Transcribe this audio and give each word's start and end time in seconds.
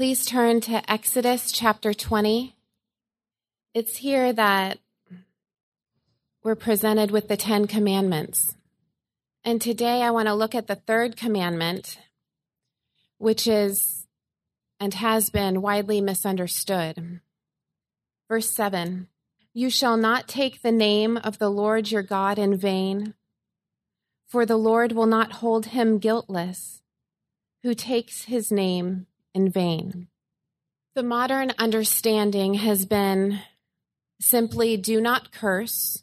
Please 0.00 0.24
turn 0.24 0.62
to 0.62 0.90
Exodus 0.90 1.52
chapter 1.52 1.92
20. 1.92 2.56
It's 3.74 3.98
here 3.98 4.32
that 4.32 4.78
we're 6.42 6.54
presented 6.54 7.10
with 7.10 7.28
the 7.28 7.36
Ten 7.36 7.66
Commandments. 7.66 8.54
And 9.44 9.60
today 9.60 10.00
I 10.00 10.10
want 10.10 10.28
to 10.28 10.32
look 10.32 10.54
at 10.54 10.68
the 10.68 10.76
third 10.76 11.18
commandment, 11.18 11.98
which 13.18 13.46
is 13.46 14.06
and 14.80 14.94
has 14.94 15.28
been 15.28 15.60
widely 15.60 16.00
misunderstood. 16.00 17.20
Verse 18.26 18.48
7 18.48 19.06
You 19.52 19.68
shall 19.68 19.98
not 19.98 20.26
take 20.26 20.62
the 20.62 20.72
name 20.72 21.18
of 21.18 21.36
the 21.36 21.50
Lord 21.50 21.90
your 21.90 22.02
God 22.02 22.38
in 22.38 22.56
vain, 22.56 23.12
for 24.26 24.46
the 24.46 24.56
Lord 24.56 24.92
will 24.92 25.04
not 25.04 25.32
hold 25.32 25.66
him 25.66 25.98
guiltless 25.98 26.80
who 27.62 27.74
takes 27.74 28.24
his 28.24 28.50
name 28.50 29.06
in 29.34 29.50
vain. 29.50 30.08
The 30.94 31.02
modern 31.02 31.52
understanding 31.58 32.54
has 32.54 32.84
been 32.84 33.40
simply 34.20 34.76
do 34.76 35.00
not 35.00 35.32
curse 35.32 36.02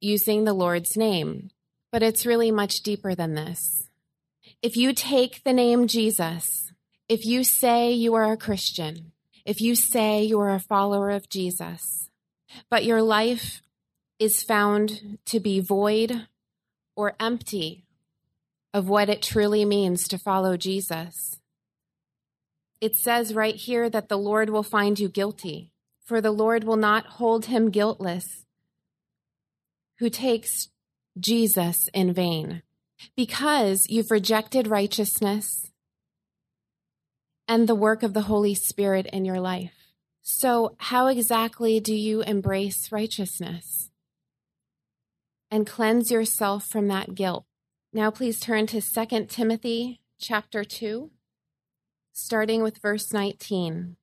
using 0.00 0.44
the 0.44 0.52
Lord's 0.52 0.96
name, 0.96 1.50
but 1.90 2.02
it's 2.02 2.26
really 2.26 2.50
much 2.50 2.82
deeper 2.82 3.14
than 3.14 3.34
this. 3.34 3.88
If 4.62 4.76
you 4.76 4.92
take 4.92 5.42
the 5.44 5.52
name 5.52 5.86
Jesus, 5.86 6.72
if 7.08 7.24
you 7.24 7.44
say 7.44 7.92
you 7.92 8.14
are 8.14 8.32
a 8.32 8.36
Christian, 8.36 9.12
if 9.44 9.60
you 9.60 9.74
say 9.74 10.22
you 10.22 10.38
are 10.40 10.54
a 10.54 10.60
follower 10.60 11.10
of 11.10 11.28
Jesus, 11.28 12.10
but 12.68 12.84
your 12.84 13.02
life 13.02 13.62
is 14.18 14.42
found 14.42 15.18
to 15.26 15.40
be 15.40 15.60
void 15.60 16.26
or 16.96 17.14
empty 17.20 17.84
of 18.74 18.88
what 18.88 19.08
it 19.08 19.22
truly 19.22 19.64
means 19.64 20.08
to 20.08 20.18
follow 20.18 20.56
Jesus, 20.56 21.37
it 22.80 22.94
says 22.94 23.34
right 23.34 23.56
here 23.56 23.90
that 23.90 24.08
the 24.08 24.18
Lord 24.18 24.50
will 24.50 24.62
find 24.62 24.98
you 24.98 25.08
guilty, 25.08 25.72
for 26.04 26.20
the 26.20 26.30
Lord 26.30 26.64
will 26.64 26.76
not 26.76 27.06
hold 27.06 27.46
him 27.46 27.70
guiltless 27.70 28.44
who 29.98 30.08
takes 30.08 30.68
Jesus 31.18 31.88
in 31.92 32.12
vain. 32.12 32.62
Because 33.16 33.86
you've 33.88 34.10
rejected 34.10 34.66
righteousness 34.66 35.70
and 37.46 37.68
the 37.68 37.74
work 37.74 38.02
of 38.02 38.12
the 38.12 38.22
Holy 38.22 38.54
Spirit 38.54 39.06
in 39.12 39.24
your 39.24 39.40
life. 39.40 39.72
So, 40.22 40.76
how 40.78 41.06
exactly 41.06 41.80
do 41.80 41.94
you 41.94 42.22
embrace 42.22 42.92
righteousness 42.92 43.90
and 45.50 45.66
cleanse 45.66 46.10
yourself 46.10 46.66
from 46.66 46.88
that 46.88 47.14
guilt? 47.14 47.44
Now, 47.92 48.10
please 48.10 48.38
turn 48.38 48.66
to 48.68 48.80
2 48.80 49.26
Timothy 49.26 50.00
chapter 50.20 50.64
2 50.64 51.10
starting 52.18 52.62
with 52.62 52.78
verse 52.78 53.12
19. 53.12 53.96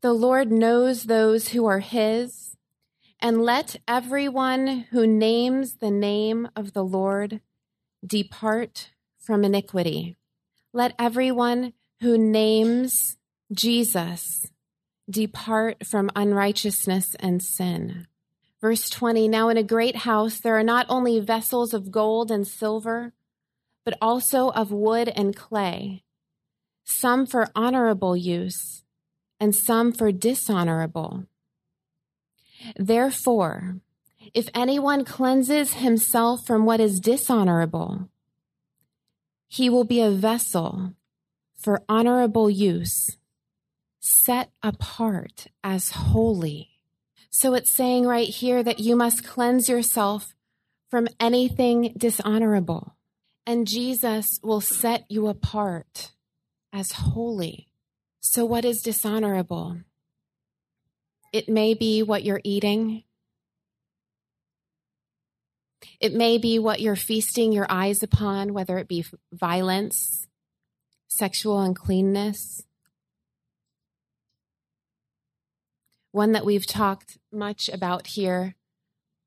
The 0.00 0.12
Lord 0.12 0.52
knows 0.52 1.04
those 1.04 1.48
who 1.48 1.66
are 1.66 1.80
his, 1.80 2.56
and 3.20 3.42
let 3.42 3.76
everyone 3.88 4.86
who 4.90 5.06
names 5.06 5.76
the 5.76 5.90
name 5.90 6.48
of 6.54 6.72
the 6.72 6.84
Lord 6.84 7.40
depart 8.06 8.90
from 9.18 9.44
iniquity. 9.44 10.16
Let 10.72 10.94
everyone 10.98 11.72
who 12.00 12.16
names 12.16 13.16
Jesus 13.52 14.46
depart 15.10 15.86
from 15.86 16.10
unrighteousness 16.14 17.16
and 17.18 17.42
sin. 17.42 18.06
Verse 18.60 18.88
20 18.90 19.28
Now 19.28 19.48
in 19.48 19.56
a 19.56 19.62
great 19.62 19.96
house 19.96 20.38
there 20.38 20.56
are 20.56 20.62
not 20.62 20.86
only 20.88 21.20
vessels 21.20 21.74
of 21.74 21.90
gold 21.90 22.30
and 22.30 22.46
silver, 22.46 23.12
but 23.84 23.98
also 24.00 24.50
of 24.50 24.70
wood 24.70 25.08
and 25.14 25.34
clay 25.34 26.04
some 26.86 27.26
for 27.26 27.48
honorable 27.54 28.16
use, 28.16 28.84
and 29.40 29.54
some 29.54 29.92
for 29.92 30.12
dishonorable. 30.12 31.26
Therefore, 32.76 33.80
if 34.32 34.48
anyone 34.54 35.04
cleanses 35.04 35.74
himself 35.74 36.46
from 36.46 36.64
what 36.64 36.80
is 36.80 37.00
dishonorable, 37.00 38.08
he 39.48 39.68
will 39.68 39.84
be 39.84 40.00
a 40.00 40.10
vessel 40.10 40.94
for 41.56 41.82
honorable 41.88 42.48
use, 42.48 43.18
set 43.98 44.50
apart 44.62 45.48
as 45.64 45.90
holy. 45.90 46.78
So 47.30 47.54
it's 47.54 47.72
saying 47.72 48.06
right 48.06 48.28
here 48.28 48.62
that 48.62 48.78
you 48.78 48.94
must 48.94 49.24
cleanse 49.24 49.68
yourself 49.68 50.34
from 50.88 51.08
anything 51.18 51.94
dishonorable, 51.96 52.96
and 53.44 53.66
Jesus 53.66 54.38
will 54.42 54.60
set 54.60 55.04
you 55.08 55.26
apart 55.26 56.12
as 56.76 56.92
holy. 56.92 57.68
So, 58.20 58.44
what 58.44 58.66
is 58.66 58.82
dishonorable? 58.82 59.78
It 61.32 61.48
may 61.48 61.72
be 61.72 62.02
what 62.02 62.22
you're 62.22 62.42
eating. 62.44 63.04
It 66.00 66.12
may 66.12 66.36
be 66.36 66.58
what 66.58 66.80
you're 66.80 66.94
feasting 66.94 67.52
your 67.52 67.66
eyes 67.70 68.02
upon, 68.02 68.52
whether 68.52 68.76
it 68.76 68.88
be 68.88 69.06
violence, 69.32 70.28
sexual 71.08 71.60
uncleanness. 71.60 72.62
One 76.12 76.32
that 76.32 76.44
we've 76.44 76.66
talked 76.66 77.16
much 77.32 77.70
about 77.70 78.06
here 78.08 78.54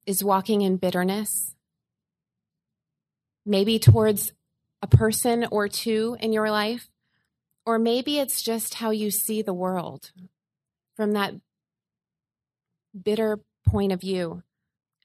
is 0.05 0.23
walking 0.23 0.61
in 0.61 0.77
bitterness, 0.77 1.55
maybe 3.43 3.79
towards 3.79 4.33
a 4.83 4.87
person 4.87 5.47
or 5.49 5.67
two 5.67 6.15
in 6.19 6.31
your 6.31 6.51
life, 6.51 6.89
or 7.69 7.77
maybe 7.77 8.17
it's 8.17 8.41
just 8.41 8.73
how 8.73 8.89
you 8.89 9.11
see 9.11 9.43
the 9.43 9.53
world 9.53 10.11
from 10.95 11.11
that 11.11 11.35
bitter 12.99 13.41
point 13.67 13.91
of 13.91 14.01
view 14.01 14.41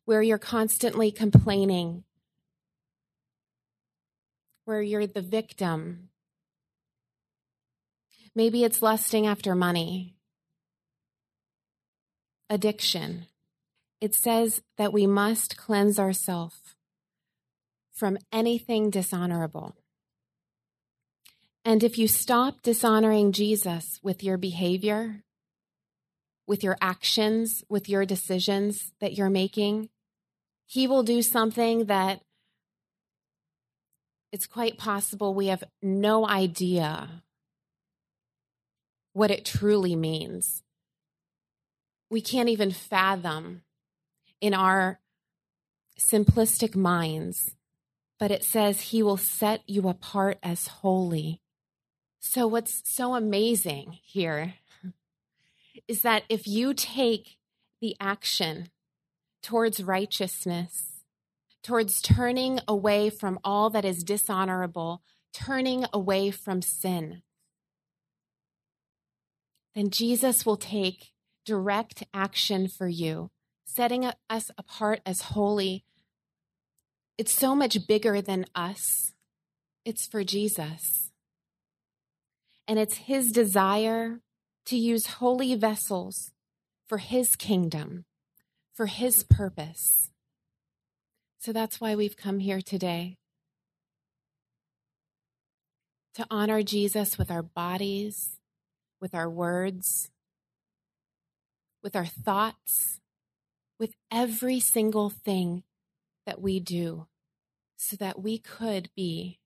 where 0.06 0.22
you're 0.22 0.38
constantly 0.38 1.12
complaining, 1.12 2.04
where 4.64 4.80
you're 4.80 5.06
the 5.06 5.20
victim. 5.20 6.08
Maybe 8.34 8.64
it's 8.64 8.80
lusting 8.80 9.26
after 9.26 9.54
money, 9.54 10.14
addiction. 12.48 13.26
It 14.00 14.14
says 14.14 14.62
that 14.78 14.90
we 14.90 15.06
must 15.06 15.58
cleanse 15.58 15.98
ourselves 15.98 16.74
from 17.92 18.16
anything 18.32 18.88
dishonorable. 18.88 19.76
And 21.64 21.82
if 21.82 21.96
you 21.96 22.08
stop 22.08 22.62
dishonoring 22.62 23.32
Jesus 23.32 23.98
with 24.02 24.22
your 24.22 24.36
behavior, 24.36 25.24
with 26.46 26.62
your 26.62 26.76
actions, 26.80 27.64
with 27.70 27.88
your 27.88 28.04
decisions 28.04 28.92
that 29.00 29.14
you're 29.14 29.30
making, 29.30 29.88
he 30.66 30.86
will 30.86 31.02
do 31.02 31.22
something 31.22 31.86
that 31.86 32.20
it's 34.30 34.46
quite 34.46 34.76
possible 34.76 35.32
we 35.32 35.46
have 35.46 35.64
no 35.80 36.26
idea 36.26 37.22
what 39.12 39.30
it 39.30 39.44
truly 39.44 39.96
means. 39.96 40.62
We 42.10 42.20
can't 42.20 42.48
even 42.48 42.72
fathom 42.72 43.62
in 44.40 44.52
our 44.52 45.00
simplistic 45.98 46.74
minds, 46.74 47.54
but 48.18 48.30
it 48.30 48.44
says 48.44 48.80
he 48.80 49.02
will 49.02 49.16
set 49.16 49.62
you 49.66 49.88
apart 49.88 50.38
as 50.42 50.66
holy. 50.66 51.40
So, 52.26 52.46
what's 52.46 52.80
so 52.90 53.14
amazing 53.14 53.98
here 54.02 54.54
is 55.86 56.00
that 56.00 56.24
if 56.30 56.48
you 56.48 56.72
take 56.72 57.36
the 57.82 57.94
action 58.00 58.70
towards 59.42 59.84
righteousness, 59.84 61.02
towards 61.62 62.00
turning 62.00 62.60
away 62.66 63.10
from 63.10 63.38
all 63.44 63.68
that 63.70 63.84
is 63.84 64.02
dishonorable, 64.02 65.02
turning 65.34 65.84
away 65.92 66.30
from 66.30 66.62
sin, 66.62 67.22
then 69.74 69.90
Jesus 69.90 70.46
will 70.46 70.56
take 70.56 71.12
direct 71.44 72.04
action 72.14 72.68
for 72.68 72.88
you, 72.88 73.30
setting 73.66 74.10
us 74.30 74.50
apart 74.56 75.00
as 75.04 75.20
holy. 75.20 75.84
It's 77.18 77.34
so 77.34 77.54
much 77.54 77.86
bigger 77.86 78.22
than 78.22 78.46
us, 78.54 79.12
it's 79.84 80.06
for 80.06 80.24
Jesus. 80.24 81.03
And 82.66 82.78
it's 82.78 82.96
his 82.96 83.30
desire 83.30 84.20
to 84.66 84.76
use 84.76 85.06
holy 85.06 85.54
vessels 85.54 86.32
for 86.86 86.98
his 86.98 87.36
kingdom, 87.36 88.04
for 88.72 88.86
his 88.86 89.22
purpose. 89.22 90.10
So 91.38 91.52
that's 91.52 91.80
why 91.80 91.94
we've 91.94 92.16
come 92.16 92.38
here 92.38 92.62
today 92.62 93.18
to 96.14 96.26
honor 96.30 96.62
Jesus 96.62 97.18
with 97.18 97.30
our 97.30 97.42
bodies, 97.42 98.38
with 99.00 99.14
our 99.14 99.28
words, 99.28 100.10
with 101.82 101.94
our 101.94 102.06
thoughts, 102.06 103.00
with 103.78 103.94
every 104.10 104.60
single 104.60 105.10
thing 105.10 105.64
that 106.24 106.40
we 106.40 106.60
do, 106.60 107.06
so 107.76 107.96
that 107.96 108.22
we 108.22 108.38
could 108.38 108.88
be 108.96 109.38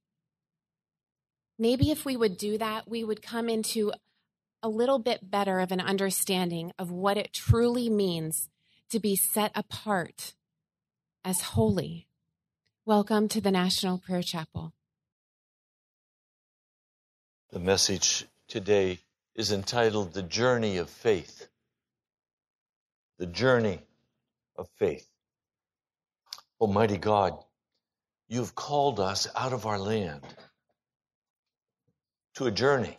Maybe 1.61 1.91
if 1.91 2.05
we 2.05 2.17
would 2.17 2.37
do 2.37 2.57
that, 2.59 2.89
we 2.89 3.03
would 3.03 3.21
come 3.21 3.49
into 3.49 3.93
a 4.63 4.69
little 4.69 5.01
bit 5.01 5.29
better 5.29 5.59
of 5.59 5.73
an 5.73 5.81
understanding 5.81 6.73
of 6.79 6.93
what 6.93 7.17
it 7.17 7.33
truly 7.33 7.91
means 7.91 8.49
to 8.91 9.01
be 9.01 9.17
set 9.17 9.51
apart 9.57 10.35
as 11.25 11.41
holy. 11.41 12.07
Welcome 12.85 13.27
to 13.31 13.41
the 13.41 13.51
National 13.51 13.99
Prayer 13.99 14.23
Chapel. 14.23 14.73
The 17.51 17.59
message 17.59 18.27
today 18.47 19.01
is 19.35 19.51
entitled 19.51 20.13
The 20.13 20.23
Journey 20.23 20.77
of 20.77 20.89
Faith. 20.89 21.49
The 23.19 23.27
Journey 23.27 23.81
of 24.55 24.69
Faith. 24.79 25.09
Almighty 26.61 26.99
God, 26.99 27.37
you've 28.29 28.55
called 28.55 29.01
us 29.01 29.27
out 29.35 29.53
of 29.53 29.67
our 29.67 29.79
land 29.81 30.23
to 32.39 32.47
a 32.47 32.51
journey. 32.53 32.97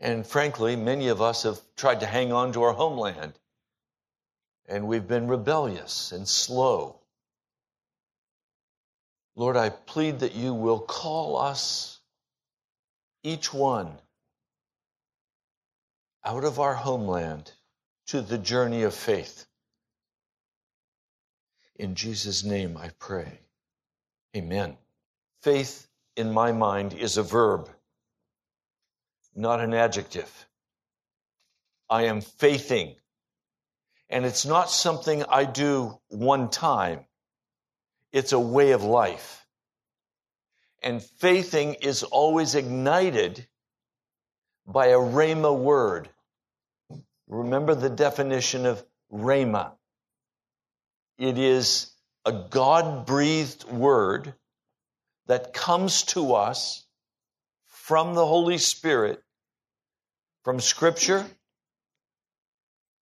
And 0.00 0.26
frankly, 0.26 0.74
many 0.74 1.06
of 1.08 1.22
us 1.22 1.44
have 1.44 1.60
tried 1.76 2.00
to 2.00 2.06
hang 2.06 2.32
on 2.32 2.52
to 2.52 2.64
our 2.64 2.72
homeland. 2.72 3.32
And 4.68 4.88
we've 4.88 5.06
been 5.06 5.28
rebellious 5.28 6.10
and 6.10 6.26
slow. 6.26 6.98
Lord, 9.36 9.56
I 9.56 9.68
plead 9.68 10.18
that 10.20 10.34
you 10.34 10.52
will 10.52 10.80
call 10.80 11.36
us, 11.36 12.00
each 13.22 13.54
one, 13.54 13.92
out 16.24 16.42
of 16.42 16.58
our 16.58 16.74
homeland 16.74 17.52
to 18.08 18.20
the 18.20 18.38
journey 18.38 18.82
of 18.82 18.94
faith. 18.94 19.46
In 21.76 21.94
Jesus' 21.94 22.42
name 22.42 22.76
I 22.76 22.90
pray. 22.98 23.38
Amen. 24.36 24.76
Faith, 25.42 25.86
in 26.16 26.32
my 26.32 26.50
mind, 26.50 26.94
is 26.94 27.16
a 27.16 27.22
verb 27.22 27.70
not 29.36 29.60
an 29.60 29.74
adjective. 29.74 30.30
I 31.88 32.04
am 32.04 32.20
faithing. 32.20 32.96
And 34.08 34.24
it's 34.24 34.46
not 34.46 34.70
something 34.70 35.24
I 35.28 35.44
do 35.44 35.98
one 36.08 36.48
time. 36.48 37.00
It's 38.12 38.32
a 38.32 38.40
way 38.40 38.72
of 38.72 38.82
life. 38.82 39.46
And 40.82 41.02
faithing 41.02 41.74
is 41.74 42.02
always 42.02 42.54
ignited 42.54 43.46
by 44.66 44.86
a 44.86 44.98
rhema 44.98 45.56
word. 45.56 46.08
Remember 47.28 47.74
the 47.74 47.90
definition 47.90 48.66
of 48.66 48.84
rhema. 49.12 49.72
It 51.18 51.38
is 51.38 51.90
a 52.24 52.32
God 52.32 53.06
breathed 53.06 53.64
word 53.64 54.34
that 55.26 55.52
comes 55.52 56.02
to 56.04 56.34
us 56.34 56.86
from 57.66 58.14
the 58.14 58.26
Holy 58.26 58.58
Spirit 58.58 59.22
from 60.46 60.60
Scripture, 60.60 61.26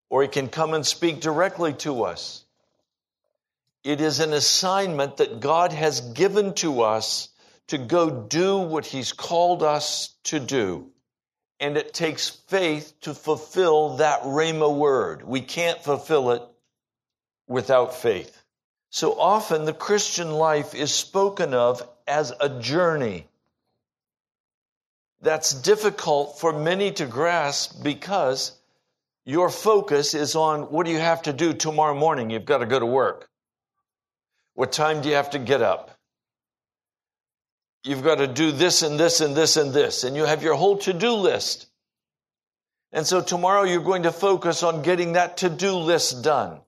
or 0.08 0.22
He 0.22 0.28
can 0.28 0.48
come 0.48 0.72
and 0.72 0.86
speak 0.86 1.20
directly 1.20 1.74
to 1.74 2.04
us. 2.04 2.42
It 3.84 4.00
is 4.00 4.20
an 4.20 4.32
assignment 4.32 5.18
that 5.18 5.40
God 5.40 5.70
has 5.70 6.00
given 6.00 6.54
to 6.54 6.80
us 6.80 7.28
to 7.66 7.76
go 7.76 8.08
do 8.08 8.60
what 8.60 8.86
He's 8.86 9.12
called 9.12 9.62
us 9.62 10.14
to 10.24 10.40
do. 10.40 10.90
And 11.60 11.76
it 11.76 11.92
takes 11.92 12.30
faith 12.30 12.94
to 13.02 13.12
fulfill 13.12 13.98
that 13.98 14.22
Rhema 14.22 14.74
word. 14.74 15.22
We 15.22 15.42
can't 15.42 15.84
fulfill 15.84 16.30
it 16.30 16.42
without 17.46 17.94
faith. 17.94 18.42
So 18.88 19.20
often 19.20 19.66
the 19.66 19.74
Christian 19.74 20.30
life 20.30 20.74
is 20.74 20.94
spoken 20.94 21.52
of 21.52 21.86
as 22.08 22.32
a 22.40 22.48
journey 22.48 23.26
that's 25.24 25.54
difficult 25.54 26.38
for 26.38 26.52
many 26.52 26.92
to 26.92 27.06
grasp 27.06 27.82
because 27.82 28.52
your 29.24 29.48
focus 29.48 30.14
is 30.14 30.36
on 30.36 30.64
what 30.64 30.84
do 30.84 30.92
you 30.92 30.98
have 30.98 31.22
to 31.22 31.32
do 31.32 31.54
tomorrow 31.54 31.94
morning? 31.94 32.28
You've 32.28 32.44
got 32.44 32.58
to 32.58 32.66
go 32.66 32.78
to 32.78 32.86
work. 32.86 33.30
What 34.52 34.70
time 34.70 35.00
do 35.00 35.08
you 35.08 35.14
have 35.14 35.30
to 35.30 35.38
get 35.38 35.62
up? 35.62 35.90
You've 37.84 38.04
got 38.04 38.16
to 38.16 38.26
do 38.26 38.52
this 38.52 38.82
and 38.82 39.00
this 39.00 39.20
and 39.20 39.34
this 39.34 39.56
and 39.56 39.72
this, 39.72 40.04
and 40.04 40.14
you 40.14 40.24
have 40.24 40.42
your 40.42 40.54
whole 40.54 40.78
to 40.78 40.92
do 40.92 41.12
list. 41.12 41.66
And 42.92 43.06
so 43.06 43.20
tomorrow 43.20 43.64
you're 43.64 43.82
going 43.82 44.04
to 44.04 44.12
focus 44.12 44.62
on 44.62 44.82
getting 44.82 45.14
that 45.14 45.38
to 45.38 45.50
do 45.50 45.72
list 45.72 46.22
done. 46.22 46.60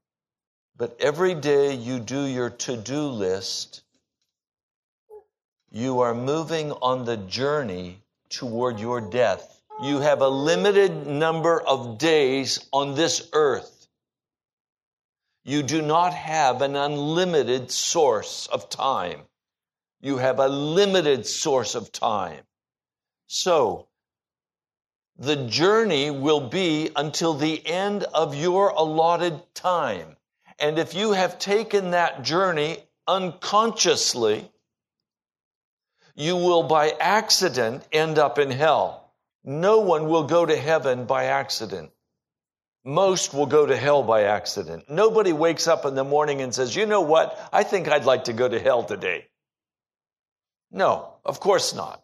But 0.76 0.96
every 1.00 1.34
day 1.34 1.74
you 1.74 2.00
do 2.00 2.24
your 2.24 2.50
to 2.50 2.76
do 2.76 3.02
list, 3.02 3.82
you 5.70 6.00
are 6.00 6.14
moving 6.14 6.72
on 6.72 7.04
the 7.04 7.16
journey 7.16 8.02
toward 8.28 8.78
your 8.78 9.00
death. 9.00 9.62
You 9.82 10.00
have 10.00 10.20
a 10.20 10.28
limited 10.28 11.06
number 11.06 11.60
of 11.60 11.98
days 11.98 12.66
on 12.72 12.94
this 12.94 13.28
earth. 13.32 13.88
You 15.44 15.62
do 15.62 15.82
not 15.82 16.12
have 16.14 16.62
an 16.62 16.74
unlimited 16.76 17.70
source 17.70 18.46
of 18.46 18.68
time. 18.68 19.22
You 20.00 20.16
have 20.16 20.38
a 20.38 20.48
limited 20.48 21.26
source 21.26 21.74
of 21.74 21.92
time. 21.92 22.42
So, 23.26 23.88
the 25.18 25.36
journey 25.46 26.10
will 26.10 26.48
be 26.48 26.90
until 26.94 27.34
the 27.34 27.66
end 27.66 28.04
of 28.04 28.34
your 28.34 28.70
allotted 28.70 29.40
time. 29.54 30.16
And 30.58 30.78
if 30.78 30.94
you 30.94 31.12
have 31.12 31.38
taken 31.38 31.90
that 31.90 32.22
journey 32.22 32.78
unconsciously, 33.06 34.50
you 36.16 36.36
will 36.36 36.62
by 36.62 36.90
accident 36.90 37.86
end 37.92 38.18
up 38.18 38.38
in 38.38 38.50
hell. 38.50 39.12
No 39.44 39.80
one 39.80 40.08
will 40.08 40.24
go 40.24 40.44
to 40.44 40.56
heaven 40.56 41.04
by 41.04 41.26
accident. 41.26 41.90
Most 42.84 43.34
will 43.34 43.46
go 43.46 43.66
to 43.66 43.76
hell 43.76 44.02
by 44.02 44.22
accident. 44.22 44.88
Nobody 44.88 45.32
wakes 45.32 45.68
up 45.68 45.84
in 45.84 45.94
the 45.94 46.04
morning 46.04 46.40
and 46.40 46.54
says, 46.54 46.74
you 46.74 46.86
know 46.86 47.02
what? 47.02 47.38
I 47.52 47.62
think 47.62 47.88
I'd 47.88 48.04
like 48.04 48.24
to 48.24 48.32
go 48.32 48.48
to 48.48 48.58
hell 48.58 48.82
today. 48.82 49.26
No, 50.70 51.14
of 51.24 51.38
course 51.38 51.74
not. 51.74 52.02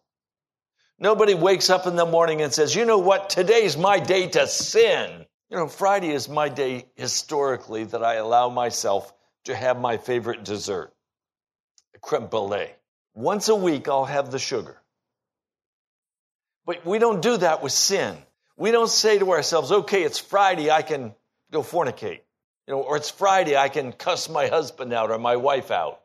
Nobody 0.99 1.35
wakes 1.35 1.71
up 1.71 1.87
in 1.87 1.97
the 1.97 2.07
morning 2.07 2.43
and 2.43 2.53
says, 2.53 2.77
you 2.77 2.85
know 2.85 2.99
what? 2.99 3.31
Today's 3.31 3.77
my 3.77 3.99
day 3.99 4.29
to 4.29 4.47
sin. 4.47 5.25
You 5.51 5.57
know, 5.57 5.69
Friday 5.69 6.11
is 6.11 6.29
my 6.29 6.49
day 6.49 6.87
historically 6.97 7.85
that 7.85 8.05
I 8.05 8.15
allow 8.15 8.51
myself 8.51 9.13
to 9.45 9.55
have 9.55 9.81
my 9.81 9.97
favorite 9.97 10.45
dessert, 10.45 10.93
creme 12.01 12.27
brulee. 12.27 12.71
Once 13.15 13.49
a 13.49 13.55
week, 13.55 13.89
I'll 13.89 14.07
have 14.07 14.31
the 14.31 14.39
sugar. 14.39 14.81
But 16.65 16.87
we 16.87 16.99
don't 16.99 17.21
do 17.21 17.37
that 17.37 17.63
with 17.63 17.73
sin. 17.73 18.17
We 18.57 18.71
don't 18.71 18.89
say 18.89 19.19
to 19.19 19.33
ourselves, 19.33 19.73
okay, 19.73 20.03
it's 20.03 20.19
Friday, 20.19 20.71
I 20.71 20.83
can 20.83 21.15
go 21.51 21.63
fornicate. 21.63 22.21
You 22.67 22.75
know, 22.75 22.83
or 22.83 22.97
it's 22.97 23.11
Friday, 23.11 23.57
I 23.57 23.69
can 23.69 23.93
cuss 23.93 24.29
my 24.29 24.47
husband 24.47 24.93
out 24.93 25.11
or 25.11 25.19
my 25.19 25.37
wife 25.37 25.71
out. 25.71 26.01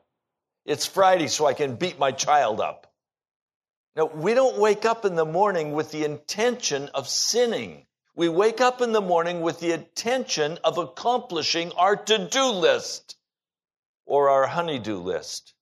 It's 0.66 0.86
Friday, 0.86 1.28
so 1.28 1.46
I 1.46 1.54
can 1.54 1.76
beat 1.76 2.00
my 2.00 2.12
child 2.12 2.60
up. 2.60 2.92
No, 3.96 4.06
we 4.06 4.34
don't 4.34 4.58
wake 4.58 4.86
up 4.86 5.06
in 5.06 5.16
the 5.16 5.26
morning 5.26 5.74
with 5.74 5.92
the 5.92 6.04
intention 6.04 6.90
of 6.94 7.08
sinning. 7.08 7.86
We 8.16 8.30
wake 8.30 8.60
up 8.60 8.82
in 8.82 8.92
the 8.92 9.02
morning 9.02 9.42
with 9.42 9.60
the 9.60 9.72
intention 9.72 10.58
of 10.64 10.78
accomplishing 10.78 11.72
our 11.74 11.96
to 11.96 12.28
do 12.28 12.46
list 12.48 13.16
or 14.06 14.30
our 14.30 14.48
honeydew 14.48 14.98
list 14.98 15.54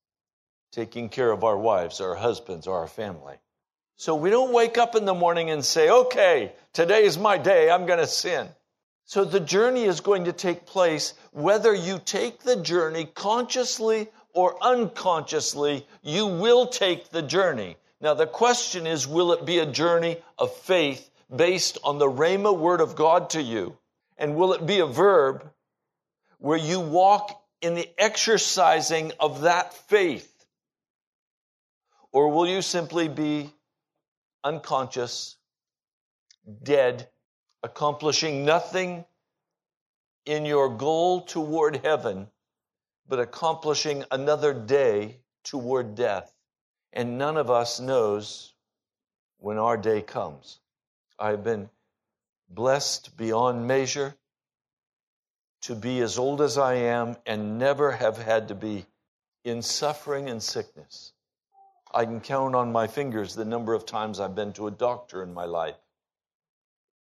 taking 0.75 1.07
care 1.07 1.31
of 1.31 1.45
our 1.45 1.57
wives, 1.57 2.01
our 2.01 2.15
husbands, 2.15 2.67
or 2.67 2.79
our 2.79 2.87
family. 2.87 3.37
So 3.95 4.13
we 4.13 4.29
don't 4.29 4.51
wake 4.51 4.77
up 4.77 4.93
in 4.95 5.05
the 5.05 5.13
morning 5.13 5.49
and 5.49 5.63
say, 5.63 5.89
okay, 5.89 6.51
today 6.73 7.05
is 7.05 7.17
my 7.17 7.37
day, 7.37 7.71
I'm 7.71 7.85
going 7.85 7.99
to 7.99 8.07
sin. 8.07 8.49
So 9.05 9.23
the 9.23 9.39
journey 9.39 9.85
is 9.85 10.01
going 10.01 10.25
to 10.25 10.33
take 10.33 10.65
place 10.65 11.13
whether 11.31 11.73
you 11.73 12.01
take 12.03 12.39
the 12.39 12.57
journey 12.57 13.05
consciously 13.05 14.09
or 14.33 14.61
unconsciously, 14.61 15.87
you 16.01 16.25
will 16.25 16.67
take 16.67 17.09
the 17.09 17.21
journey. 17.21 17.77
Now 18.01 18.13
the 18.13 18.27
question 18.27 18.85
is, 18.85 19.07
will 19.07 19.31
it 19.31 19.45
be 19.45 19.59
a 19.59 19.65
journey 19.65 20.17
of 20.37 20.53
faith 20.57 21.09
based 21.33 21.77
on 21.85 21.99
the 21.99 22.11
Rhema 22.11 22.55
word 22.57 22.81
of 22.81 22.97
God 22.97 23.29
to 23.29 23.41
you? 23.41 23.77
And 24.17 24.35
will 24.35 24.51
it 24.51 24.65
be 24.65 24.79
a 24.79 24.85
verb 24.85 25.49
where 26.39 26.57
you 26.57 26.81
walk 26.81 27.41
in 27.61 27.75
the 27.75 27.89
exercising 27.97 29.13
of 29.21 29.41
that 29.41 29.73
faith? 29.73 30.34
Or 32.15 32.29
will 32.29 32.47
you 32.47 32.61
simply 32.61 33.09
be 33.09 33.53
unconscious, 34.41 35.35
mm-hmm. 36.47 36.63
dead, 36.63 37.09
accomplishing 37.61 38.45
nothing 38.45 39.03
in 40.25 40.45
your 40.45 40.69
goal 40.69 41.23
toward 41.23 41.83
heaven, 41.83 42.29
but 43.05 43.19
accomplishing 43.19 44.05
another 44.11 44.53
day 44.53 45.19
toward 45.43 45.95
death? 45.95 46.33
And 46.93 47.17
none 47.17 47.35
of 47.35 47.51
us 47.51 47.81
knows 47.81 48.53
when 49.39 49.57
our 49.57 49.75
day 49.75 50.01
comes. 50.01 50.61
I've 51.19 51.43
been 51.43 51.69
blessed 52.47 53.17
beyond 53.17 53.67
measure 53.67 54.15
to 55.63 55.75
be 55.75 55.99
as 55.99 56.17
old 56.17 56.39
as 56.39 56.57
I 56.57 56.75
am 56.75 57.17
and 57.25 57.59
never 57.59 57.91
have 57.91 58.17
had 58.17 58.47
to 58.47 58.55
be 58.55 58.85
in 59.43 59.61
suffering 59.61 60.29
and 60.29 60.41
sickness. 60.41 61.11
I 61.95 62.03
can 62.03 62.19
count 62.19 62.55
on 62.55 62.73
my 62.73 62.87
fingers 62.87 63.35
the 63.35 63.45
number 63.45 63.73
of 63.73 63.85
times 63.85 64.19
I've 64.19 64.35
been 64.35 64.51
to 64.53 64.67
a 64.67 64.71
doctor 64.71 65.23
in 65.23 65.33
my 65.33 65.45
life. 65.45 65.77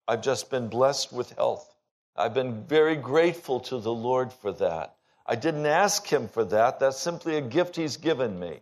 I've 0.09 0.23
just 0.23 0.51
been 0.51 0.69
blessed 0.69 1.13
with 1.13 1.33
health. 1.33 1.77
I've 2.17 2.33
been 2.33 2.65
very 2.65 2.97
grateful 2.97 3.61
to 3.61 3.79
the 3.79 3.93
Lord 3.93 4.33
for 4.33 4.53
that. 4.53 4.97
I 5.27 5.37
didn't 5.37 5.67
ask 5.67 6.07
Him 6.07 6.29
for 6.29 6.45
that. 6.47 6.81
That's 6.81 6.99
simply 6.99 7.37
a 7.37 7.43
gift 7.43 7.77
He's 7.77 7.99
given 7.99 8.41
me. 8.41 8.61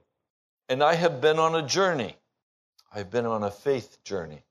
And 0.69 0.83
I 0.83 0.95
have 0.95 1.21
been 1.21 1.39
on 1.39 1.55
a 1.55 1.67
journey. 1.67 2.17
I've 2.93 3.11
been 3.11 3.25
on 3.25 3.45
a 3.45 3.51
faith 3.51 4.03
journey. 4.03 4.43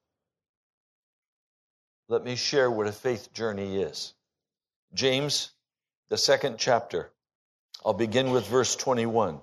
Let 2.08 2.24
me 2.24 2.38
share 2.38 2.72
what 2.72 2.88
a 2.88 2.94
faith 2.94 3.34
journey 3.34 3.82
is. 3.82 4.14
James, 4.94 5.52
the 6.08 6.18
second 6.18 6.58
chapter. 6.58 7.12
I'll 7.86 7.94
begin 7.94 8.32
with 8.32 8.48
verse 8.48 8.76
21. 8.78 9.42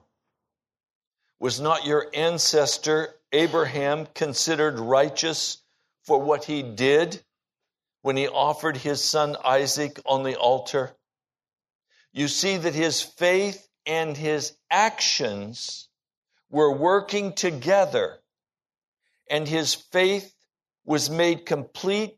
Was 1.45 1.61
not 1.61 1.85
your 1.85 2.07
ancestor 2.15 3.17
Abraham 3.31 4.07
considered 4.15 4.81
righteous 4.81 5.59
for 6.05 6.19
what 6.19 6.45
he 6.45 6.63
did 6.63 7.23
when 8.01 8.17
he 8.17 8.27
offered 8.29 8.79
his 8.79 9.05
son 9.05 9.37
Isaac 9.45 10.01
on 10.07 10.23
the 10.23 10.37
altar? 10.37 10.97
You 12.15 12.29
see 12.29 12.57
that 12.57 12.75
his 12.75 13.03
faith 13.03 13.69
and 13.85 14.17
his 14.17 14.57
actions 14.71 15.91
were 16.49 16.73
working 16.73 17.35
together, 17.35 18.21
and 19.29 19.47
his 19.47 19.75
faith 19.75 20.35
was 20.87 21.11
made 21.11 21.45
complete 21.45 22.17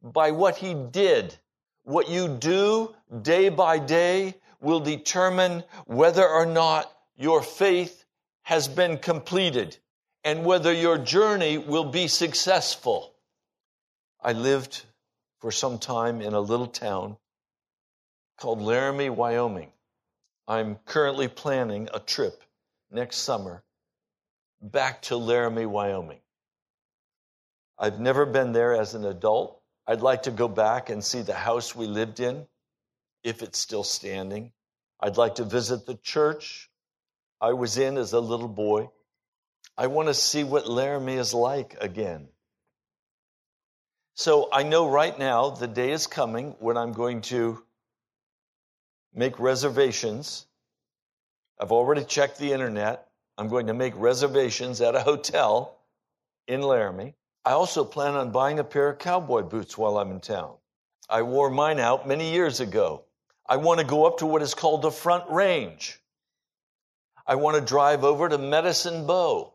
by 0.00 0.30
what 0.30 0.58
he 0.58 0.74
did. 0.74 1.36
What 1.82 2.08
you 2.08 2.28
do 2.28 2.94
day 3.20 3.48
by 3.48 3.80
day 3.80 4.34
will 4.60 4.78
determine 4.78 5.64
whether 5.86 6.24
or 6.24 6.46
not 6.46 6.88
your 7.16 7.42
faith 7.42 8.03
has 8.44 8.68
been 8.68 8.98
completed 8.98 9.76
and 10.22 10.44
whether 10.44 10.72
your 10.72 10.96
journey 10.96 11.58
will 11.58 11.84
be 11.84 12.08
successful. 12.08 13.14
I 14.22 14.32
lived 14.32 14.82
for 15.40 15.50
some 15.50 15.78
time 15.78 16.20
in 16.20 16.32
a 16.32 16.40
little 16.40 16.66
town 16.66 17.16
called 18.38 18.62
Laramie, 18.62 19.10
Wyoming. 19.10 19.72
I'm 20.46 20.76
currently 20.84 21.28
planning 21.28 21.88
a 21.92 21.98
trip 21.98 22.42
next 22.90 23.18
summer 23.18 23.62
back 24.60 25.02
to 25.02 25.16
Laramie, 25.16 25.66
Wyoming. 25.66 26.20
I've 27.78 28.00
never 28.00 28.24
been 28.24 28.52
there 28.52 28.74
as 28.74 28.94
an 28.94 29.04
adult. 29.04 29.60
I'd 29.86 30.00
like 30.00 30.22
to 30.22 30.30
go 30.30 30.48
back 30.48 30.90
and 30.90 31.04
see 31.04 31.22
the 31.22 31.34
house 31.34 31.74
we 31.74 31.86
lived 31.86 32.20
in, 32.20 32.46
if 33.22 33.42
it's 33.42 33.58
still 33.58 33.84
standing. 33.84 34.52
I'd 35.00 35.16
like 35.16 35.34
to 35.36 35.44
visit 35.44 35.84
the 35.84 35.96
church 35.96 36.70
I 37.44 37.52
was 37.52 37.76
in 37.76 37.98
as 37.98 38.14
a 38.14 38.20
little 38.20 38.48
boy. 38.48 38.88
I 39.76 39.88
want 39.88 40.08
to 40.08 40.14
see 40.14 40.44
what 40.44 40.66
Laramie 40.66 41.16
is 41.16 41.34
like 41.34 41.76
again. 41.78 42.28
So 44.14 44.48
I 44.50 44.62
know 44.62 44.88
right 44.88 45.18
now 45.18 45.50
the 45.50 45.66
day 45.66 45.90
is 45.90 46.06
coming 46.06 46.56
when 46.58 46.78
I'm 46.78 46.92
going 46.92 47.20
to 47.32 47.62
make 49.12 49.38
reservations. 49.38 50.46
I've 51.60 51.70
already 51.70 52.04
checked 52.04 52.38
the 52.38 52.54
internet. 52.54 53.08
I'm 53.36 53.48
going 53.48 53.66
to 53.66 53.74
make 53.74 53.92
reservations 53.94 54.80
at 54.80 54.94
a 54.94 55.00
hotel 55.00 55.76
in 56.48 56.62
Laramie. 56.62 57.14
I 57.44 57.50
also 57.50 57.84
plan 57.84 58.14
on 58.14 58.30
buying 58.30 58.58
a 58.58 58.64
pair 58.64 58.88
of 58.88 59.00
cowboy 59.00 59.42
boots 59.42 59.76
while 59.76 59.98
I'm 59.98 60.12
in 60.12 60.20
town. 60.20 60.54
I 61.10 61.20
wore 61.20 61.50
mine 61.50 61.78
out 61.78 62.08
many 62.08 62.32
years 62.32 62.60
ago. 62.60 63.04
I 63.46 63.58
want 63.58 63.80
to 63.80 63.86
go 63.86 64.06
up 64.06 64.20
to 64.20 64.26
what 64.26 64.40
is 64.40 64.54
called 64.54 64.80
the 64.80 64.90
Front 64.90 65.28
Range. 65.28 66.00
I 67.26 67.36
want 67.36 67.56
to 67.56 67.62
drive 67.62 68.04
over 68.04 68.28
to 68.28 68.38
Medicine 68.38 69.06
Bow. 69.06 69.52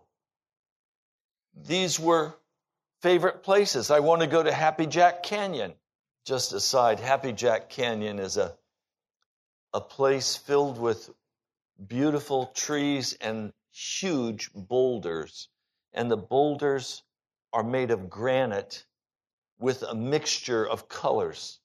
These 1.56 2.00
were 2.00 2.34
favorite 3.02 3.44
places. 3.44 3.92
I 3.92 4.00
want 4.00 4.22
to 4.22 4.28
go 4.28 4.42
to 4.42 4.52
Happy 4.52 4.86
Jack 4.86 5.24
Canyon. 5.24 5.74
Just 6.26 6.54
aside, 6.54 7.00
Happy 7.00 7.32
Jack 7.32 7.70
Canyon 7.70 8.20
is 8.20 8.38
a, 8.38 8.56
a 9.74 9.82
place 9.82 10.36
filled 10.36 10.80
with 10.80 11.10
beautiful 11.88 12.48
trees 12.48 13.14
and 13.22 13.54
huge 13.72 14.52
boulders. 14.54 15.50
And 15.94 16.10
the 16.10 16.18
boulders 16.18 17.04
are 17.54 17.64
made 17.64 17.92
of 17.92 18.10
granite 18.10 18.86
with 19.60 19.84
a 19.84 19.96
mixture 19.96 20.68
of 20.68 20.90
colors. 20.90 21.60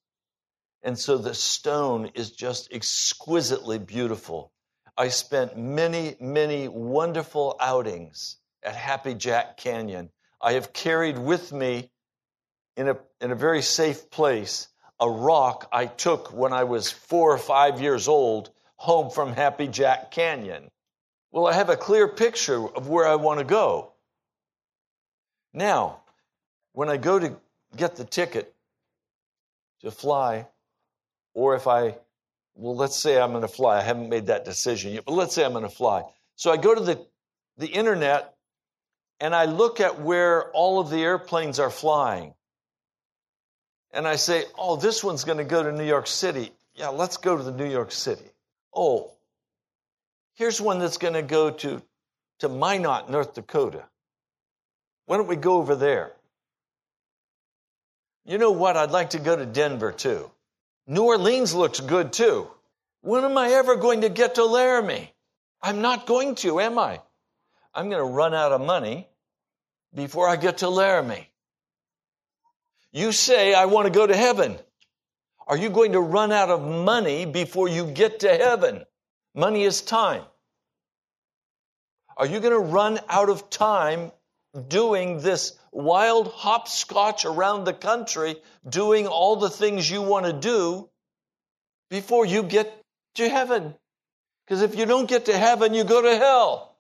And 0.82 0.98
so 0.98 1.16
the 1.16 1.34
stone 1.34 2.10
is 2.14 2.30
just 2.30 2.72
exquisitely 2.72 3.78
beautiful. 3.78 4.52
I 4.96 5.08
spent 5.08 5.56
many, 5.58 6.16
many 6.20 6.68
wonderful 6.68 7.56
outings 7.60 8.36
at 8.62 8.76
Happy 8.76 9.14
Jack 9.14 9.56
Canyon. 9.56 10.10
I 10.40 10.52
have 10.52 10.72
carried 10.72 11.18
with 11.18 11.52
me 11.52 11.90
in 12.76 12.88
a, 12.88 12.96
in 13.20 13.30
a 13.30 13.36
very 13.36 13.62
safe 13.62 14.10
place 14.10 14.68
a 15.00 15.10
rock 15.10 15.68
I 15.72 15.86
took 15.86 16.32
when 16.32 16.52
I 16.52 16.64
was 16.64 16.90
four 16.90 17.32
or 17.32 17.38
five 17.38 17.80
years 17.80 18.08
old 18.08 18.50
home 18.76 19.10
from 19.10 19.32
Happy 19.32 19.66
Jack 19.66 20.10
Canyon. 20.10 20.70
Well, 21.32 21.46
I 21.46 21.52
have 21.54 21.68
a 21.68 21.76
clear 21.76 22.06
picture 22.06 22.64
of 22.64 22.88
where 22.88 23.06
I 23.06 23.16
want 23.16 23.40
to 23.40 23.44
go. 23.44 23.92
Now, 25.52 26.00
when 26.72 26.88
I 26.88 26.96
go 26.96 27.18
to 27.18 27.36
get 27.76 27.96
the 27.96 28.04
ticket 28.04 28.54
to 29.80 29.90
fly, 29.90 30.46
or 31.34 31.56
if 31.56 31.66
I, 31.66 31.96
well, 32.54 32.76
let's 32.76 32.96
say 32.96 33.20
I'm 33.20 33.30
going 33.30 33.42
to 33.42 33.48
fly. 33.48 33.78
I 33.78 33.82
haven't 33.82 34.08
made 34.08 34.26
that 34.26 34.44
decision 34.44 34.92
yet, 34.92 35.04
but 35.04 35.14
let's 35.14 35.34
say 35.34 35.44
I'm 35.44 35.52
going 35.52 35.64
to 35.64 35.68
fly. 35.68 36.04
So 36.36 36.50
I 36.52 36.56
go 36.56 36.74
to 36.74 36.80
the, 36.80 37.04
the 37.58 37.66
internet 37.66 38.34
and 39.20 39.34
I 39.34 39.46
look 39.46 39.80
at 39.80 40.00
where 40.00 40.50
all 40.50 40.80
of 40.80 40.90
the 40.90 41.02
airplanes 41.02 41.58
are 41.58 41.70
flying. 41.70 42.34
And 43.92 44.08
I 44.08 44.16
say, 44.16 44.44
oh, 44.58 44.76
this 44.76 45.04
one's 45.04 45.24
going 45.24 45.38
to 45.38 45.44
go 45.44 45.62
to 45.62 45.72
New 45.72 45.86
York 45.86 46.06
City. 46.06 46.50
Yeah, 46.74 46.88
let's 46.88 47.16
go 47.16 47.36
to 47.36 47.42
the 47.42 47.52
New 47.52 47.68
York 47.68 47.92
City. 47.92 48.24
Oh, 48.74 49.12
here's 50.34 50.60
one 50.60 50.80
that's 50.80 50.98
going 50.98 51.14
to 51.14 51.22
go 51.22 51.50
to, 51.50 51.80
to 52.40 52.48
Minot, 52.48 53.08
North 53.08 53.34
Dakota. 53.34 53.84
Why 55.06 55.16
don't 55.16 55.28
we 55.28 55.36
go 55.36 55.58
over 55.58 55.76
there? 55.76 56.12
You 58.24 58.38
know 58.38 58.50
what? 58.50 58.76
I'd 58.76 58.90
like 58.90 59.10
to 59.10 59.18
go 59.18 59.36
to 59.36 59.46
Denver 59.46 59.92
too. 59.92 60.30
New 60.86 61.04
Orleans 61.04 61.54
looks 61.54 61.80
good 61.80 62.12
too. 62.12 62.50
When 63.00 63.24
am 63.24 63.38
I 63.38 63.50
ever 63.50 63.76
going 63.76 64.02
to 64.02 64.08
get 64.08 64.36
to 64.36 64.44
Laramie? 64.44 65.12
I'm 65.62 65.80
not 65.80 66.06
going 66.06 66.34
to, 66.36 66.60
am 66.60 66.78
I? 66.78 67.00
I'm 67.74 67.88
going 67.88 68.06
to 68.06 68.12
run 68.12 68.34
out 68.34 68.52
of 68.52 68.60
money 68.60 69.08
before 69.94 70.28
I 70.28 70.36
get 70.36 70.58
to 70.58 70.68
Laramie. 70.68 71.28
You 72.92 73.12
say, 73.12 73.54
I 73.54 73.64
want 73.64 73.86
to 73.86 73.92
go 73.92 74.06
to 74.06 74.16
heaven. 74.16 74.58
Are 75.46 75.56
you 75.56 75.70
going 75.70 75.92
to 75.92 76.00
run 76.00 76.32
out 76.32 76.50
of 76.50 76.62
money 76.62 77.26
before 77.26 77.68
you 77.68 77.86
get 77.86 78.20
to 78.20 78.28
heaven? 78.28 78.84
Money 79.34 79.64
is 79.64 79.82
time. 79.82 80.22
Are 82.16 82.26
you 82.26 82.40
going 82.40 82.52
to 82.52 82.58
run 82.58 83.00
out 83.08 83.28
of 83.28 83.50
time 83.50 84.12
doing 84.68 85.20
this 85.20 85.58
wild 85.74 86.28
hopscotch 86.28 87.24
around 87.24 87.64
the 87.64 87.72
country, 87.74 88.36
doing 88.66 89.06
all 89.06 89.36
the 89.36 89.50
things 89.50 89.90
you 89.90 90.00
want 90.00 90.24
to 90.24 90.32
do 90.32 90.88
before 91.90 92.24
you 92.24 92.44
get 92.44 92.72
to 93.16 93.28
heaven. 93.28 93.74
Because 94.46 94.62
if 94.62 94.76
you 94.76 94.86
don't 94.86 95.08
get 95.08 95.26
to 95.26 95.36
heaven, 95.36 95.74
you 95.74 95.84
go 95.84 96.00
to 96.00 96.16
hell. 96.16 96.76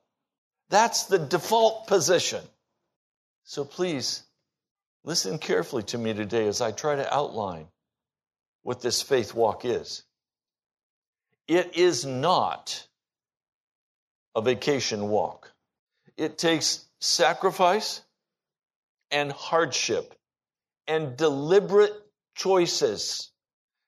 That's 0.70 1.04
the 1.04 1.18
default 1.18 1.88
position. 1.88 2.42
So 3.42 3.64
please, 3.64 4.22
listen 5.02 5.38
carefully 5.38 5.82
to 5.84 5.98
me 5.98 6.14
today 6.14 6.46
as 6.46 6.60
I 6.60 6.70
try 6.70 6.96
to 6.96 7.14
outline 7.14 7.66
what 8.62 8.80
this 8.80 9.02
faith 9.02 9.34
walk 9.34 9.64
is. 9.64 10.04
It 11.48 11.76
is 11.76 12.06
not 12.06 12.86
a 14.34 14.40
vacation 14.40 15.08
walk. 15.08 15.52
It 16.16 16.38
takes 16.38 16.84
sacrifice 17.00 18.00
and 19.14 19.30
hardship 19.30 20.12
and 20.88 21.16
deliberate 21.16 21.94
choices. 22.34 23.30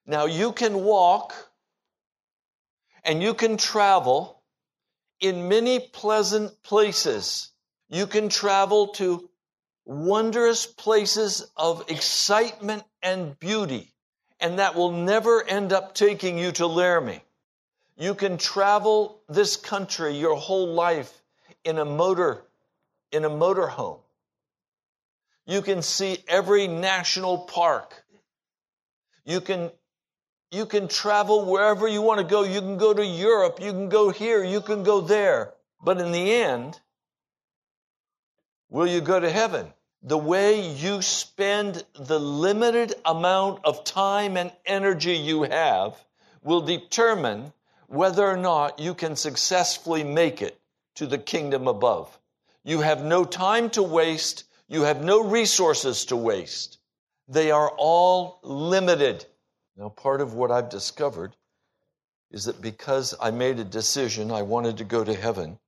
Now, 0.07 0.27
you 0.27 0.53
can 0.53 0.85
walk 0.85 1.35
and 3.05 3.21
you 3.21 3.35
can 3.35 3.57
travel 3.57 4.41
in 5.19 5.49
many 5.49 5.81
pleasant 5.81 6.63
places. 6.63 7.51
You 7.89 8.07
can 8.07 8.29
travel 8.29 8.89
to 8.95 9.29
wondrous 9.85 10.65
places 10.65 11.51
of 11.57 11.85
excitement 11.89 12.85
and 13.03 13.37
beauty, 13.39 13.93
and 14.39 14.61
that 14.61 14.77
will 14.77 14.93
never 14.93 15.43
end 15.43 15.73
up 15.73 15.95
taking 15.95 16.39
you 16.39 16.53
to 16.53 16.69
Laramie. 16.69 17.23
You 17.97 18.15
can 18.15 18.39
travel 18.39 19.23
this 19.29 19.57
country 19.57 20.17
your 20.17 20.37
whole 20.37 20.69
life 20.75 21.13
in 21.65 21.79
a 21.79 21.85
motor 21.85 22.45
in 23.11 23.25
a 23.25 23.31
motorhome. 23.31 24.01
You 25.47 25.63
can 25.63 25.83
see 25.83 26.19
every 26.29 26.67
national 26.67 27.39
park. 27.39 28.05
You 29.25 29.41
can, 29.41 29.71
you 30.51 30.67
can 30.67 30.89
travel 30.89 31.45
wherever 31.45 31.87
you 31.87 32.03
want 32.03 32.21
to 32.21 32.27
go. 32.27 32.43
You 32.43 32.61
can 32.61 32.79
go 32.79 32.93
to 32.93 33.05
Europe. 33.05 33.61
You 33.61 33.73
can 33.73 33.89
go 33.89 34.11
here. 34.11 34.45
You 34.45 34.61
can 34.61 34.83
go 34.83 35.01
there. 35.01 35.53
But 35.83 35.99
in 35.99 36.13
the 36.13 36.33
end, 36.33 36.81
will 38.69 38.87
you 38.87 39.01
go 39.01 39.21
to 39.21 39.31
heaven? 39.31 39.73
the 40.07 40.17
way 40.17 40.61
you 40.61 41.03
spend 41.03 41.83
the 41.99 42.21
limited 42.21 42.95
amount 43.05 43.59
of 43.65 43.83
time 43.83 44.37
and 44.37 44.53
energy 44.65 45.17
you 45.17 45.43
have 45.43 45.97
will 46.45 46.61
determine 46.61 47.53
whether 47.89 48.25
or 48.25 48.37
not 48.37 48.79
you 48.79 48.95
can 48.95 49.17
successfully 49.17 50.05
make 50.05 50.41
it 50.41 50.61
to 50.95 51.09
the 51.09 51.19
kingdom 51.19 51.67
above. 51.67 52.21
You 52.63 52.83
have 52.83 53.03
no 53.03 53.25
time 53.25 53.69
to 53.71 53.83
waste. 53.83 54.45
You 54.69 54.83
have 54.83 55.03
no 55.03 55.23
resources 55.23 56.05
to 56.07 56.17
waste. 56.17 56.79
They 57.29 57.51
are 57.51 57.71
all 57.77 58.41
limited. 58.43 59.25
Now, 59.77 59.91
part 59.91 60.21
of 60.21 60.35
what 60.35 60.51
I've 60.51 60.69
discovered 60.69 61.37
is 62.31 62.45
that 62.45 62.61
because 62.61 63.15
I 63.21 63.31
made 63.31 63.59
a 63.59 63.65
decision, 63.65 64.33
I 64.33 64.43
wanted 64.43 64.79
to 64.79 64.85
go 64.85 65.05
to 65.05 65.15
heaven, 65.15 65.59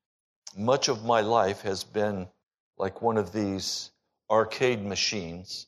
much 0.57 0.89
of 0.89 1.05
my 1.05 1.21
life 1.21 1.63
has 1.63 1.85
been 1.85 2.29
like 2.77 3.03
one 3.03 3.17
of 3.17 3.33
these 3.33 3.91
arcade 4.31 4.85
machines 4.85 5.67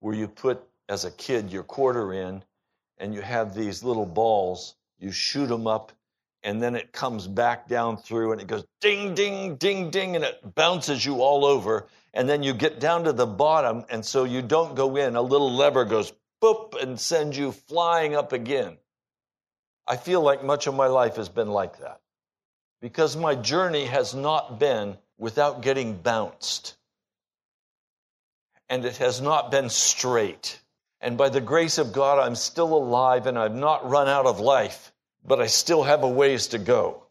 where 0.00 0.14
you 0.14 0.28
put, 0.28 0.62
as 0.88 1.04
a 1.04 1.10
kid, 1.10 1.50
your 1.50 1.62
quarter 1.62 2.12
in 2.12 2.42
and 2.98 3.14
you 3.14 3.20
have 3.20 3.54
these 3.54 3.82
little 3.82 4.06
balls, 4.06 4.74
you 4.98 5.10
shoot 5.10 5.46
them 5.46 5.66
up, 5.66 5.92
and 6.42 6.62
then 6.62 6.74
it 6.74 6.92
comes 6.92 7.26
back 7.26 7.68
down 7.68 7.96
through 7.96 8.32
and 8.32 8.40
it 8.40 8.46
goes 8.46 8.64
ding, 8.80 9.14
ding, 9.14 9.56
ding, 9.56 9.90
ding, 9.90 10.16
and 10.16 10.24
it 10.24 10.54
bounces 10.54 11.04
you 11.04 11.22
all 11.22 11.44
over. 11.44 11.86
And 12.14 12.28
then 12.28 12.42
you 12.42 12.52
get 12.52 12.78
down 12.78 13.04
to 13.04 13.12
the 13.12 13.26
bottom, 13.26 13.84
and 13.88 14.04
so 14.04 14.24
you 14.24 14.42
don't 14.42 14.74
go 14.74 14.96
in. 14.96 15.16
A 15.16 15.22
little 15.22 15.54
lever 15.54 15.84
goes 15.84 16.12
boop 16.42 16.80
and 16.80 17.00
sends 17.00 17.38
you 17.38 17.52
flying 17.52 18.14
up 18.14 18.32
again. 18.32 18.76
I 19.86 19.96
feel 19.96 20.20
like 20.20 20.44
much 20.44 20.66
of 20.66 20.74
my 20.74 20.86
life 20.86 21.16
has 21.16 21.28
been 21.28 21.48
like 21.48 21.78
that 21.78 22.00
because 22.80 23.16
my 23.16 23.34
journey 23.34 23.86
has 23.86 24.14
not 24.14 24.58
been 24.58 24.98
without 25.18 25.62
getting 25.62 25.94
bounced. 25.94 26.76
And 28.68 28.84
it 28.84 28.96
has 28.96 29.20
not 29.20 29.50
been 29.50 29.70
straight. 29.70 30.60
And 31.00 31.16
by 31.16 31.28
the 31.28 31.40
grace 31.40 31.78
of 31.78 31.92
God, 31.92 32.18
I'm 32.18 32.34
still 32.34 32.74
alive 32.74 33.26
and 33.26 33.38
I've 33.38 33.54
not 33.54 33.88
run 33.88 34.08
out 34.08 34.26
of 34.26 34.40
life, 34.40 34.91
but 35.24 35.40
I 35.40 35.46
still 35.46 35.82
have 35.82 36.02
a 36.02 36.08
ways 36.08 36.48
to 36.48 36.58
go. 36.58 37.04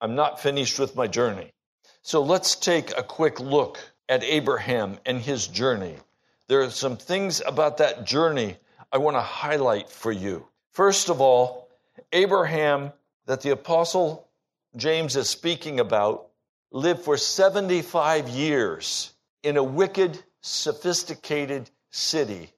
I'm 0.00 0.14
not 0.14 0.40
finished 0.40 0.78
with 0.78 0.96
my 0.96 1.06
journey. 1.06 1.52
So 2.02 2.22
let's 2.22 2.56
take 2.56 2.96
a 2.96 3.02
quick 3.02 3.40
look 3.40 3.78
at 4.08 4.22
Abraham 4.22 4.98
and 5.06 5.20
his 5.20 5.46
journey. 5.46 5.96
There 6.48 6.60
are 6.60 6.70
some 6.70 6.96
things 6.96 7.40
about 7.44 7.78
that 7.78 8.04
journey 8.04 8.56
I 8.92 8.98
want 8.98 9.16
to 9.16 9.22
highlight 9.22 9.90
for 9.90 10.12
you. 10.12 10.46
First 10.72 11.08
of 11.08 11.20
all, 11.20 11.68
Abraham, 12.12 12.92
that 13.26 13.40
the 13.40 13.50
apostle 13.50 14.28
James 14.76 15.16
is 15.16 15.30
speaking 15.30 15.80
about, 15.80 16.28
lived 16.70 17.02
for 17.02 17.16
75 17.16 18.28
years 18.28 19.12
in 19.42 19.56
a 19.56 19.62
wicked, 19.62 20.22
sophisticated 20.40 21.70
city 21.90 22.50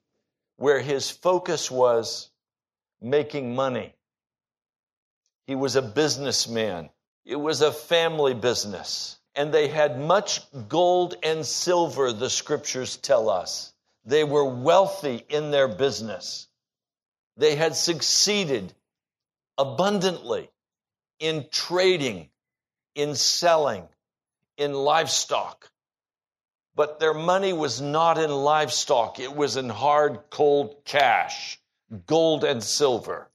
where 0.57 0.81
his 0.81 1.11
focus 1.11 1.71
was 1.71 2.31
making 3.01 3.55
money. 3.55 3.95
He 5.47 5.55
was 5.55 5.77
a 5.77 5.83
businessman. 5.83 6.91
It 7.25 7.37
was 7.37 7.61
a 7.61 7.73
family 7.73 8.35
business. 8.35 9.19
And 9.35 9.53
they 9.53 9.69
had 9.69 10.01
much 10.01 10.41
gold 10.69 11.17
and 11.23 11.45
silver, 11.45 12.13
the 12.13 12.31
scriptures 12.31 12.97
tell 12.97 13.29
us. 13.29 13.73
They 14.05 14.25
were 14.25 14.45
wealthy 14.45 15.25
in 15.29 15.51
their 15.51 15.69
business. 15.69 16.49
They 17.37 17.57
had 17.57 17.77
succeeded 17.77 18.73
abundantly 19.59 20.51
in 21.19 21.47
trading, 21.51 22.31
in 22.95 23.15
selling, 23.15 23.89
in 24.57 24.73
livestock. 24.73 25.71
But 26.75 27.01
their 27.01 27.15
money 27.15 27.53
was 27.53 27.81
not 27.81 28.19
in 28.19 28.31
livestock, 28.31 29.19
it 29.19 29.35
was 29.35 29.57
in 29.57 29.69
hard, 29.69 30.31
cold 30.31 30.85
cash, 30.85 31.59
gold 32.07 32.45
and 32.45 32.63
silver, 32.63 33.31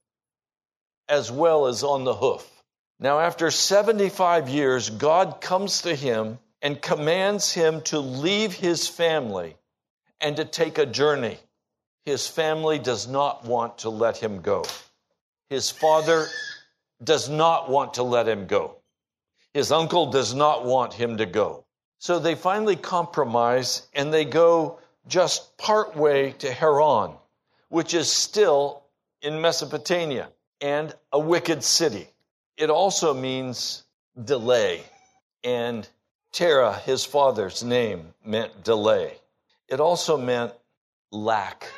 as 1.11 1.29
well 1.29 1.67
as 1.67 1.83
on 1.83 2.05
the 2.05 2.13
hoof. 2.13 2.49
Now, 2.97 3.19
after 3.19 3.51
75 3.51 4.47
years, 4.47 4.89
God 4.89 5.41
comes 5.41 5.81
to 5.81 5.93
him 5.93 6.39
and 6.61 6.81
commands 6.81 7.51
him 7.51 7.81
to 7.81 7.99
leave 7.99 8.53
his 8.53 8.87
family 8.87 9.57
and 10.21 10.37
to 10.37 10.45
take 10.45 10.77
a 10.77 10.85
journey. 10.85 11.37
His 12.05 12.27
family 12.27 12.79
does 12.79 13.09
not 13.09 13.43
want 13.43 13.79
to 13.79 13.89
let 13.89 14.17
him 14.17 14.39
go. 14.39 14.63
His 15.49 15.69
father 15.69 16.27
does 17.03 17.27
not 17.27 17.69
want 17.69 17.95
to 17.95 18.03
let 18.03 18.27
him 18.27 18.47
go. 18.47 18.77
His 19.53 19.73
uncle 19.73 20.11
does 20.11 20.33
not 20.33 20.63
want 20.63 20.93
him 20.93 21.17
to 21.17 21.25
go. 21.25 21.65
So 21.99 22.19
they 22.19 22.35
finally 22.35 22.77
compromise 22.77 23.85
and 23.93 24.13
they 24.13 24.23
go 24.23 24.79
just 25.07 25.57
part 25.57 25.97
way 25.97 26.35
to 26.39 26.53
Haran, 26.53 27.11
which 27.67 27.93
is 27.93 28.09
still 28.09 28.83
in 29.21 29.41
Mesopotamia 29.41 30.29
and 30.61 30.93
a 31.11 31.19
wicked 31.19 31.63
city. 31.63 32.07
It 32.57 32.69
also 32.69 33.13
means 33.13 33.83
delay. 34.23 34.83
And 35.43 35.87
Terah, 36.31 36.73
his 36.73 37.03
father's 37.03 37.63
name, 37.63 38.13
meant 38.23 38.63
delay. 38.63 39.17
It 39.67 39.79
also 39.79 40.17
meant 40.17 40.53
lack, 41.11 41.71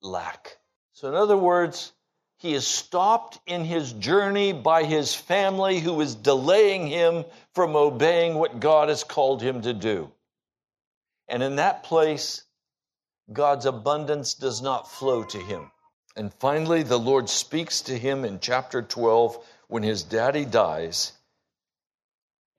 lack. 0.00 0.56
So, 0.92 1.08
in 1.08 1.14
other 1.14 1.36
words, 1.36 1.92
he 2.38 2.54
is 2.54 2.66
stopped 2.66 3.38
in 3.46 3.64
his 3.64 3.92
journey 3.92 4.52
by 4.52 4.84
his 4.84 5.14
family 5.14 5.80
who 5.80 6.00
is 6.00 6.14
delaying 6.14 6.86
him 6.86 7.24
from 7.54 7.76
obeying 7.76 8.34
what 8.34 8.60
God 8.60 8.88
has 8.88 9.04
called 9.04 9.42
him 9.42 9.62
to 9.62 9.72
do. 9.72 10.10
And 11.28 11.42
in 11.42 11.56
that 11.56 11.82
place, 11.82 12.44
God's 13.32 13.66
abundance 13.66 14.34
does 14.34 14.62
not 14.62 14.88
flow 14.88 15.24
to 15.24 15.38
him. 15.38 15.71
And 16.16 16.32
finally, 16.34 16.82
the 16.82 16.98
Lord 16.98 17.28
speaks 17.28 17.82
to 17.82 17.98
him 17.98 18.24
in 18.24 18.40
chapter 18.40 18.82
12 18.82 19.44
when 19.68 19.82
his 19.82 20.02
daddy 20.02 20.44
dies. 20.44 21.12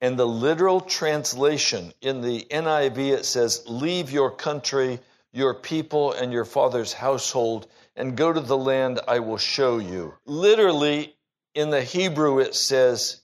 And 0.01 0.17
the 0.17 0.27
literal 0.27 0.81
translation 0.81 1.93
in 2.01 2.21
the 2.21 2.45
NIV, 2.49 2.97
it 2.97 3.25
says, 3.25 3.63
Leave 3.67 4.11
your 4.11 4.31
country, 4.31 4.99
your 5.31 5.53
people, 5.53 6.11
and 6.13 6.33
your 6.33 6.45
father's 6.45 6.93
household 6.93 7.67
and 7.95 8.17
go 8.17 8.33
to 8.33 8.39
the 8.39 8.57
land 8.57 8.99
I 9.07 9.19
will 9.19 9.37
show 9.37 9.77
you. 9.77 10.15
Literally, 10.25 11.15
in 11.53 11.69
the 11.69 11.83
Hebrew, 11.83 12.39
it 12.39 12.55
says, 12.55 13.21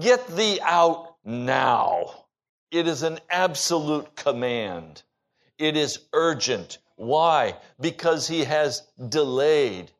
Get 0.00 0.26
thee 0.28 0.60
out 0.62 1.16
now. 1.24 2.26
It 2.70 2.86
is 2.86 3.02
an 3.02 3.18
absolute 3.30 4.16
command. 4.16 5.02
It 5.58 5.76
is 5.76 6.00
urgent. 6.12 6.78
Why? 6.96 7.56
Because 7.80 8.28
he 8.28 8.44
has 8.44 8.82
delayed 9.08 9.90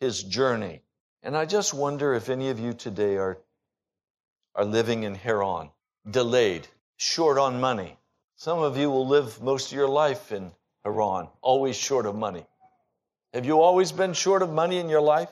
his 0.00 0.22
journey. 0.22 0.82
And 1.22 1.36
I 1.36 1.44
just 1.44 1.72
wonder 1.72 2.14
if 2.14 2.28
any 2.28 2.50
of 2.50 2.58
you 2.58 2.72
today 2.72 3.16
are, 3.16 3.38
are 4.54 4.64
living 4.64 5.04
in 5.04 5.14
Haran, 5.14 5.70
delayed, 6.10 6.66
short 6.96 7.38
on 7.38 7.60
money. 7.60 7.96
Some 8.36 8.58
of 8.58 8.76
you 8.76 8.90
will 8.90 9.06
live 9.06 9.40
most 9.40 9.70
of 9.70 9.76
your 9.78 9.88
life 9.88 10.32
in 10.32 10.50
Haran, 10.84 11.28
always 11.40 11.76
short 11.76 12.06
of 12.06 12.16
money. 12.16 12.44
Have 13.32 13.46
you 13.46 13.62
always 13.62 13.92
been 13.92 14.12
short 14.12 14.42
of 14.42 14.50
money 14.50 14.78
in 14.78 14.88
your 14.88 15.00
life? 15.00 15.30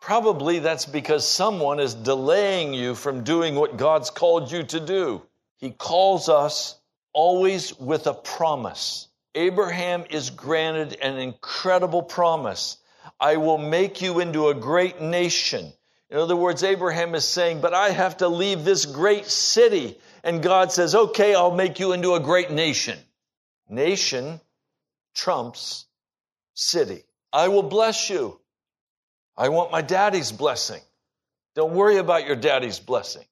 Probably 0.00 0.58
that's 0.58 0.84
because 0.84 1.26
someone 1.26 1.80
is 1.80 1.94
delaying 1.94 2.74
you 2.74 2.94
from 2.94 3.24
doing 3.24 3.54
what 3.54 3.78
God's 3.78 4.10
called 4.10 4.52
you 4.52 4.62
to 4.64 4.78
do. 4.78 5.22
He 5.56 5.70
calls 5.70 6.28
us 6.28 6.78
always 7.14 7.72
with 7.78 8.06
a 8.06 8.12
promise. 8.12 9.08
Abraham 9.34 10.04
is 10.10 10.30
granted 10.30 10.98
an 11.00 11.18
incredible 11.18 12.02
promise. 12.02 12.78
I 13.20 13.36
will 13.36 13.58
make 13.58 14.00
you 14.00 14.20
into 14.20 14.48
a 14.48 14.54
great 14.54 15.00
nation. 15.00 15.72
In 16.10 16.18
other 16.18 16.36
words, 16.36 16.62
Abraham 16.62 17.14
is 17.14 17.24
saying, 17.24 17.60
but 17.60 17.74
I 17.74 17.90
have 17.90 18.18
to 18.18 18.28
leave 18.28 18.64
this 18.64 18.86
great 18.86 19.26
city. 19.26 19.98
And 20.22 20.42
God 20.42 20.72
says, 20.72 20.94
okay, 20.94 21.34
I'll 21.34 21.54
make 21.54 21.80
you 21.80 21.92
into 21.92 22.14
a 22.14 22.20
great 22.20 22.50
nation. 22.50 22.98
Nation 23.68 24.40
trumps 25.14 25.86
city. 26.54 27.02
I 27.32 27.48
will 27.48 27.62
bless 27.62 28.10
you. 28.10 28.38
I 29.36 29.48
want 29.48 29.72
my 29.72 29.82
daddy's 29.82 30.30
blessing. 30.30 30.80
Don't 31.54 31.74
worry 31.74 31.96
about 31.96 32.26
your 32.26 32.36
daddy's 32.36 32.78
blessing. 32.78 33.24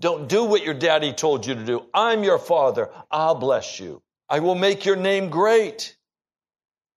Don't 0.00 0.28
do 0.28 0.44
what 0.44 0.64
your 0.64 0.74
daddy 0.74 1.12
told 1.12 1.44
you 1.44 1.54
to 1.54 1.64
do. 1.64 1.84
I'm 1.92 2.24
your 2.24 2.38
father. 2.38 2.88
I'll 3.10 3.34
bless 3.34 3.80
you. 3.80 4.00
I 4.28 4.40
will 4.40 4.54
make 4.54 4.84
your 4.84 4.96
name 4.96 5.30
great. 5.30 5.96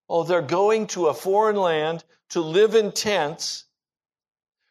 Oh, 0.10 0.24
they're 0.24 0.42
going 0.42 0.88
to 0.88 1.08
a 1.08 1.14
foreign 1.14 1.56
land 1.56 2.04
to 2.30 2.42
live 2.42 2.76
in 2.76 2.92
tents 2.92 3.66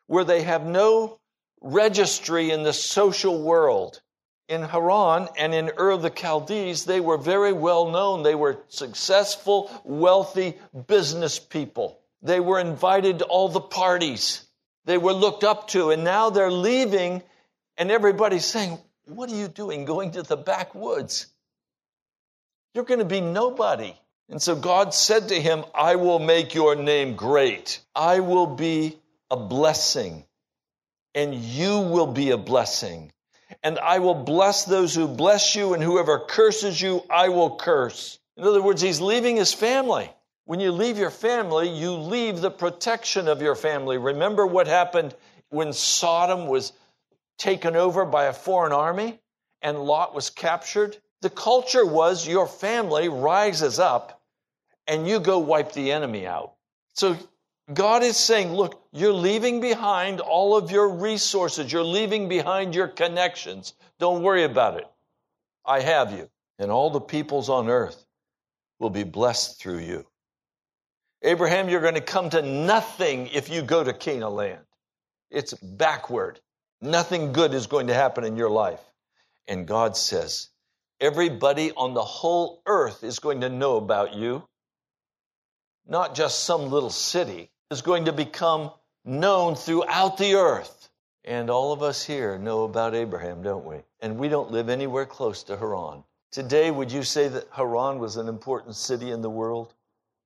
where 0.06 0.24
they 0.24 0.42
have 0.42 0.66
no 0.66 1.18
registry 1.60 2.50
in 2.50 2.62
the 2.62 2.72
social 2.72 3.42
world 3.42 4.00
in 4.50 4.62
Haran 4.62 5.28
and 5.38 5.54
in 5.54 5.70
Ur 5.78 5.90
of 5.90 6.02
the 6.02 6.10
Chaldees, 6.10 6.84
they 6.84 7.00
were 7.00 7.16
very 7.16 7.52
well 7.52 7.88
known. 7.88 8.24
They 8.24 8.34
were 8.34 8.58
successful, 8.68 9.70
wealthy 9.84 10.58
business 10.88 11.38
people. 11.38 12.00
They 12.20 12.40
were 12.40 12.58
invited 12.58 13.20
to 13.20 13.26
all 13.26 13.48
the 13.48 13.60
parties. 13.60 14.44
They 14.86 14.98
were 14.98 15.12
looked 15.12 15.44
up 15.44 15.68
to, 15.68 15.90
and 15.90 16.02
now 16.02 16.30
they're 16.30 16.50
leaving, 16.50 17.22
and 17.78 17.92
everybody's 17.92 18.44
saying, 18.44 18.78
What 19.04 19.30
are 19.30 19.36
you 19.36 19.46
doing 19.46 19.84
going 19.84 20.10
to 20.12 20.22
the 20.22 20.36
backwoods? 20.36 21.26
You're 22.74 22.84
going 22.84 23.00
to 23.00 23.04
be 23.04 23.20
nobody. 23.20 23.94
And 24.28 24.40
so 24.40 24.54
God 24.54 24.94
said 24.94 25.28
to 25.28 25.40
him, 25.40 25.64
I 25.74 25.96
will 25.96 26.20
make 26.20 26.54
your 26.54 26.76
name 26.76 27.16
great. 27.16 27.80
I 27.94 28.20
will 28.20 28.46
be 28.46 28.96
a 29.28 29.36
blessing, 29.36 30.24
and 31.14 31.34
you 31.34 31.80
will 31.80 32.06
be 32.06 32.30
a 32.30 32.38
blessing. 32.38 33.12
And 33.64 33.78
I 33.80 33.98
will 33.98 34.14
bless 34.14 34.64
those 34.64 34.94
who 34.94 35.08
bless 35.08 35.56
you, 35.56 35.74
and 35.74 35.82
whoever 35.82 36.20
curses 36.20 36.80
you, 36.80 37.02
I 37.10 37.28
will 37.28 37.56
curse. 37.56 38.20
In 38.36 38.44
other 38.44 38.62
words, 38.62 38.80
he's 38.80 39.00
leaving 39.00 39.36
his 39.36 39.52
family. 39.52 40.10
When 40.44 40.60
you 40.60 40.72
leave 40.72 40.96
your 40.98 41.10
family, 41.10 41.68
you 41.68 41.92
leave 41.92 42.40
the 42.40 42.50
protection 42.50 43.28
of 43.28 43.42
your 43.42 43.56
family. 43.56 43.98
Remember 43.98 44.46
what 44.46 44.66
happened 44.66 45.14
when 45.48 45.72
Sodom 45.72 46.46
was 46.46 46.72
taken 47.38 47.74
over 47.74 48.04
by 48.04 48.26
a 48.26 48.32
foreign 48.32 48.72
army 48.72 49.18
and 49.60 49.78
Lot 49.78 50.14
was 50.14 50.30
captured? 50.30 50.96
The 51.22 51.30
culture 51.30 51.84
was 51.84 52.26
your 52.26 52.46
family 52.46 53.08
rises 53.08 53.78
up 53.78 54.20
and 54.86 55.06
you 55.06 55.20
go 55.20 55.38
wipe 55.38 55.72
the 55.72 55.92
enemy 55.92 56.26
out. 56.26 56.54
So 56.94 57.16
God 57.72 58.02
is 58.02 58.16
saying, 58.16 58.52
look, 58.52 58.82
you're 58.92 59.12
leaving 59.12 59.60
behind 59.60 60.20
all 60.20 60.56
of 60.56 60.70
your 60.70 60.88
resources. 60.88 61.72
You're 61.72 61.84
leaving 61.84 62.28
behind 62.28 62.74
your 62.74 62.88
connections. 62.88 63.74
Don't 63.98 64.22
worry 64.22 64.44
about 64.44 64.78
it. 64.78 64.88
I 65.64 65.80
have 65.80 66.12
you. 66.12 66.28
And 66.58 66.70
all 66.70 66.90
the 66.90 67.00
peoples 67.00 67.48
on 67.48 67.68
earth 67.68 68.04
will 68.78 68.90
be 68.90 69.04
blessed 69.04 69.60
through 69.60 69.78
you. 69.78 70.06
Abraham, 71.22 71.68
you're 71.68 71.80
going 71.80 71.94
to 71.94 72.00
come 72.00 72.30
to 72.30 72.42
nothing 72.42 73.28
if 73.28 73.50
you 73.50 73.62
go 73.62 73.84
to 73.84 73.92
Canaan 73.92 74.34
land. 74.34 74.64
It's 75.30 75.54
backward. 75.54 76.40
Nothing 76.80 77.32
good 77.32 77.54
is 77.54 77.66
going 77.66 77.86
to 77.86 77.94
happen 77.94 78.24
in 78.24 78.36
your 78.36 78.50
life. 78.50 78.80
And 79.46 79.66
God 79.66 79.96
says, 79.96 80.49
everybody 81.00 81.72
on 81.72 81.94
the 81.94 82.04
whole 82.04 82.62
earth 82.66 83.02
is 83.02 83.18
going 83.18 83.40
to 83.40 83.48
know 83.48 83.76
about 83.76 84.14
you. 84.14 84.42
Not 85.88 86.14
just 86.14 86.44
some 86.44 86.70
little 86.70 86.90
city 86.90 87.50
is 87.70 87.82
going 87.82 88.04
to 88.04 88.12
become 88.12 88.70
known 89.04 89.54
throughout 89.54 90.18
the 90.18 90.34
earth. 90.34 90.88
And 91.24 91.50
all 91.50 91.72
of 91.72 91.82
us 91.82 92.04
here 92.04 92.38
know 92.38 92.64
about 92.64 92.94
Abraham, 92.94 93.42
don't 93.42 93.64
we? 93.64 93.76
And 94.00 94.18
we 94.18 94.28
don't 94.28 94.50
live 94.50 94.68
anywhere 94.68 95.06
close 95.06 95.42
to 95.44 95.56
Haran. 95.56 96.04
Today, 96.32 96.70
would 96.70 96.92
you 96.92 97.02
say 97.02 97.28
that 97.28 97.48
Haran 97.52 97.98
was 97.98 98.16
an 98.16 98.28
important 98.28 98.76
city 98.76 99.10
in 99.10 99.20
the 99.20 99.30
world? 99.30 99.74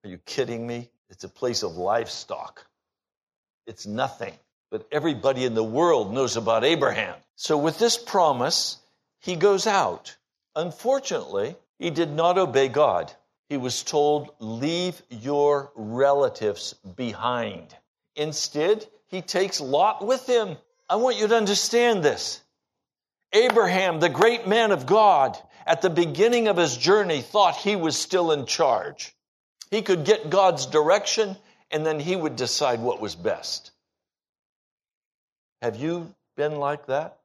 Are 0.04 0.10
you 0.10 0.18
kidding 0.18 0.66
me? 0.66 0.90
It's 1.08 1.24
a 1.24 1.28
place 1.28 1.62
of 1.62 1.76
livestock. 1.76 2.66
It's 3.66 3.86
nothing. 3.86 4.34
But 4.70 4.86
everybody 4.92 5.44
in 5.44 5.54
the 5.54 5.64
world 5.64 6.12
knows 6.12 6.36
about 6.36 6.64
Abraham. 6.64 7.14
So, 7.36 7.56
with 7.56 7.78
this 7.78 7.96
promise, 7.96 8.78
he 9.20 9.36
goes 9.36 9.66
out. 9.66 10.16
Unfortunately, 10.56 11.56
he 11.78 11.90
did 11.90 12.10
not 12.10 12.38
obey 12.38 12.68
God. 12.68 13.12
He 13.48 13.56
was 13.56 13.82
told, 13.82 14.34
Leave 14.38 15.00
your 15.10 15.72
relatives 15.74 16.74
behind. 16.96 17.76
Instead, 18.16 18.86
he 19.08 19.22
takes 19.22 19.60
Lot 19.60 20.06
with 20.06 20.26
him. 20.26 20.56
I 20.88 20.96
want 20.96 21.18
you 21.18 21.28
to 21.28 21.36
understand 21.36 22.02
this. 22.02 22.40
Abraham, 23.32 24.00
the 24.00 24.08
great 24.08 24.46
man 24.46 24.70
of 24.70 24.86
God, 24.86 25.36
at 25.66 25.82
the 25.82 25.90
beginning 25.90 26.48
of 26.48 26.56
his 26.56 26.76
journey, 26.76 27.20
thought 27.20 27.56
he 27.56 27.74
was 27.74 27.98
still 27.98 28.30
in 28.30 28.46
charge. 28.46 29.14
He 29.70 29.82
could 29.82 30.04
get 30.04 30.30
God's 30.30 30.66
direction 30.66 31.36
and 31.70 31.84
then 31.84 31.98
he 31.98 32.14
would 32.14 32.36
decide 32.36 32.80
what 32.80 33.00
was 33.00 33.16
best. 33.16 33.72
Have 35.60 35.76
you 35.76 36.14
been 36.36 36.56
like 36.56 36.86
that? 36.86 37.18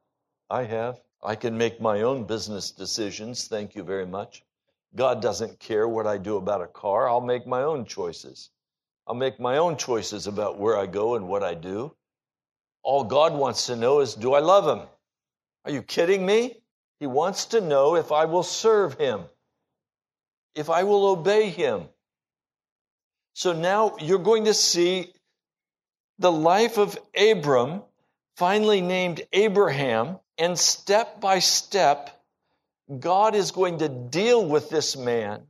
I 0.48 0.64
have. 0.64 0.98
I 1.22 1.34
can 1.34 1.56
make 1.56 1.80
my 1.80 2.02
own 2.02 2.24
business 2.24 2.70
decisions. 2.70 3.46
Thank 3.46 3.74
you 3.74 3.82
very 3.82 4.06
much. 4.06 4.42
God 4.96 5.22
doesn't 5.22 5.60
care 5.60 5.86
what 5.86 6.06
I 6.06 6.18
do 6.18 6.36
about 6.36 6.62
a 6.62 6.66
car. 6.66 7.08
I'll 7.08 7.20
make 7.20 7.46
my 7.46 7.62
own 7.62 7.84
choices. 7.84 8.50
I'll 9.06 9.14
make 9.14 9.38
my 9.38 9.58
own 9.58 9.76
choices 9.76 10.26
about 10.26 10.58
where 10.58 10.76
I 10.76 10.86
go 10.86 11.14
and 11.14 11.28
what 11.28 11.42
I 11.42 11.54
do. 11.54 11.94
All 12.82 13.04
God 13.04 13.34
wants 13.34 13.66
to 13.66 13.76
know 13.76 14.00
is 14.00 14.14
do 14.14 14.32
I 14.34 14.40
love 14.40 14.66
Him? 14.66 14.86
Are 15.64 15.70
you 15.70 15.82
kidding 15.82 16.24
me? 16.24 16.56
He 16.98 17.06
wants 17.06 17.46
to 17.46 17.60
know 17.60 17.96
if 17.96 18.12
I 18.12 18.24
will 18.24 18.42
serve 18.42 18.94
Him, 18.94 19.22
if 20.54 20.70
I 20.70 20.84
will 20.84 21.06
obey 21.06 21.50
Him. 21.50 21.88
So 23.34 23.52
now 23.52 23.96
you're 24.00 24.18
going 24.18 24.46
to 24.46 24.54
see 24.54 25.12
the 26.18 26.32
life 26.32 26.78
of 26.78 26.98
Abram, 27.16 27.82
finally 28.36 28.80
named 28.80 29.22
Abraham, 29.32 30.18
and 30.40 30.58
step 30.58 31.20
by 31.20 31.38
step, 31.38 32.18
God 32.98 33.34
is 33.34 33.52
going 33.52 33.78
to 33.78 33.88
deal 33.88 34.44
with 34.44 34.70
this 34.70 34.96
man 34.96 35.42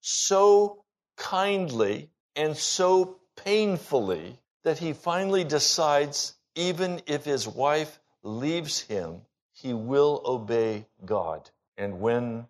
so 0.00 0.84
kindly 1.16 2.08
and 2.36 2.56
so 2.56 3.18
painfully 3.44 4.38
that 4.62 4.78
he 4.78 4.92
finally 4.92 5.42
decides, 5.42 6.34
even 6.54 7.02
if 7.06 7.24
his 7.24 7.48
wife 7.48 7.98
leaves 8.22 8.80
him, 8.80 9.22
he 9.52 9.74
will 9.74 10.22
obey 10.24 10.86
God. 11.04 11.50
And 11.76 12.00
when 12.00 12.46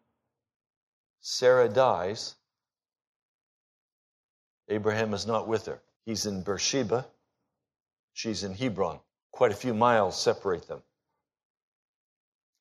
Sarah 1.22 1.70
dies, 1.70 2.34
Abraham 4.68 5.14
is 5.14 5.26
not 5.26 5.48
with 5.48 5.66
her. 5.66 5.80
He's 6.04 6.26
in 6.26 6.42
Beersheba. 6.42 7.06
She's 8.12 8.44
in 8.44 8.52
Hebron. 8.54 8.98
Quite 9.30 9.52
a 9.52 9.56
few 9.56 9.72
miles 9.72 10.20
separate 10.20 10.68
them. 10.68 10.82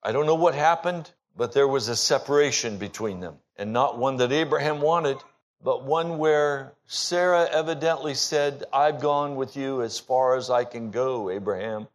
I 0.06 0.12
don't 0.12 0.28
know 0.28 0.36
what 0.36 0.54
happened, 0.54 1.10
but 1.36 1.54
there 1.54 1.68
was 1.68 1.88
a 1.88 1.96
separation 1.96 2.78
between 2.78 3.22
them. 3.22 3.38
And 3.58 3.74
not 3.74 3.98
one 3.98 4.18
that 4.18 4.32
Abraham 4.32 4.80
wanted, 4.80 5.18
but 5.64 5.84
one 5.84 6.20
where 6.20 6.74
Sarah 6.86 7.50
evidently 7.52 8.14
said, 8.14 8.66
I've 8.72 9.02
gone 9.02 9.36
with 9.36 9.58
you 9.58 9.82
as 9.82 9.98
far 9.98 10.36
as 10.38 10.52
I 10.52 10.64
can 10.64 10.92
go, 10.92 11.32
Abraham. 11.32 11.88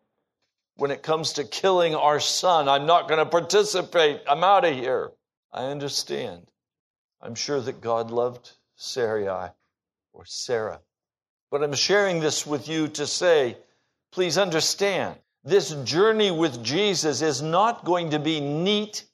When 0.74 0.90
it 0.90 1.04
comes 1.04 1.34
to 1.34 1.44
killing 1.44 1.94
our 1.94 2.18
son, 2.18 2.68
I'm 2.68 2.84
not 2.84 3.06
going 3.06 3.20
to 3.20 3.30
participate. 3.30 4.22
I'm 4.28 4.42
out 4.42 4.64
of 4.64 4.74
here. 4.74 5.12
I 5.52 5.66
understand. 5.66 6.48
I'm 7.22 7.36
sure 7.36 7.60
that 7.60 7.80
God 7.80 8.10
loved 8.10 8.50
Sarai 8.74 9.50
or 10.12 10.24
Sarah. 10.24 10.80
But 11.48 11.62
I'm 11.62 11.74
sharing 11.74 12.18
this 12.18 12.44
with 12.44 12.66
you 12.66 12.88
to 12.88 13.06
say, 13.06 13.56
please 14.10 14.36
understand, 14.36 15.16
this 15.44 15.70
journey 15.84 16.30
with 16.30 16.62
Jesus 16.62 17.22
is 17.22 17.40
not 17.40 17.84
going 17.84 18.10
to 18.10 18.18
be 18.18 18.40
neat, 18.40 19.04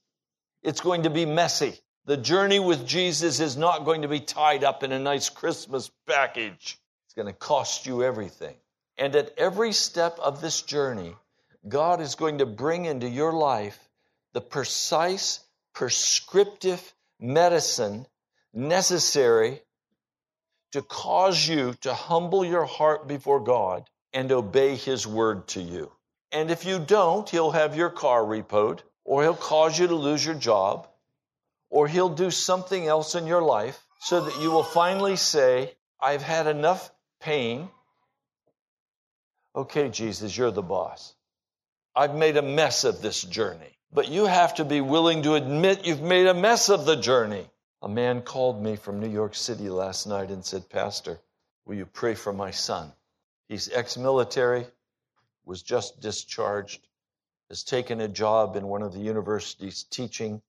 it's 0.62 0.80
going 0.80 1.04
to 1.04 1.10
be 1.10 1.24
messy. 1.24 1.74
The 2.06 2.16
journey 2.16 2.60
with 2.60 2.86
Jesus 2.86 3.40
is 3.40 3.56
not 3.56 3.84
going 3.84 4.02
to 4.02 4.08
be 4.08 4.20
tied 4.20 4.64
up 4.64 4.82
in 4.82 4.92
a 4.92 4.98
nice 4.98 5.28
Christmas 5.28 5.90
package. 6.06 6.78
It's 7.06 7.14
going 7.14 7.26
to 7.26 7.32
cost 7.32 7.86
you 7.86 8.02
everything. 8.02 8.56
And 8.98 9.14
at 9.14 9.34
every 9.36 9.72
step 9.72 10.18
of 10.18 10.40
this 10.40 10.62
journey, 10.62 11.14
God 11.68 12.00
is 12.00 12.14
going 12.14 12.38
to 12.38 12.46
bring 12.46 12.84
into 12.84 13.08
your 13.08 13.32
life 13.32 13.78
the 14.32 14.40
precise, 14.40 15.40
prescriptive 15.74 16.94
medicine 17.20 18.06
necessary 18.52 19.60
to 20.72 20.82
cause 20.82 21.46
you 21.46 21.74
to 21.82 21.94
humble 21.94 22.44
your 22.44 22.64
heart 22.64 23.08
before 23.08 23.40
God 23.40 23.88
and 24.12 24.30
obey 24.32 24.76
His 24.76 25.06
word 25.06 25.48
to 25.48 25.60
you. 25.60 25.90
And 26.32 26.50
if 26.50 26.64
you 26.64 26.78
don't, 26.78 27.28
He'll 27.28 27.52
have 27.52 27.76
your 27.76 27.90
car 27.90 28.22
repoed, 28.22 28.80
or 29.04 29.22
He'll 29.22 29.34
cause 29.34 29.78
you 29.78 29.86
to 29.86 29.94
lose 29.94 30.24
your 30.24 30.34
job, 30.34 30.88
or 31.70 31.88
He'll 31.88 32.08
do 32.08 32.30
something 32.30 32.86
else 32.86 33.14
in 33.14 33.26
your 33.26 33.42
life 33.42 33.80
so 34.00 34.20
that 34.22 34.40
you 34.40 34.50
will 34.50 34.62
finally 34.62 35.16
say, 35.16 35.74
I've 36.00 36.22
had 36.22 36.46
enough 36.46 36.90
pain. 37.20 37.68
Okay, 39.54 39.88
Jesus, 39.88 40.36
you're 40.36 40.50
the 40.50 40.62
boss. 40.62 41.14
I've 41.94 42.14
made 42.14 42.36
a 42.36 42.42
mess 42.42 42.84
of 42.84 43.00
this 43.00 43.22
journey. 43.22 43.78
But 43.92 44.08
you 44.08 44.26
have 44.26 44.54
to 44.56 44.64
be 44.64 44.80
willing 44.80 45.22
to 45.22 45.34
admit 45.34 45.86
you've 45.86 46.02
made 46.02 46.26
a 46.26 46.34
mess 46.34 46.68
of 46.68 46.84
the 46.84 46.96
journey. 46.96 47.48
A 47.82 47.88
man 47.88 48.22
called 48.22 48.62
me 48.62 48.76
from 48.76 49.00
New 49.00 49.08
York 49.08 49.34
City 49.34 49.68
last 49.70 50.06
night 50.06 50.30
and 50.30 50.44
said, 50.44 50.68
Pastor, 50.68 51.18
will 51.64 51.76
you 51.76 51.86
pray 51.86 52.14
for 52.14 52.32
my 52.32 52.50
son? 52.50 52.92
He's 53.48 53.70
ex 53.70 53.96
military, 53.96 54.66
was 55.46 55.62
just 55.62 56.00
discharged, 56.00 56.86
has 57.48 57.62
taken 57.62 58.00
a 58.00 58.08
job 58.08 58.56
in 58.56 58.66
one 58.66 58.82
of 58.82 58.92
the 58.92 59.00
universities 59.00 59.84
teaching. 59.84 60.42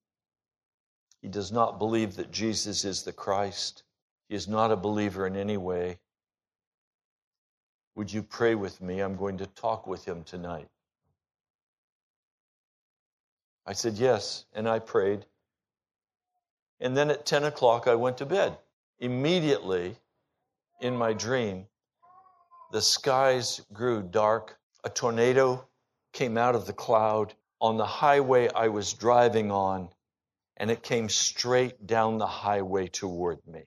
He 1.21 1.29
does 1.29 1.51
not 1.51 1.79
believe 1.79 2.15
that 2.15 2.31
Jesus 2.31 2.83
is 2.83 3.03
the 3.03 3.13
Christ. 3.13 3.83
He 4.27 4.35
is 4.35 4.47
not 4.47 4.71
a 4.71 4.75
believer 4.75 5.25
in 5.25 5.35
any 5.35 5.57
way. 5.57 5.99
Would 7.95 8.11
you 8.11 8.21
pray 8.21 8.55
with 8.55 8.81
me? 8.81 8.99
I'm 8.99 9.15
going 9.15 9.37
to 9.37 9.47
talk 9.47 9.87
with 9.87 10.05
him 10.05 10.23
tonight. 10.23 10.67
I 13.65 13.73
said, 13.73 13.95
Yes, 13.95 14.45
and 14.53 14.67
I 14.67 14.79
prayed. 14.79 15.25
And 16.79 16.95
then 16.95 17.09
at 17.09 17.25
10 17.25 17.43
o'clock, 17.43 17.87
I 17.87 17.95
went 17.95 18.17
to 18.17 18.25
bed. 18.25 18.57
Immediately 18.99 19.95
in 20.79 20.95
my 20.95 21.13
dream, 21.13 21.65
the 22.71 22.81
skies 22.81 23.61
grew 23.73 24.03
dark. 24.03 24.57
A 24.87 24.89
tornado 24.89 25.67
came 26.13 26.37
out 26.37 26.55
of 26.55 26.65
the 26.65 26.71
cloud 26.71 27.33
on 27.59 27.75
the 27.75 27.85
highway 27.85 28.47
I 28.47 28.69
was 28.69 28.93
driving 28.93 29.51
on. 29.51 29.89
and 30.55 30.71
it 30.71 30.81
came 30.81 31.09
straight 31.09 31.85
down 31.85 32.17
the 32.19 32.25
highway 32.25 32.87
toward 32.87 33.45
me. 33.45 33.65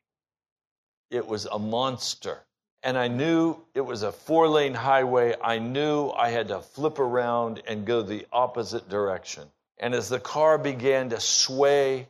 It 1.11 1.27
was 1.27 1.45
a 1.45 1.59
monster. 1.59 2.47
And 2.83 2.97
I 2.97 3.09
knew 3.09 3.59
it 3.75 3.83
was 3.83 4.03
a 4.03 4.13
four 4.13 4.49
lane 4.49 4.73
highway. 4.73 5.37
I 5.43 5.59
knew 5.59 6.09
I 6.09 6.31
had 6.31 6.49
to 6.49 6.63
flip 6.63 6.99
around 6.99 7.63
and 7.67 7.87
go 7.87 8.01
the 8.01 8.27
opposite 8.33 8.89
direction. 8.89 9.53
And 9.77 9.95
as 9.95 10.09
the 10.09 10.21
car 10.21 10.57
began 10.57 11.11
to 11.11 11.21
sway 11.21 12.09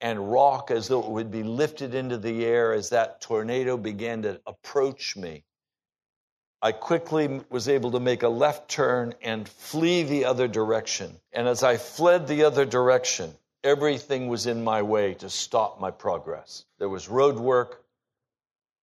and 0.00 0.30
rock 0.30 0.70
as 0.70 0.86
though 0.86 1.02
it 1.02 1.10
would 1.10 1.32
be 1.32 1.42
lifted 1.42 1.92
into 1.92 2.18
the 2.18 2.44
air 2.44 2.72
as 2.72 2.90
that 2.90 3.20
tornado 3.20 3.76
began 3.76 4.22
to 4.22 4.40
approach 4.46 5.16
me, 5.16 5.42
I 6.62 6.72
quickly 6.72 7.40
was 7.50 7.68
able 7.68 7.90
to 7.92 8.00
make 8.00 8.22
a 8.22 8.28
left 8.28 8.70
turn 8.70 9.14
and 9.22 9.48
flee 9.48 10.02
the 10.02 10.24
other 10.24 10.48
direction. 10.48 11.20
And 11.32 11.46
as 11.46 11.62
I 11.62 11.76
fled 11.76 12.26
the 12.26 12.44
other 12.44 12.64
direction, 12.64 13.34
everything 13.62 14.28
was 14.28 14.46
in 14.46 14.64
my 14.64 14.82
way 14.82 15.14
to 15.14 15.28
stop 15.28 15.80
my 15.80 15.90
progress. 15.90 16.64
There 16.78 16.88
was 16.88 17.08
road 17.08 17.38
work, 17.38 17.84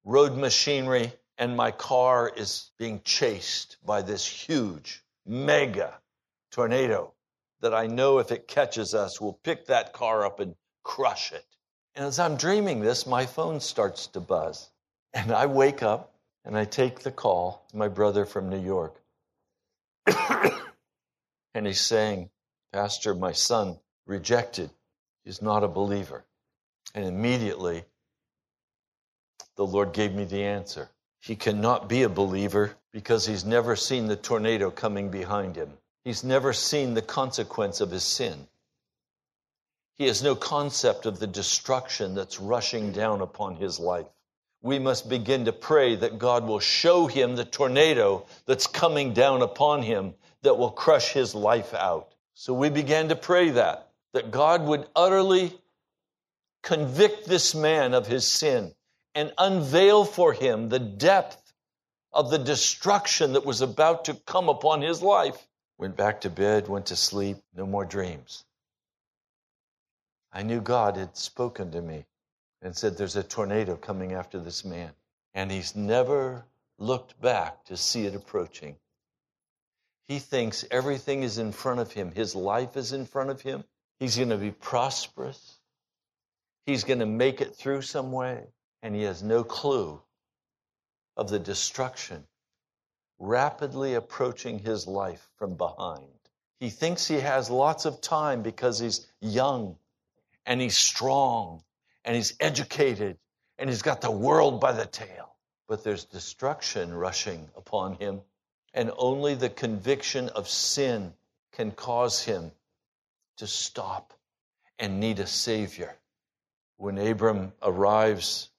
road 0.04 0.36
machinery, 0.38 1.14
and 1.38 1.58
my 1.58 1.72
car 1.72 2.32
is 2.36 2.72
being 2.78 3.02
chased 3.04 3.78
by 3.86 4.02
this 4.02 4.26
huge, 4.26 5.04
mega 5.26 6.00
tornado 6.52 7.14
that 7.62 7.74
I 7.74 7.88
know 7.88 8.20
if 8.20 8.32
it 8.32 8.48
catches 8.48 8.94
us 8.94 9.22
will 9.22 9.34
pick 9.34 9.68
that 9.68 9.94
car 9.94 10.26
up 10.26 10.40
and 10.40 10.56
crush 10.84 11.32
it. 11.32 11.46
And 11.96 12.06
as 12.06 12.20
I'm 12.20 12.36
dreaming 12.36 12.80
this, 12.80 13.06
my 13.06 13.26
phone 13.26 13.60
starts 13.60 14.08
to 14.08 14.20
buzz. 14.20 14.70
And 15.14 15.32
I 15.32 15.46
wake 15.46 15.84
up 15.84 16.11
and 16.46 16.58
I 16.58 16.66
take 16.66 17.00
the 17.00 17.12
call 17.12 17.66
my 17.74 17.88
brother 17.88 18.26
from 18.26 18.50
New 18.50 18.62
York. 18.62 18.96
and 21.54 21.68
he's 21.68 21.82
saying, 21.82 22.30
Pastor, 22.74 23.14
my 23.14 23.32
son 23.32 23.78
rejected. 24.08 24.72
He's 25.24 25.42
not 25.42 25.64
a 25.64 25.68
believer. 25.68 26.24
And 26.96 27.06
immediately, 27.06 27.86
the 29.56 29.66
Lord 29.66 29.94
gave 29.94 30.14
me 30.14 30.26
the 30.26 30.44
answer. 30.44 30.90
He 31.20 31.36
cannot 31.36 31.88
be 31.88 32.04
a 32.04 32.10
believer 32.10 32.76
because 32.92 33.26
he's 33.26 33.46
never 33.46 33.76
seen 33.76 34.08
the 34.08 34.16
tornado 34.16 34.72
coming 34.72 35.10
behind 35.10 35.56
him. 35.56 35.72
He's 36.04 36.24
never 36.24 36.52
seen 36.52 36.96
the 36.96 37.02
consequence 37.02 37.80
of 37.80 37.92
his 37.92 38.04
sin. 38.04 38.48
He 39.98 40.08
has 40.08 40.24
no 40.24 40.36
concept 40.36 41.06
of 41.06 41.20
the 41.20 41.28
destruction 41.28 42.16
that's 42.16 42.40
rushing 42.40 42.92
down 42.92 43.22
upon 43.22 43.56
his 43.56 43.80
life. 43.80 44.08
We 44.62 44.78
must 44.78 45.10
begin 45.10 45.46
to 45.46 45.54
pray 45.54 45.96
that 45.96 46.20
God 46.20 46.46
will 46.46 46.60
show 46.60 47.08
him 47.08 47.36
the 47.36 47.46
tornado 47.46 48.26
that's 48.46 48.68
coming 48.68 49.14
down 49.14 49.42
upon 49.42 49.82
him 49.82 50.14
that 50.44 50.58
will 50.58 50.72
crush 50.72 51.10
his 51.10 51.34
life 51.34 51.74
out. 51.74 52.14
So 52.36 52.54
we 52.54 52.70
began 52.70 53.10
to 53.10 53.16
pray 53.16 53.52
that, 53.52 53.90
that 54.14 54.32
God 54.32 54.64
would 54.64 54.88
utterly 54.96 55.54
convict 56.62 57.28
this 57.28 57.56
man 57.56 57.94
of 57.94 58.06
his 58.06 58.28
sin 58.28 58.74
and 59.16 59.34
unveil 59.38 60.06
for 60.06 60.34
him 60.34 60.70
the 60.70 60.80
depth 60.80 61.54
of 62.14 62.30
the 62.30 62.38
destruction 62.38 63.34
that 63.34 63.46
was 63.46 63.62
about 63.62 64.06
to 64.06 64.14
come 64.14 64.48
upon 64.48 64.82
his 64.82 65.02
life. 65.02 65.48
Went 65.78 65.98
back 65.98 66.22
to 66.22 66.30
bed, 66.30 66.68
went 66.68 66.88
to 66.88 66.96
sleep, 66.96 67.38
no 67.56 67.66
more 67.66 67.86
dreams. 67.86 68.44
I 70.32 70.44
knew 70.44 70.62
God 70.62 70.98
had 70.98 71.18
spoken 71.18 71.72
to 71.72 71.82
me 71.82 72.06
and 72.62 72.76
said, 72.76 72.98
There's 72.98 73.16
a 73.16 73.24
tornado 73.24 73.76
coming 73.76 74.14
after 74.14 74.40
this 74.40 74.64
man. 74.64 74.92
And 75.34 75.52
he's 75.52 75.76
never 75.76 76.46
looked 76.78 77.20
back 77.22 77.64
to 77.66 77.78
see 77.78 78.06
it 78.06 78.16
approaching. 78.16 78.76
He 80.08 80.20
thinks 80.20 80.66
everything 80.72 81.24
is 81.24 81.38
in 81.38 81.52
front 81.52 81.80
of 81.80 81.92
him, 81.92 82.12
his 82.12 82.36
life 82.36 82.76
is 82.76 82.92
in 82.92 83.06
front 83.06 83.30
of 83.30 83.42
him. 83.42 83.64
He's 84.00 84.18
going 84.18 84.30
to 84.30 84.38
be 84.38 84.52
prosperous, 84.52 85.58
he's 86.66 86.84
going 86.84 87.00
to 87.00 87.06
make 87.06 87.40
it 87.40 87.56
through 87.56 87.84
some 87.84 88.12
way 88.12 88.48
and 88.84 88.96
he 88.96 89.04
has 89.04 89.22
no 89.22 89.44
clue 89.44 90.02
of 91.16 91.30
the 91.30 91.40
destruction 91.40 92.26
rapidly 93.20 93.94
approaching 93.94 94.60
his 94.60 94.88
life 94.88 95.30
from 95.36 95.56
behind. 95.56 96.08
He 96.60 96.70
thinks 96.70 97.08
he 97.08 97.20
has 97.20 97.50
lots 97.50 97.86
of 97.86 98.02
time 98.02 98.42
because 98.42 98.80
he's 98.80 99.08
young 99.20 99.78
and 100.46 100.60
he's 100.60 100.78
strong 100.78 101.64
and 102.06 102.16
he's 102.16 102.34
educated 102.40 103.18
and 103.58 103.70
he's 103.70 103.82
got 103.82 104.02
the 104.02 104.12
world 104.12 104.60
by 104.60 104.72
the 104.72 104.86
tail. 104.86 105.36
But 105.68 105.84
there's 105.84 106.06
destruction 106.06 106.94
rushing 106.94 107.50
upon 107.56 107.96
him, 107.96 108.22
and 108.74 108.92
only 108.98 109.36
the 109.36 109.50
conviction 109.50 110.30
of 110.30 110.50
sin 110.50 111.14
can 111.54 111.72
cause 111.72 112.22
him 112.22 112.52
to 113.38 113.48
stop 113.48 114.14
and 114.80 115.00
need 115.00 115.20
a 115.20 115.28
Savior. 115.28 115.96
When 116.78 116.98
Abram 116.98 117.54
arrives 117.62 118.50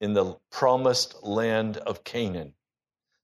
in 0.00 0.14
the 0.14 0.36
promised 0.50 1.22
land 1.22 1.76
of 1.76 2.04
Canaan, 2.04 2.54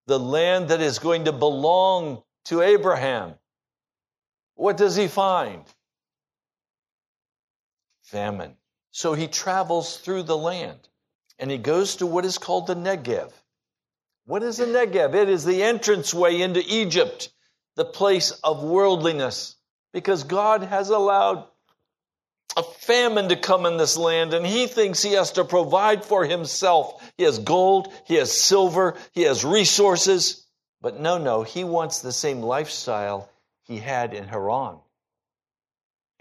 the 0.06 0.18
land 0.18 0.68
that 0.68 0.80
is 0.80 0.98
going 0.98 1.24
to 1.24 1.32
belong 1.32 2.22
to 2.44 2.60
Abraham. 2.60 3.34
What 4.54 4.76
does 4.76 4.96
he 4.96 5.08
find? 5.08 5.64
Famine. 8.02 8.56
So 8.92 9.14
he 9.14 9.26
travels 9.26 9.96
through 9.96 10.24
the 10.24 10.36
land 10.36 10.88
and 11.38 11.50
he 11.50 11.58
goes 11.58 11.96
to 11.96 12.06
what 12.06 12.24
is 12.24 12.38
called 12.38 12.66
the 12.66 12.76
Negev. 12.76 13.32
What 14.26 14.42
is 14.42 14.58
the 14.58 14.66
Negev? 14.66 15.14
It 15.14 15.28
is 15.28 15.44
the 15.44 15.62
entranceway 15.62 16.40
into 16.40 16.62
Egypt, 16.64 17.30
the 17.74 17.84
place 17.84 18.30
of 18.44 18.62
worldliness, 18.62 19.56
because 19.92 20.24
God 20.24 20.62
has 20.62 20.90
allowed 20.90 21.46
a 22.56 22.62
famine 22.62 23.30
to 23.30 23.36
come 23.36 23.64
in 23.64 23.78
this 23.78 23.96
land, 23.96 24.34
and 24.34 24.46
he 24.46 24.66
thinks 24.66 25.02
he 25.02 25.14
has 25.14 25.32
to 25.32 25.44
provide 25.44 26.04
for 26.04 26.24
himself. 26.24 27.02
He 27.16 27.24
has 27.24 27.38
gold, 27.38 27.92
he 28.04 28.16
has 28.16 28.38
silver, 28.38 28.96
he 29.12 29.22
has 29.22 29.44
resources. 29.44 30.46
But 30.82 31.00
no, 31.00 31.16
no, 31.16 31.42
he 31.42 31.64
wants 31.64 32.00
the 32.00 32.12
same 32.12 32.42
lifestyle 32.42 33.30
he 33.62 33.78
had 33.78 34.12
in 34.12 34.28
Haran 34.28 34.78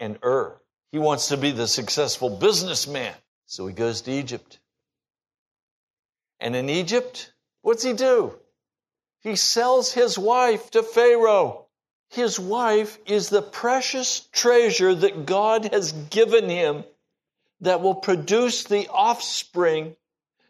and 0.00 0.18
Ur. 0.24 0.61
He 0.92 0.98
wants 0.98 1.28
to 1.28 1.38
be 1.38 1.50
the 1.50 1.66
successful 1.66 2.28
businessman. 2.30 3.14
So 3.46 3.66
he 3.66 3.72
goes 3.72 4.02
to 4.02 4.12
Egypt. 4.12 4.58
And 6.38 6.54
in 6.54 6.68
Egypt, 6.68 7.32
what's 7.62 7.82
he 7.82 7.94
do? 7.94 8.34
He 9.20 9.36
sells 9.36 9.92
his 9.92 10.18
wife 10.18 10.70
to 10.72 10.82
Pharaoh. 10.82 11.66
His 12.10 12.38
wife 12.38 12.98
is 13.06 13.30
the 13.30 13.40
precious 13.40 14.20
treasure 14.32 14.94
that 14.94 15.24
God 15.24 15.72
has 15.72 15.92
given 15.92 16.50
him 16.50 16.84
that 17.62 17.80
will 17.80 17.94
produce 17.94 18.64
the 18.64 18.88
offspring 18.88 19.96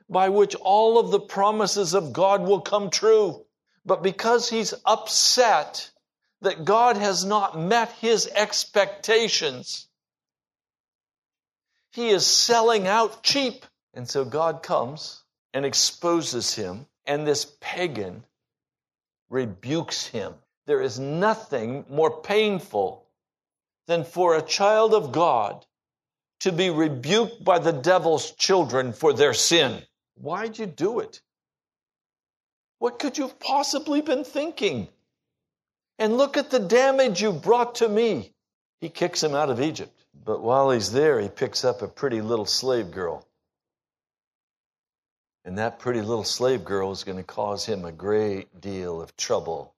by 0.09 0.31
which 0.31 0.57
all 0.57 0.99
of 0.99 1.11
the 1.11 1.21
promises 1.21 1.95
of 1.95 2.13
God 2.13 2.43
will 2.43 2.61
come 2.61 2.91
true. 2.91 3.45
But 3.85 4.03
because 4.03 4.51
he's 4.51 4.75
upset 4.85 5.91
that 6.41 6.65
God 6.65 6.97
has 6.97 7.25
not 7.25 7.59
met 7.59 7.93
his 7.93 8.27
expectations, 8.27 9.87
he 11.93 12.09
is 12.09 12.27
selling 12.27 12.87
out 12.87 13.23
cheap. 13.23 13.65
And 13.95 14.09
so 14.09 14.25
God 14.25 14.63
comes 14.63 15.23
and 15.53 15.65
exposes 15.67 16.55
him, 16.55 16.87
and 17.07 17.27
this 17.27 17.45
pagan 17.61 18.25
rebukes 19.29 20.07
him. 20.07 20.35
There 20.67 20.81
is 20.81 20.99
nothing 20.99 21.85
more 21.91 22.23
painful 22.23 23.05
than 23.87 24.05
for 24.05 24.35
a 24.35 24.43
child 24.43 24.95
of 24.95 25.13
God 25.13 25.67
to 26.41 26.53
be 26.53 26.71
rebuked 26.71 27.45
by 27.45 27.59
the 27.59 27.73
devil's 27.73 28.31
children 28.33 28.93
for 28.93 29.13
their 29.13 29.35
sin. 29.35 29.83
Why'd 30.15 30.59
you 30.59 30.67
do 30.67 31.01
it? 31.01 31.21
What 32.79 32.99
could 32.99 33.19
you 33.19 33.29
have 33.29 33.39
possibly 33.39 34.01
been 34.01 34.25
thinking? 34.25 34.89
And 35.99 36.17
look 36.17 36.37
at 36.37 36.51
the 36.51 36.59
damage 36.59 37.21
you 37.21 37.33
brought 37.33 37.77
to 37.77 37.89
me. 37.89 38.33
He 38.81 38.89
kicks 38.89 39.23
him 39.23 39.35
out 39.35 39.51
of 39.51 39.61
Egypt. 39.61 40.02
But 40.15 40.43
while 40.43 40.71
he's 40.71 40.93
there, 40.93 41.21
he 41.21 41.29
picks 41.29 41.65
up 41.65 41.83
a 41.83 41.89
pretty 41.89 42.21
little 42.21 42.47
slave 42.47 42.91
girl. 42.91 43.27
And 45.45 45.59
that 45.59 45.79
pretty 45.79 46.01
little 46.01 46.25
slave 46.25 46.65
girl 46.65 46.93
is 46.93 47.05
going 47.05 47.19
to 47.19 47.25
cause 47.25 47.67
him 47.67 47.85
a 47.85 47.93
great 47.93 48.61
deal 48.61 49.03
of 49.03 49.17
trouble 49.17 49.75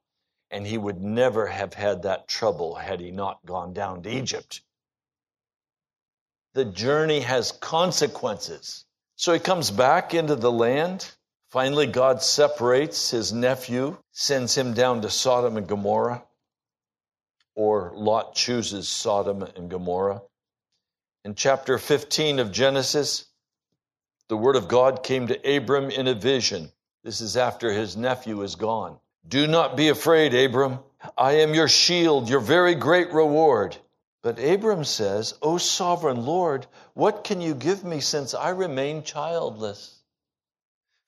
and 0.55 0.65
he 0.65 0.79
would 0.79 1.03
never 1.03 1.49
have 1.49 1.75
had 1.75 2.03
that 2.03 2.29
trouble 2.29 2.77
had 2.77 3.01
he 3.01 3.11
not 3.11 3.45
gone 3.45 3.73
down 3.73 4.01
to 4.03 4.09
Egypt. 4.09 4.63
The 6.53 6.65
journey 6.65 7.21
has 7.21 7.51
consequences. 7.51 8.85
So 9.17 9.33
he 9.33 9.41
comes 9.41 9.73
back 9.73 10.15
into 10.15 10.37
the 10.37 10.53
land. 10.53 11.11
Finally, 11.51 11.89
God 11.89 12.23
separates 12.23 13.11
his 13.11 13.33
nephew, 13.33 13.97
sends 14.13 14.57
him 14.57 14.75
down 14.75 15.03
to 15.03 15.11
Sodom 15.11 15.57
and 15.57 15.67
Gomorrah, 15.67 16.23
or 17.55 17.93
Lot 17.95 18.35
chooses 18.35 18.89
Sodom 18.89 19.43
and 19.43 19.71
Gomorrah. 19.71 20.23
In 21.25 21.35
chapter 21.35 21.79
15 21.79 22.39
of 22.39 22.53
Genesis, 22.53 23.27
the 24.29 24.37
word 24.37 24.57
of 24.57 24.69
God 24.69 25.03
came 25.03 25.29
to 25.29 25.57
Abram 25.57 25.91
in 25.91 26.09
a 26.09 26.15
vision. 26.15 26.71
This 27.03 27.21
is 27.21 27.37
after 27.37 27.71
his 27.71 27.97
nephew 27.97 28.43
is 28.43 28.57
gone. 28.57 28.99
Do 29.27 29.47
not 29.47 29.77
be 29.77 29.89
afraid, 29.89 30.35
Abram. 30.35 30.81
I 31.17 31.33
am 31.39 31.55
your 31.55 31.69
shield, 31.69 32.29
your 32.29 32.41
very 32.41 32.75
great 32.75 33.13
reward. 33.13 33.77
But 34.23 34.43
Abram 34.43 34.85
says, 34.85 35.35
O 35.43 35.59
sovereign 35.59 36.25
Lord, 36.25 36.67
what 36.95 37.25
can 37.25 37.43
you 37.43 37.55
give 37.55 37.85
me 37.85 38.01
since 38.01 38.33
I 38.33 38.51
remain 38.51 39.03
childless? 39.03 39.99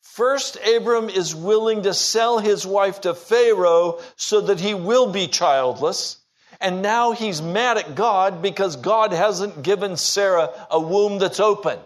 First, 0.02 0.56
Abram 0.66 1.08
is 1.08 1.34
willing 1.34 1.82
to 1.82 1.94
sell 1.94 2.38
his 2.38 2.66
wife 2.66 3.02
to 3.02 3.14
Pharaoh 3.14 4.00
so 4.16 4.42
that 4.42 4.60
he 4.60 4.74
will 4.74 5.10
be 5.12 5.28
childless. 5.28 6.18
And 6.60 6.82
now 6.82 7.12
he's 7.12 7.42
mad 7.42 7.78
at 7.78 7.94
God 7.94 8.42
because 8.42 8.76
God 8.76 9.12
hasn't 9.12 9.62
given 9.62 9.96
Sarah 9.96 10.50
a 10.70 10.80
womb 10.80 11.18
that's 11.18 11.40
open. 11.40 11.78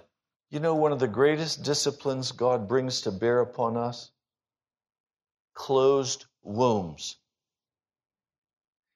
You 0.51 0.61
know, 0.61 0.75
one 0.75 0.93
of 0.93 0.99
the 0.99 1.09
greatest 1.09 1.63
disciplines 1.63 2.33
God 2.33 2.69
brings 2.69 3.03
to 3.03 3.13
bear 3.13 3.41
upon 3.41 3.77
us? 3.77 4.11
Closed 5.55 6.27
wombs. 6.43 7.17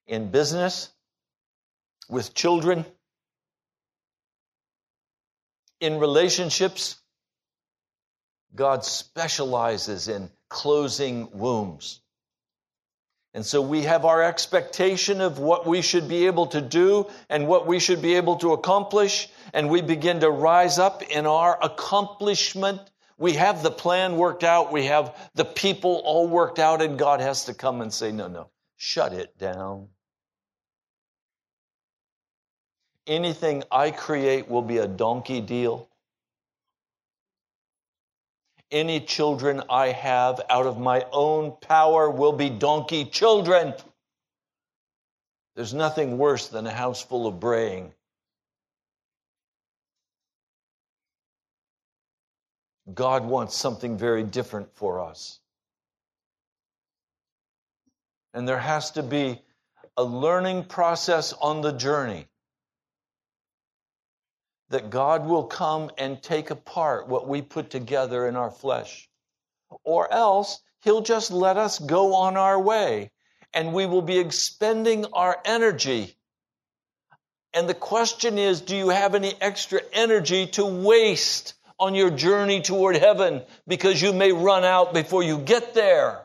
In 0.06 0.30
business, 0.30 0.90
with 2.08 2.34
children, 2.34 2.84
in 5.80 5.98
relationships. 5.98 7.00
God 8.54 8.84
specializes 8.84 10.08
in 10.08 10.30
closing 10.48 11.28
wombs. 11.32 12.00
And 13.34 13.44
so 13.44 13.60
we 13.60 13.82
have 13.82 14.04
our 14.04 14.22
expectation 14.22 15.20
of 15.20 15.38
what 15.38 15.66
we 15.66 15.82
should 15.82 16.08
be 16.08 16.26
able 16.26 16.46
to 16.48 16.60
do 16.60 17.10
and 17.28 17.48
what 17.48 17.66
we 17.66 17.80
should 17.80 18.00
be 18.00 18.14
able 18.14 18.36
to 18.36 18.52
accomplish, 18.52 19.28
and 19.52 19.68
we 19.68 19.82
begin 19.82 20.20
to 20.20 20.30
rise 20.30 20.78
up 20.78 21.02
in 21.02 21.26
our 21.26 21.58
accomplishment. 21.60 22.80
We 23.18 23.32
have 23.32 23.62
the 23.62 23.72
plan 23.72 24.16
worked 24.16 24.44
out, 24.44 24.72
we 24.72 24.86
have 24.86 25.16
the 25.34 25.44
people 25.44 26.00
all 26.04 26.28
worked 26.28 26.60
out, 26.60 26.80
and 26.80 26.98
God 26.98 27.20
has 27.20 27.44
to 27.46 27.54
come 27.54 27.80
and 27.80 27.92
say, 27.92 28.12
No, 28.12 28.28
no, 28.28 28.50
shut 28.76 29.12
it 29.12 29.36
down 29.36 29.88
anything 33.06 33.62
I 33.70 33.90
create 33.90 34.48
will 34.48 34.62
be 34.62 34.78
a 34.78 34.86
donkey 34.86 35.40
deal. 35.40 35.88
Any 38.74 38.98
children 38.98 39.62
I 39.70 39.92
have 39.92 40.40
out 40.50 40.66
of 40.66 40.80
my 40.80 41.06
own 41.12 41.52
power 41.60 42.10
will 42.10 42.32
be 42.32 42.50
donkey 42.50 43.04
children. 43.04 43.72
There's 45.54 45.72
nothing 45.72 46.18
worse 46.18 46.48
than 46.48 46.66
a 46.66 46.72
house 46.72 47.00
full 47.00 47.28
of 47.28 47.38
braying. 47.38 47.92
God 52.92 53.24
wants 53.24 53.56
something 53.56 53.96
very 53.96 54.24
different 54.24 54.74
for 54.74 54.98
us. 54.98 55.38
And 58.34 58.48
there 58.48 58.58
has 58.58 58.90
to 58.92 59.04
be 59.04 59.40
a 59.96 60.02
learning 60.02 60.64
process 60.64 61.32
on 61.32 61.60
the 61.60 61.70
journey 61.70 62.26
that 64.70 64.90
God 64.90 65.26
will 65.26 65.44
come 65.44 65.90
and 65.98 66.22
take 66.22 66.50
apart 66.50 67.08
what 67.08 67.28
we 67.28 67.42
put 67.42 67.70
together 67.70 68.26
in 68.26 68.36
our 68.36 68.50
flesh. 68.50 69.08
Or 69.84 70.12
else, 70.12 70.60
He'll 70.82 71.02
just 71.02 71.30
let 71.30 71.56
us 71.56 71.78
go 71.78 72.14
on 72.14 72.36
our 72.36 72.60
way 72.60 73.10
and 73.54 73.72
we 73.72 73.86
will 73.86 74.02
be 74.02 74.18
expending 74.18 75.06
our 75.12 75.40
energy. 75.44 76.14
And 77.54 77.68
the 77.68 77.74
question 77.74 78.36
is 78.36 78.60
do 78.60 78.76
you 78.76 78.88
have 78.88 79.14
any 79.14 79.32
extra 79.40 79.80
energy 79.92 80.48
to 80.48 80.64
waste 80.64 81.54
on 81.78 81.94
your 81.94 82.10
journey 82.10 82.60
toward 82.60 82.96
heaven? 82.96 83.42
Because 83.66 84.02
you 84.02 84.12
may 84.12 84.32
run 84.32 84.64
out 84.64 84.92
before 84.92 85.22
you 85.22 85.38
get 85.38 85.72
there. 85.72 86.20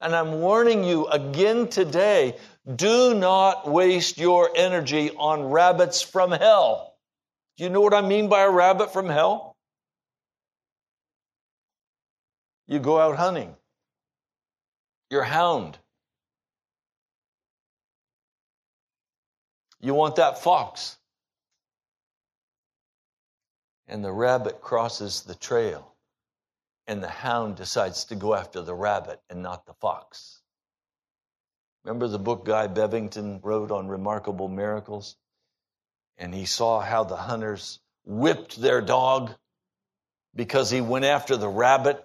And 0.00 0.14
I'm 0.14 0.40
warning 0.40 0.82
you 0.82 1.06
again 1.06 1.68
today 1.68 2.36
do 2.76 3.14
not 3.14 3.68
waste 3.70 4.18
your 4.18 4.50
energy 4.54 5.10
on 5.16 5.44
rabbits 5.44 6.02
from 6.02 6.32
hell. 6.32 6.91
Do 7.56 7.64
you 7.64 7.70
know 7.70 7.80
what 7.80 7.94
I 7.94 8.00
mean 8.00 8.28
by 8.28 8.42
a 8.42 8.50
rabbit 8.50 8.92
from 8.92 9.08
hell? 9.08 9.56
You 12.66 12.78
go 12.78 12.98
out 12.98 13.16
hunting. 13.16 13.54
You're 15.10 15.22
hound. 15.22 15.78
You 19.80 19.94
want 19.94 20.16
that 20.16 20.38
fox. 20.38 20.96
And 23.88 24.02
the 24.02 24.12
rabbit 24.12 24.62
crosses 24.62 25.22
the 25.22 25.34
trail, 25.34 25.92
and 26.86 27.02
the 27.02 27.08
hound 27.08 27.56
decides 27.56 28.04
to 28.04 28.14
go 28.14 28.32
after 28.34 28.62
the 28.62 28.74
rabbit 28.74 29.20
and 29.28 29.42
not 29.42 29.66
the 29.66 29.74
fox. 29.74 30.40
Remember 31.84 32.08
the 32.08 32.18
book 32.18 32.46
Guy 32.46 32.68
Bevington 32.68 33.40
wrote 33.42 33.70
on 33.70 33.88
remarkable 33.88 34.48
miracles? 34.48 35.16
And 36.22 36.32
he 36.32 36.46
saw 36.46 36.78
how 36.78 37.02
the 37.02 37.16
hunters 37.16 37.80
whipped 38.04 38.60
their 38.60 38.80
dog 38.80 39.34
because 40.36 40.70
he 40.70 40.80
went 40.80 41.04
after 41.04 41.36
the 41.36 41.48
rabbit. 41.48 42.00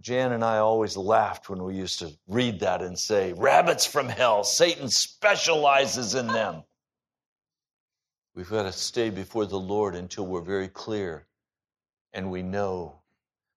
Jan 0.00 0.32
and 0.32 0.42
I 0.42 0.56
always 0.56 0.96
laughed 0.96 1.50
when 1.50 1.62
we 1.62 1.74
used 1.74 1.98
to 1.98 2.10
read 2.26 2.60
that 2.60 2.80
and 2.80 2.98
say, 2.98 3.34
Rabbits 3.34 3.84
from 3.84 4.08
hell, 4.08 4.42
Satan 4.42 4.88
specializes 4.88 6.14
in 6.14 6.28
them. 6.28 6.64
We've 8.34 8.48
got 8.48 8.62
to 8.62 8.72
stay 8.72 9.10
before 9.10 9.44
the 9.44 9.60
Lord 9.60 9.94
until 9.94 10.26
we're 10.26 10.40
very 10.40 10.68
clear 10.68 11.26
and 12.14 12.30
we 12.30 12.42
know 12.42 13.02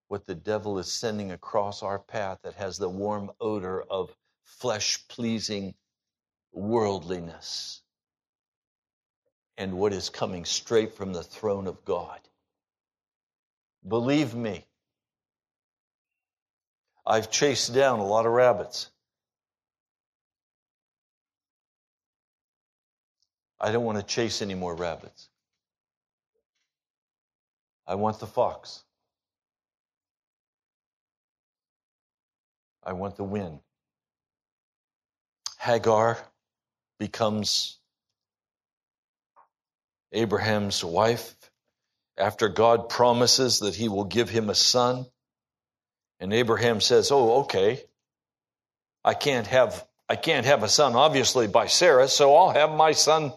what 0.10 0.26
the 0.26 0.36
devil 0.36 0.78
is 0.78 0.92
sending 0.92 1.32
across 1.32 1.84
our 1.84 2.00
path 2.00 2.40
that 2.44 2.56
has 2.56 2.78
the 2.78 2.90
warm 2.90 3.32
odor 3.40 3.82
of 3.82 4.14
flesh 4.44 5.08
pleasing 5.08 5.74
worldliness 6.52 7.82
and 9.58 9.74
what 9.74 9.94
is 9.94 10.10
coming 10.10 10.46
straight 10.46 10.94
from 10.94 11.14
the 11.14 11.24
throne 11.24 11.68
of 11.68 11.84
God. 11.84 12.20
Believe 13.88 14.36
me, 14.36 14.66
I've 17.06 17.32
chased 17.32 17.74
down 17.74 18.00
a 18.00 18.06
lot 18.06 18.26
of 18.26 18.34
rabbits. 18.34 18.90
I 23.60 23.72
don't 23.72 23.86
want 23.86 23.98
to 23.98 24.04
chase 24.04 24.42
any 24.42 24.54
more 24.54 24.76
rabbits. 24.76 25.30
I 27.88 27.96
want 27.96 28.20
the 28.20 28.28
fox. 28.28 28.84
I 32.84 32.94
want 32.94 33.16
the 33.16 33.24
wind. 33.24 33.60
Hagar 35.60 36.18
becomes 37.00 37.78
Abraham's 40.12 40.84
wife 40.84 41.36
after 42.18 42.50
God 42.50 42.90
promises 42.90 43.60
that 43.60 43.76
he 43.76 43.90
will 43.90 44.06
give 44.06 44.30
him 44.30 44.50
a 44.50 44.56
son. 44.56 45.06
And 46.20 46.34
Abraham 46.34 46.82
says, 46.82 47.12
"Oh, 47.12 47.42
okay. 47.42 47.84
I 49.04 49.14
can't 49.14 49.48
have 49.48 49.88
I 50.10 50.16
can't 50.16 50.46
have 50.46 50.64
a 50.64 50.70
son 50.70 50.96
obviously 50.96 51.48
by 51.48 51.68
Sarah, 51.68 52.08
so 52.08 52.36
I'll 52.36 52.52
have 52.52 52.72
my 52.72 52.94
son 52.94 53.34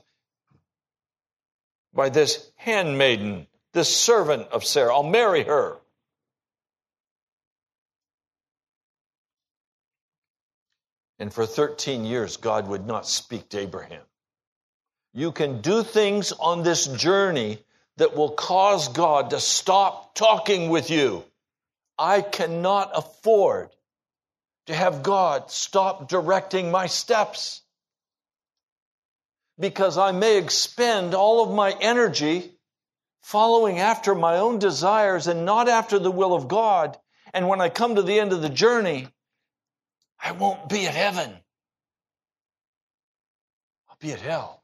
by 1.93 2.09
this 2.09 2.51
handmaiden, 2.55 3.49
this 3.73 3.95
servant 3.95 4.49
of 4.49 4.65
Sarah. 4.65 4.95
I'll 4.95 5.03
marry 5.03 5.45
her." 5.45 5.81
And 11.19 11.35
for 11.35 11.45
13 11.45 12.05
years 12.05 12.39
God 12.39 12.67
would 12.69 12.87
not 12.87 13.07
speak 13.07 13.51
to 13.51 13.59
Abraham. 13.59 14.03
You 15.13 15.33
can 15.33 15.61
do 15.61 15.83
things 15.83 16.33
on 16.33 16.63
this 16.63 16.87
journey 16.87 17.59
that 17.97 18.17
will 18.17 18.31
cause 18.31 18.89
God 18.89 19.31
to 19.31 19.41
stop 19.41 20.15
talking 20.15 20.71
with 20.71 20.91
you. 20.91 21.25
I 21.99 22.23
cannot 22.23 22.93
afford 22.95 23.71
to 24.67 24.75
have 24.75 25.03
God 25.03 25.51
stop 25.51 26.09
directing 26.09 26.71
my 26.71 26.87
steps 26.87 27.61
because 29.59 29.99
I 29.99 30.13
may 30.13 30.39
expend 30.39 31.15
all 31.15 31.43
of 31.43 31.55
my 31.55 31.75
energy 31.81 32.51
following 33.21 33.81
after 33.81 34.15
my 34.15 34.37
own 34.37 34.59
desires 34.59 35.27
and 35.27 35.45
not 35.45 35.69
after 35.69 35.99
the 35.99 36.11
will 36.11 36.35
of 36.35 36.49
God. 36.49 36.97
And 37.35 37.49
when 37.49 37.61
I 37.61 37.69
come 37.69 37.97
to 37.97 38.03
the 38.03 38.19
end 38.19 38.33
of 38.33 38.43
the 38.43 38.49
journey, 38.49 39.09
I 40.23 40.33
won't 40.33 40.69
be 40.69 40.87
at 40.87 40.95
heaven. 40.95 41.31
I'll 43.89 43.97
be 44.01 44.13
at 44.13 44.21
hell. 44.21 44.60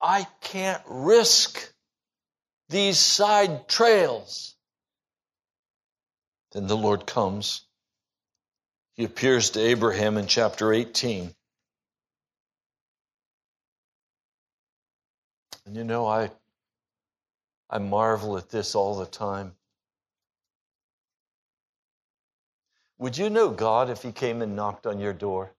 I 0.00 0.26
can't 0.40 0.82
risk 0.86 1.72
these 2.68 2.98
side 2.98 3.68
trails. 3.68 4.54
Then 6.52 6.66
the 6.66 6.76
Lord 6.76 7.06
comes. 7.06 7.66
He 8.94 9.04
appears 9.04 9.50
to 9.50 9.60
Abraham 9.60 10.16
in 10.16 10.26
chapter 10.26 10.72
18. 10.72 11.34
And 15.66 15.76
you 15.76 15.84
know, 15.84 16.06
I, 16.06 16.30
I 17.68 17.78
marvel 17.78 18.38
at 18.38 18.48
this 18.48 18.74
all 18.74 18.96
the 18.96 19.06
time. 19.06 19.52
Would 22.98 23.16
you 23.16 23.30
know 23.30 23.50
God 23.50 23.90
if 23.90 24.02
He 24.02 24.12
came 24.12 24.42
and 24.42 24.56
knocked 24.56 24.86
on 24.86 24.98
your 24.98 25.12
door? 25.12 25.52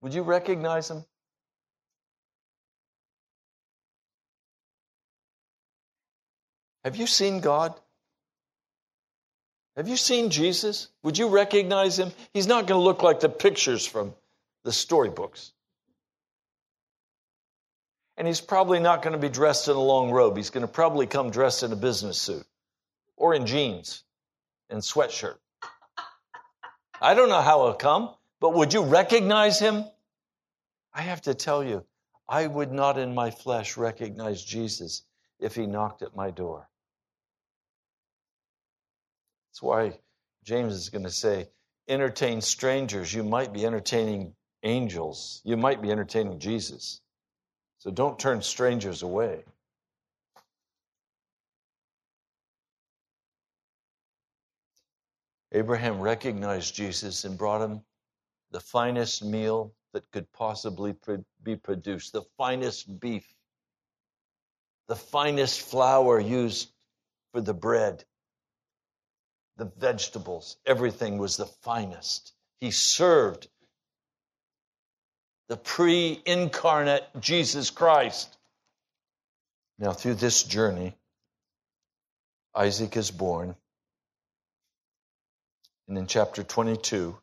Would 0.00 0.14
you 0.14 0.22
recognize 0.22 0.90
him? 0.90 1.04
Have 6.84 6.96
you 6.96 7.06
seen 7.06 7.40
God? 7.40 7.74
Have 9.76 9.88
you 9.88 9.96
seen 9.96 10.30
Jesus? 10.30 10.88
Would 11.02 11.18
you 11.18 11.28
recognize 11.28 11.98
him? 11.98 12.12
He's 12.32 12.46
not 12.46 12.66
going 12.66 12.78
to 12.78 12.84
look 12.84 13.02
like 13.02 13.20
the 13.20 13.28
pictures 13.28 13.86
from 13.86 14.14
the 14.64 14.72
storybooks. 14.72 15.52
And 18.16 18.26
he's 18.26 18.40
probably 18.40 18.80
not 18.80 19.02
going 19.02 19.12
to 19.12 19.18
be 19.18 19.28
dressed 19.28 19.68
in 19.68 19.76
a 19.76 19.80
long 19.80 20.10
robe. 20.10 20.36
He's 20.36 20.50
going 20.50 20.66
to 20.66 20.72
probably 20.72 21.06
come 21.06 21.30
dressed 21.30 21.62
in 21.62 21.72
a 21.72 21.76
business 21.76 22.18
suit 22.18 22.44
or 23.16 23.34
in 23.34 23.46
jeans 23.46 24.02
and 24.68 24.82
sweatshirt. 24.82 25.36
I 27.00 27.14
don't 27.14 27.30
know 27.30 27.40
how 27.40 27.64
he'll 27.64 27.74
come, 27.74 28.10
but 28.40 28.54
would 28.54 28.74
you 28.74 28.82
recognize 28.82 29.58
him? 29.58 29.84
I 30.92 31.02
have 31.02 31.22
to 31.22 31.34
tell 31.34 31.64
you, 31.64 31.84
I 32.28 32.46
would 32.46 32.72
not 32.72 32.98
in 32.98 33.14
my 33.14 33.30
flesh 33.30 33.76
recognize 33.76 34.42
Jesus 34.44 35.02
if 35.38 35.54
he 35.54 35.66
knocked 35.66 36.02
at 36.02 36.14
my 36.14 36.30
door. 36.30 36.69
That's 39.50 39.62
why 39.62 39.98
James 40.44 40.74
is 40.74 40.90
going 40.90 41.04
to 41.04 41.10
say, 41.10 41.48
entertain 41.88 42.40
strangers. 42.40 43.12
You 43.12 43.24
might 43.24 43.52
be 43.52 43.66
entertaining 43.66 44.34
angels, 44.62 45.40
you 45.44 45.56
might 45.56 45.82
be 45.82 45.90
entertaining 45.90 46.38
Jesus. 46.38 47.00
So 47.78 47.90
don't 47.90 48.18
turn 48.18 48.42
strangers 48.42 49.02
away. 49.02 49.44
Abraham 55.52 56.00
recognized 56.00 56.74
Jesus 56.74 57.24
and 57.24 57.36
brought 57.36 57.62
him 57.62 57.82
the 58.52 58.60
finest 58.60 59.24
meal 59.24 59.72
that 59.92 60.08
could 60.12 60.32
possibly 60.32 60.94
be 61.42 61.56
produced, 61.56 62.12
the 62.12 62.22
finest 62.36 63.00
beef, 63.00 63.26
the 64.88 64.96
finest 64.96 65.60
flour 65.60 66.20
used 66.20 66.70
for 67.32 67.40
the 67.40 67.54
bread, 67.54 68.04
the 69.60 69.70
vegetables, 69.78 70.56
everything 70.64 71.18
was 71.18 71.36
the 71.36 71.44
finest. 71.44 72.32
He 72.60 72.70
served 72.70 73.46
the 75.48 75.58
pre 75.58 76.20
incarnate 76.24 77.04
Jesus 77.20 77.68
Christ. 77.68 78.38
Now, 79.78 79.92
through 79.92 80.14
this 80.14 80.44
journey, 80.44 80.96
Isaac 82.54 82.96
is 82.96 83.10
born. 83.10 83.54
And 85.88 85.98
in 85.98 86.06
chapter 86.06 86.42
22, 86.42 87.18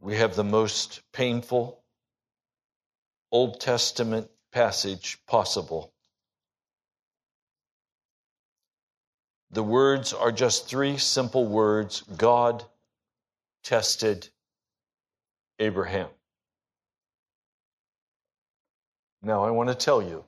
we 0.00 0.16
have 0.16 0.36
the 0.36 0.44
most 0.44 1.00
painful 1.12 1.82
Old 3.32 3.60
Testament 3.60 4.28
passage 4.52 5.18
possible. 5.26 5.90
The 9.50 9.62
words 9.62 10.12
are 10.12 10.30
just 10.30 10.68
three 10.68 10.98
simple 10.98 11.46
words 11.46 12.02
God 12.16 12.64
tested 13.62 14.28
Abraham. 15.58 16.08
Now, 19.22 19.44
I 19.44 19.50
want 19.50 19.68
to 19.68 19.74
tell 19.74 20.02
you, 20.02 20.24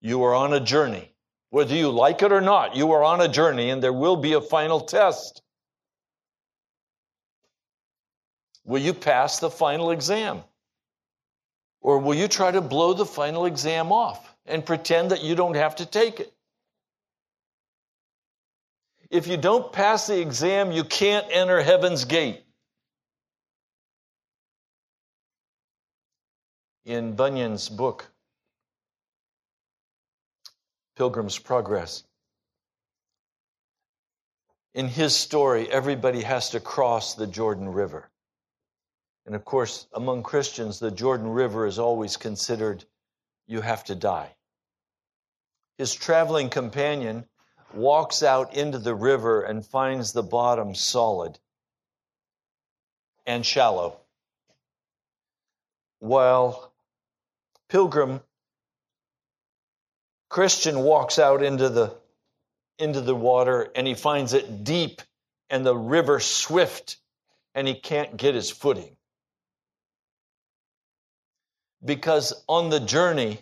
you 0.00 0.22
are 0.22 0.34
on 0.34 0.52
a 0.52 0.60
journey. 0.60 1.10
Whether 1.50 1.74
you 1.74 1.90
like 1.90 2.22
it 2.22 2.32
or 2.32 2.40
not, 2.40 2.76
you 2.76 2.92
are 2.92 3.02
on 3.02 3.20
a 3.20 3.28
journey 3.28 3.70
and 3.70 3.82
there 3.82 3.92
will 3.92 4.16
be 4.16 4.34
a 4.34 4.40
final 4.40 4.80
test. 4.80 5.42
Will 8.64 8.80
you 8.80 8.94
pass 8.94 9.40
the 9.40 9.50
final 9.50 9.90
exam? 9.90 10.44
Or 11.80 11.98
will 11.98 12.14
you 12.14 12.28
try 12.28 12.50
to 12.50 12.60
blow 12.60 12.92
the 12.92 13.06
final 13.06 13.46
exam 13.46 13.90
off 13.90 14.34
and 14.46 14.64
pretend 14.64 15.10
that 15.10 15.24
you 15.24 15.34
don't 15.34 15.56
have 15.56 15.76
to 15.76 15.86
take 15.86 16.20
it? 16.20 16.32
If 19.10 19.26
you 19.26 19.36
don't 19.36 19.72
pass 19.72 20.06
the 20.06 20.20
exam, 20.20 20.70
you 20.70 20.84
can't 20.84 21.26
enter 21.30 21.60
heaven's 21.60 22.04
gate. 22.04 22.44
In 26.84 27.16
Bunyan's 27.16 27.68
book, 27.68 28.08
Pilgrim's 30.96 31.38
Progress, 31.38 32.04
in 34.74 34.86
his 34.86 35.14
story, 35.16 35.68
everybody 35.68 36.22
has 36.22 36.50
to 36.50 36.60
cross 36.60 37.14
the 37.14 37.26
Jordan 37.26 37.68
River. 37.68 38.08
And 39.26 39.34
of 39.34 39.44
course, 39.44 39.88
among 39.92 40.22
Christians, 40.22 40.78
the 40.78 40.90
Jordan 40.90 41.28
River 41.28 41.66
is 41.66 41.78
always 41.78 42.16
considered 42.16 42.84
you 43.46 43.60
have 43.60 43.84
to 43.84 43.96
die. 43.96 44.34
His 45.78 45.94
traveling 45.94 46.50
companion 46.50 47.26
walks 47.74 48.22
out 48.22 48.54
into 48.54 48.78
the 48.78 48.94
river 48.94 49.42
and 49.42 49.64
finds 49.64 50.12
the 50.12 50.22
bottom 50.22 50.74
solid 50.74 51.38
and 53.26 53.44
shallow. 53.44 53.98
While 55.98 56.72
Pilgrim 57.68 58.20
Christian 60.28 60.80
walks 60.80 61.18
out 61.18 61.42
into 61.42 61.68
the 61.68 61.94
into 62.78 63.00
the 63.00 63.14
water 63.14 63.70
and 63.74 63.86
he 63.86 63.94
finds 63.94 64.32
it 64.32 64.64
deep 64.64 65.02
and 65.50 65.66
the 65.66 65.76
river 65.76 66.20
swift 66.20 66.96
and 67.54 67.68
he 67.68 67.74
can't 67.74 68.16
get 68.16 68.34
his 68.34 68.50
footing 68.50 68.96
because 71.84 72.44
on 72.48 72.70
the 72.70 72.80
journey, 72.80 73.40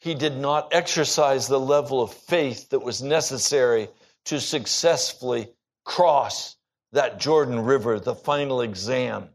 he 0.00 0.14
did 0.14 0.36
not 0.36 0.72
exercise 0.72 1.48
the 1.48 1.60
level 1.60 2.02
of 2.02 2.12
faith 2.12 2.70
that 2.70 2.80
was 2.80 3.02
necessary 3.02 3.88
to 4.26 4.40
successfully 4.40 5.48
cross 5.84 6.56
that 6.92 7.18
Jordan 7.18 7.60
River, 7.60 7.98
the 7.98 8.14
final 8.14 8.60
exam. 8.60 9.28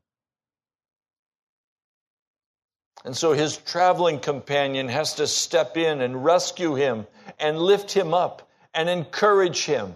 And 3.05 3.15
so 3.15 3.33
his 3.33 3.57
traveling 3.57 4.19
companion 4.19 4.87
has 4.87 5.15
to 5.15 5.27
step 5.27 5.75
in 5.75 6.01
and 6.01 6.23
rescue 6.23 6.75
him 6.75 7.05
and 7.37 7.59
lift 7.59 7.91
him 7.91 8.13
up 8.13 8.49
and 8.73 8.89
encourage 8.89 9.65
him 9.65 9.95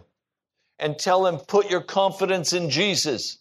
and 0.78 1.00
tell 1.00 1.26
him, 1.26 1.38
put 1.38 1.72
your 1.72 1.82
confidence 1.82 2.54
in 2.54 2.70
Jesus. 2.70 3.40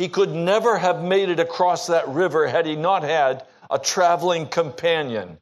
He 0.00 0.08
could 0.08 0.30
never 0.30 0.78
have 0.78 1.04
made 1.04 1.28
it 1.28 1.40
across 1.40 1.88
that 1.88 2.08
river 2.08 2.48
had 2.48 2.64
he 2.64 2.74
not 2.74 3.02
had 3.02 3.44
a 3.68 3.78
traveling 3.78 4.48
companion. 4.48 5.36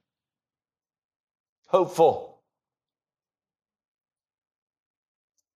Hopeful. 1.68 2.40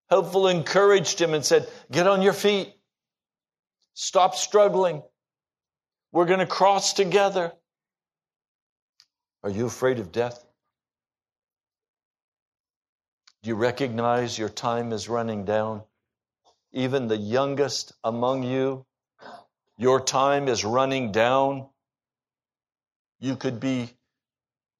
Hopeful 0.08 0.46
encouraged 0.46 1.20
him 1.20 1.34
and 1.34 1.44
said, 1.44 1.68
Get 1.90 2.06
on 2.06 2.22
your 2.22 2.32
feet. 2.32 2.72
Stop 3.94 4.36
struggling. 4.36 5.02
We're 6.12 6.26
going 6.26 6.38
to 6.38 6.46
cross 6.46 6.92
together. 6.92 7.52
Are 9.42 9.50
you 9.50 9.66
afraid 9.66 9.98
of 9.98 10.12
death? 10.12 10.46
Do 13.42 13.48
you 13.48 13.56
recognize 13.56 14.38
your 14.38 14.48
time 14.48 14.92
is 14.92 15.08
running 15.08 15.44
down? 15.44 15.82
Even 16.70 17.08
the 17.08 17.16
youngest 17.16 17.94
among 18.04 18.44
you 18.44 18.86
your 19.76 20.00
time 20.00 20.48
is 20.48 20.64
running 20.64 21.12
down. 21.12 21.66
You 23.20 23.36
could 23.36 23.60
be 23.60 23.90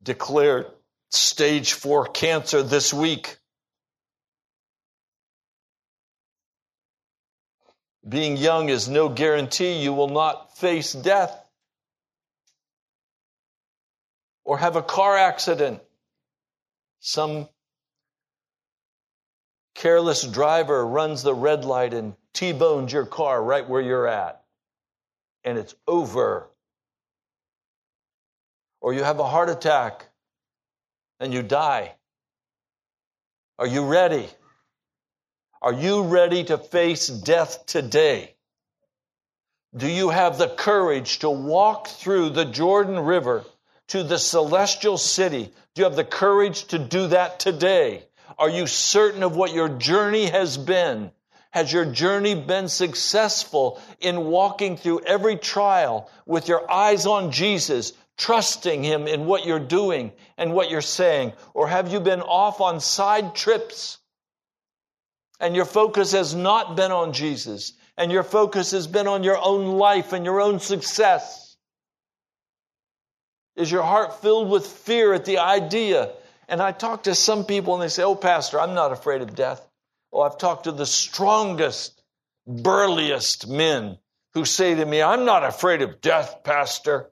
declared 0.02 0.66
stage 1.10 1.72
four 1.72 2.06
cancer 2.06 2.62
this 2.62 2.92
week. 2.92 3.36
Being 8.08 8.36
young 8.36 8.68
is 8.68 8.88
no 8.88 9.08
guarantee 9.08 9.80
you 9.80 9.92
will 9.92 10.08
not 10.08 10.58
face 10.58 10.92
death 10.92 11.38
or 14.44 14.58
have 14.58 14.74
a 14.74 14.82
car 14.82 15.16
accident. 15.16 15.80
Some 17.00 17.48
careless 19.74 20.24
driver 20.26 20.84
runs 20.84 21.22
the 21.22 21.34
red 21.34 21.64
light 21.64 21.94
and 21.94 22.14
T 22.34 22.52
bones 22.52 22.92
your 22.92 23.06
car 23.06 23.42
right 23.42 23.68
where 23.68 23.80
you're 23.80 24.08
at 24.08 24.41
and 25.44 25.58
it's 25.58 25.74
over. 25.86 26.48
Or 28.80 28.92
you 28.92 29.02
have 29.02 29.20
a 29.20 29.28
heart 29.28 29.48
attack 29.48 30.06
and 31.20 31.32
you 31.32 31.42
die. 31.42 31.94
Are 33.58 33.66
you 33.66 33.84
ready? 33.84 34.28
Are 35.60 35.72
you 35.72 36.02
ready 36.02 36.42
to 36.44 36.58
face 36.58 37.06
death 37.06 37.66
today? 37.66 38.34
Do 39.74 39.88
you 39.88 40.10
have 40.10 40.36
the 40.36 40.48
courage 40.48 41.20
to 41.20 41.30
walk 41.30 41.86
through 41.86 42.30
the 42.30 42.44
Jordan 42.44 42.98
River 42.98 43.44
to 43.88 44.02
the 44.02 44.18
celestial 44.18 44.98
city? 44.98 45.44
Do 45.74 45.80
you 45.80 45.84
have 45.84 45.96
the 45.96 46.04
courage 46.04 46.64
to 46.66 46.78
do 46.78 47.06
that 47.06 47.38
today? 47.38 48.02
Are 48.38 48.50
you 48.50 48.66
certain 48.66 49.22
of 49.22 49.36
what 49.36 49.54
your 49.54 49.68
journey 49.68 50.26
has 50.26 50.58
been? 50.58 51.12
Has 51.52 51.70
your 51.70 51.84
journey 51.84 52.34
been 52.34 52.68
successful 52.68 53.80
in 54.00 54.24
walking 54.24 54.78
through 54.78 55.00
every 55.00 55.36
trial 55.36 56.10
with 56.24 56.48
your 56.48 56.70
eyes 56.70 57.04
on 57.04 57.30
Jesus, 57.30 57.92
trusting 58.16 58.82
Him 58.82 59.06
in 59.06 59.26
what 59.26 59.44
you're 59.44 59.60
doing 59.60 60.12
and 60.38 60.54
what 60.54 60.70
you're 60.70 60.80
saying? 60.80 61.34
Or 61.52 61.68
have 61.68 61.92
you 61.92 62.00
been 62.00 62.22
off 62.22 62.62
on 62.62 62.80
side 62.80 63.34
trips 63.34 63.98
and 65.40 65.54
your 65.54 65.66
focus 65.66 66.12
has 66.12 66.34
not 66.34 66.74
been 66.74 66.90
on 66.90 67.12
Jesus 67.12 67.74
and 67.98 68.10
your 68.10 68.22
focus 68.22 68.70
has 68.70 68.86
been 68.86 69.06
on 69.06 69.22
your 69.22 69.38
own 69.38 69.76
life 69.76 70.14
and 70.14 70.24
your 70.24 70.40
own 70.40 70.58
success? 70.58 71.58
Is 73.56 73.70
your 73.70 73.82
heart 73.82 74.22
filled 74.22 74.48
with 74.48 74.66
fear 74.66 75.12
at 75.12 75.26
the 75.26 75.36
idea? 75.36 76.14
And 76.48 76.62
I 76.62 76.72
talk 76.72 77.02
to 77.02 77.14
some 77.14 77.44
people 77.44 77.74
and 77.74 77.82
they 77.82 77.88
say, 77.88 78.02
Oh, 78.04 78.14
Pastor, 78.14 78.58
I'm 78.58 78.72
not 78.72 78.92
afraid 78.92 79.20
of 79.20 79.34
death. 79.34 79.68
Oh, 80.12 80.20
I've 80.20 80.38
talked 80.38 80.64
to 80.64 80.72
the 80.72 80.86
strongest, 80.86 82.02
burliest 82.46 83.48
men 83.48 83.98
who 84.34 84.44
say 84.44 84.74
to 84.74 84.84
me, 84.84 85.02
I'm 85.02 85.24
not 85.24 85.44
afraid 85.44 85.82
of 85.82 86.00
death, 86.00 86.42
Pastor. 86.44 87.10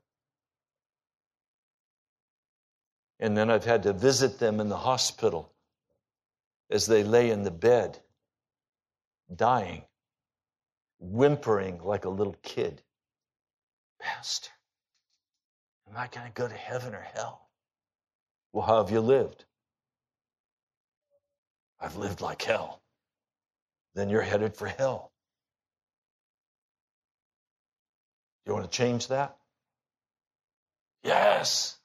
And 3.19 3.37
then 3.37 3.51
I've 3.51 3.65
had 3.65 3.85
to 3.85 3.93
visit 3.93 4.39
them 4.39 4.61
in 4.61 4.69
the 4.69 4.77
hospital 4.77 5.53
as 6.71 6.87
they 6.87 7.03
lay 7.03 7.31
in 7.31 7.43
the 7.43 7.51
bed, 7.51 7.99
dying, 9.35 9.85
whimpering 10.99 11.81
like 11.83 12.05
a 12.05 12.11
little 12.11 12.37
kid. 12.43 12.83
Pastor, 13.99 14.51
am 15.89 15.97
I 15.97 16.09
going 16.09 16.27
to 16.27 16.33
go 16.33 16.49
to 16.49 16.55
heaven 16.55 16.95
or 16.95 17.07
hell? 17.15 17.49
Well, 18.53 18.67
how 18.67 18.83
have 18.83 18.91
you 18.91 19.01
lived? 19.01 19.45
I've 21.79 21.97
lived 21.97 22.21
like 22.21 22.43
hell. 22.43 22.83
Then 23.95 24.09
you're 24.09 24.23
headed 24.23 24.57
for 24.57 24.67
hell. 24.67 25.13
You 28.47 28.53
want 28.53 28.71
to 28.71 28.77
change 28.77 29.09
that? 29.09 29.37
Yes. 31.03 31.77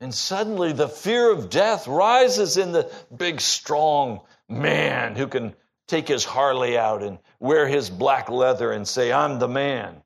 And 0.00 0.14
suddenly 0.14 0.72
the 0.72 0.88
fear 0.88 1.32
of 1.32 1.48
death 1.48 1.88
rises 1.88 2.56
in 2.56 2.72
the 2.72 2.90
big, 3.14 3.40
strong 3.40 4.20
man 4.48 5.16
who 5.16 5.26
can 5.26 5.54
take 5.88 6.08
his 6.08 6.24
Harley 6.24 6.76
out 6.76 7.02
and 7.02 7.18
wear 7.40 7.66
his 7.66 7.88
black 7.88 8.28
leather 8.28 8.72
and 8.72 8.86
say, 8.86 9.12
I'm 9.12 9.38
the 9.38 9.48
man. 9.48 10.02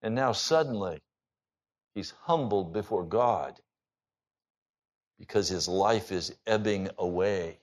And 0.00 0.14
now 0.14 0.32
suddenly 0.32 1.02
he's 1.94 2.14
humbled 2.22 2.72
before 2.72 3.04
God 3.04 3.60
because 5.18 5.48
his 5.48 5.68
life 5.68 6.12
is 6.12 6.34
ebbing 6.46 6.88
away. 6.98 7.58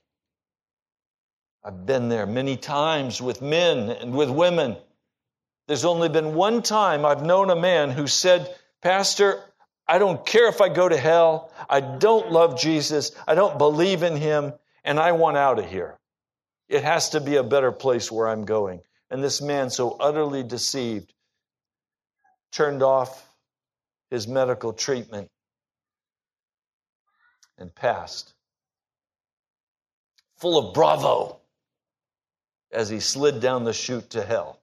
I've 1.64 1.86
been 1.86 2.10
there 2.10 2.26
many 2.26 2.58
times 2.58 3.22
with 3.22 3.42
men 3.42 3.90
and 3.90 4.14
with 4.14 4.30
women. 4.30 4.78
There's 5.68 5.86
only 5.86 6.10
been 6.10 6.34
one 6.34 6.64
time 6.64 7.06
I've 7.06 7.24
known 7.24 7.50
a 7.50 7.56
man 7.56 7.92
who 7.92 8.08
said, 8.08 8.54
Pastor, 8.82 9.40
I 9.88 10.00
don't 10.00 10.26
care 10.26 10.48
if 10.48 10.60
I 10.60 10.70
go 10.70 10.90
to 10.90 10.98
hell. 10.98 11.52
I 11.70 11.82
don't 11.82 12.32
love 12.32 12.60
Jesus. 12.60 13.12
I 13.28 13.36
don't 13.36 13.58
believe 13.58 14.02
in 14.02 14.16
him, 14.16 14.54
and 14.84 15.00
I 15.00 15.12
want 15.12 15.38
out 15.38 15.60
of 15.60 15.70
here. 15.70 16.00
It 16.68 16.84
has 16.84 17.10
to 17.10 17.22
be 17.22 17.36
a 17.36 17.44
better 17.44 17.72
place 17.72 18.12
where 18.12 18.28
I'm 18.28 18.46
going. 18.46 18.82
And 19.12 19.24
this 19.24 19.42
man, 19.42 19.70
so 19.70 19.98
utterly 20.00 20.42
deceived, 20.42 21.14
turned 22.52 22.82
off 22.82 23.30
his 24.10 24.28
medical 24.28 24.74
treatment 24.74 25.30
and 27.58 27.74
passed. 27.76 28.34
Full 30.38 30.58
of 30.70 30.74
bravo 30.74 31.41
as 32.72 32.90
he 32.90 33.00
slid 33.00 33.40
down 33.42 33.64
the 33.64 33.74
chute 33.74 34.12
to 34.12 34.24
hell. 34.24 34.60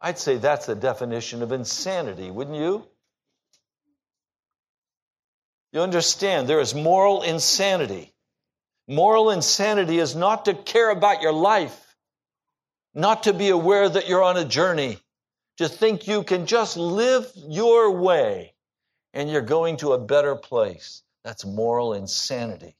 I'd 0.00 0.18
say 0.18 0.36
that's 0.36 0.66
the 0.66 0.74
definition 0.74 1.42
of 1.42 1.52
insanity, 1.52 2.30
wouldn't 2.30 2.58
you? 2.58 2.86
You 5.72 5.80
understand, 5.80 6.46
there 6.46 6.60
is 6.60 6.74
moral 6.74 7.22
insanity. 7.22 8.12
Moral 8.86 9.30
insanity 9.30 9.98
is 9.98 10.14
not 10.14 10.44
to 10.44 10.54
care 10.54 10.90
about 10.90 11.22
your 11.22 11.32
life, 11.32 11.96
not 12.94 13.24
to 13.24 13.32
be 13.32 13.48
aware 13.48 13.88
that 13.88 14.08
you're 14.08 14.22
on 14.22 14.36
a 14.36 14.44
journey, 14.44 14.98
to 15.56 15.68
think 15.68 16.06
you 16.06 16.22
can 16.22 16.46
just 16.46 16.76
live 16.76 17.30
your 17.48 17.90
way 17.90 18.52
and 19.14 19.30
you're 19.30 19.40
going 19.40 19.78
to 19.78 19.94
a 19.94 19.98
better 19.98 20.36
place. 20.36 21.02
That's 21.24 21.44
moral 21.44 21.94
insanity. 21.94 22.76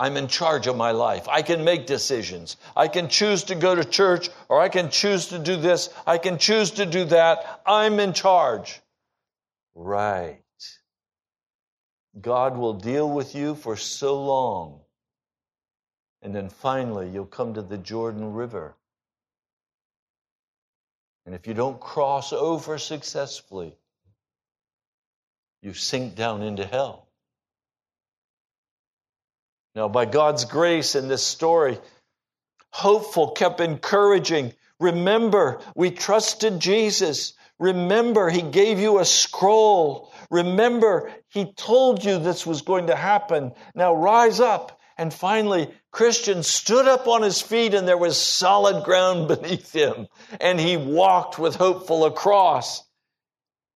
I'm 0.00 0.16
in 0.16 0.28
charge 0.28 0.66
of 0.66 0.78
my 0.78 0.92
life. 0.92 1.28
I 1.28 1.42
can 1.42 1.62
make 1.62 1.86
decisions. 1.86 2.56
I 2.74 2.88
can 2.88 3.10
choose 3.10 3.44
to 3.44 3.54
go 3.54 3.74
to 3.74 3.84
church 3.84 4.30
or 4.48 4.58
I 4.58 4.70
can 4.70 4.88
choose 4.88 5.26
to 5.26 5.38
do 5.38 5.56
this. 5.56 5.90
I 6.06 6.16
can 6.16 6.38
choose 6.38 6.70
to 6.72 6.86
do 6.86 7.04
that. 7.04 7.60
I'm 7.66 8.00
in 8.00 8.14
charge. 8.14 8.80
Right. 9.74 10.40
God 12.18 12.56
will 12.56 12.72
deal 12.72 13.10
with 13.10 13.34
you 13.34 13.54
for 13.54 13.76
so 13.76 14.24
long. 14.24 14.80
And 16.22 16.34
then 16.34 16.48
finally, 16.48 17.10
you'll 17.10 17.26
come 17.26 17.52
to 17.52 17.62
the 17.62 17.76
Jordan 17.76 18.32
River. 18.32 18.74
And 21.26 21.34
if 21.34 21.46
you 21.46 21.52
don't 21.52 21.78
cross 21.78 22.32
over 22.32 22.78
successfully, 22.78 23.76
you 25.60 25.74
sink 25.74 26.16
down 26.16 26.40
into 26.40 26.64
hell. 26.64 27.09
Now, 29.80 29.88
by 29.88 30.04
God's 30.04 30.44
grace 30.44 30.94
in 30.94 31.08
this 31.08 31.24
story, 31.24 31.78
Hopeful 32.70 33.30
kept 33.30 33.60
encouraging. 33.60 34.52
Remember, 34.78 35.62
we 35.74 35.90
trusted 35.90 36.60
Jesus. 36.60 37.32
Remember, 37.58 38.28
He 38.28 38.42
gave 38.42 38.78
you 38.78 38.98
a 38.98 39.06
scroll. 39.06 40.12
Remember, 40.30 41.10
He 41.28 41.54
told 41.54 42.04
you 42.04 42.18
this 42.18 42.46
was 42.46 42.60
going 42.60 42.88
to 42.88 42.94
happen. 42.94 43.52
Now 43.74 43.94
rise 43.94 44.38
up. 44.38 44.78
And 44.98 45.14
finally, 45.14 45.70
Christian 45.90 46.42
stood 46.42 46.86
up 46.86 47.08
on 47.08 47.22
his 47.22 47.40
feet 47.40 47.72
and 47.72 47.88
there 47.88 47.96
was 47.96 48.18
solid 48.18 48.84
ground 48.84 49.28
beneath 49.34 49.72
him. 49.72 50.08
And 50.42 50.60
he 50.60 50.76
walked 50.76 51.38
with 51.38 51.54
hopeful 51.54 52.04
across. 52.04 52.86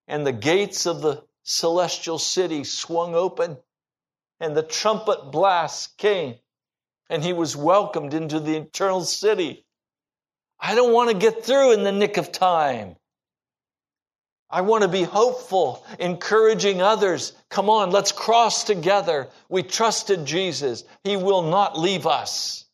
And 0.06 0.26
the 0.26 0.32
gates 0.32 0.84
of 0.84 1.00
the 1.00 1.24
celestial 1.44 2.18
city 2.18 2.62
swung 2.64 3.14
open 3.14 3.56
and 4.40 4.56
the 4.56 4.62
trumpet 4.62 5.30
blast 5.30 5.96
came 5.96 6.36
and 7.08 7.22
he 7.22 7.32
was 7.32 7.56
welcomed 7.56 8.14
into 8.14 8.40
the 8.40 8.56
eternal 8.56 9.02
city. 9.02 9.64
I 10.58 10.74
don't 10.74 10.92
want 10.92 11.10
to 11.10 11.16
get 11.16 11.44
through 11.44 11.72
in 11.72 11.82
the 11.82 11.92
nick 11.92 12.16
of 12.16 12.32
time. 12.32 12.96
I 14.50 14.60
want 14.60 14.82
to 14.82 14.88
be 14.88 15.02
hopeful, 15.02 15.84
encouraging 15.98 16.80
others. 16.80 17.32
Come 17.50 17.68
on, 17.68 17.90
let's 17.90 18.12
cross 18.12 18.64
together. 18.64 19.28
We 19.48 19.62
trusted 19.62 20.26
Jesus. 20.26 20.84
He 21.02 21.16
will 21.16 21.42
not 21.42 21.78
leave 21.78 22.06
us. 22.06 22.64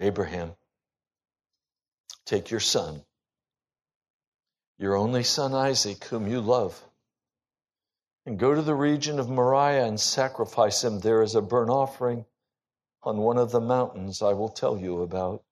Abraham, 0.00 0.52
take 2.26 2.50
your 2.50 2.60
son, 2.60 3.02
your 4.78 4.96
only 4.96 5.22
son 5.22 5.54
Isaac, 5.54 6.04
whom 6.04 6.26
you 6.26 6.40
love, 6.40 6.82
and 8.26 8.38
go 8.40 8.52
to 8.54 8.60
the 8.60 8.74
region 8.74 9.20
of 9.20 9.30
Moriah 9.30 9.86
and 9.86 9.98
sacrifice 9.98 10.82
him 10.82 10.98
there 10.98 11.22
as 11.22 11.36
a 11.36 11.40
burnt 11.40 11.70
offering 11.70 12.26
on 13.04 13.18
one 13.18 13.38
of 13.38 13.52
the 13.52 13.60
mountains 13.60 14.20
I 14.20 14.32
will 14.32 14.48
tell 14.48 14.76
you 14.76 15.02
about. 15.02 15.44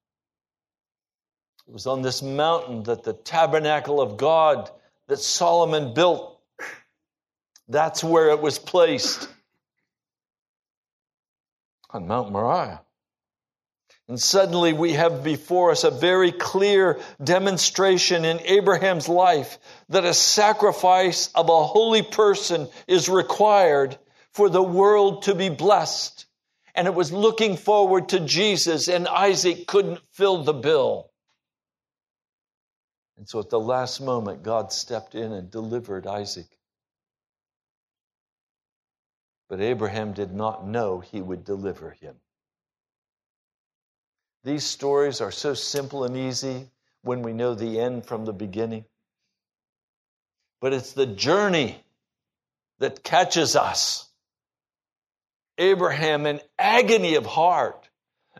It 1.68 1.72
was 1.72 1.86
on 1.86 2.02
this 2.02 2.20
mountain 2.20 2.82
that 2.82 3.04
the 3.04 3.12
tabernacle 3.12 4.00
of 4.00 4.16
God 4.16 4.70
that 5.06 5.18
Solomon 5.18 5.94
built, 5.94 6.40
that's 7.68 8.02
where 8.02 8.30
it 8.30 8.42
was 8.42 8.58
placed. 8.58 9.28
On 11.90 12.08
Mount 12.08 12.32
Moriah. 12.32 12.82
And 14.08 14.20
suddenly 14.20 14.74
we 14.74 14.92
have 14.92 15.24
before 15.24 15.70
us 15.70 15.84
a 15.84 15.90
very 15.90 16.30
clear 16.30 17.00
demonstration 17.22 18.24
in 18.26 18.40
Abraham's 18.40 19.08
life 19.08 19.58
that 19.88 20.04
a 20.04 20.12
sacrifice 20.12 21.30
of 21.34 21.48
a 21.48 21.64
holy 21.64 22.02
person 22.02 22.68
is 22.86 23.08
required 23.08 23.96
for 24.32 24.50
the 24.50 24.62
world 24.62 25.22
to 25.22 25.34
be 25.34 25.48
blessed. 25.48 26.26
And 26.74 26.86
it 26.86 26.94
was 26.94 27.12
looking 27.12 27.56
forward 27.56 28.10
to 28.10 28.20
Jesus, 28.20 28.88
and 28.88 29.08
Isaac 29.08 29.66
couldn't 29.66 30.00
fill 30.12 30.42
the 30.42 30.52
bill. 30.52 31.10
And 33.16 33.28
so 33.28 33.38
at 33.38 33.48
the 33.48 33.60
last 33.60 34.00
moment, 34.00 34.42
God 34.42 34.72
stepped 34.72 35.14
in 35.14 35.32
and 35.32 35.50
delivered 35.50 36.06
Isaac. 36.06 36.48
But 39.48 39.60
Abraham 39.60 40.12
did 40.12 40.34
not 40.34 40.66
know 40.66 40.98
he 40.98 41.22
would 41.22 41.44
deliver 41.44 41.90
him. 41.90 42.16
These 44.44 44.64
stories 44.64 45.22
are 45.22 45.30
so 45.30 45.54
simple 45.54 46.04
and 46.04 46.16
easy 46.16 46.68
when 47.02 47.22
we 47.22 47.32
know 47.32 47.54
the 47.54 47.80
end 47.80 48.04
from 48.04 48.26
the 48.26 48.32
beginning. 48.32 48.84
But 50.60 50.74
it's 50.74 50.92
the 50.92 51.06
journey 51.06 51.82
that 52.78 53.02
catches 53.02 53.56
us. 53.56 54.06
Abraham, 55.56 56.26
in 56.26 56.40
agony 56.58 57.14
of 57.14 57.24
heart, 57.24 57.88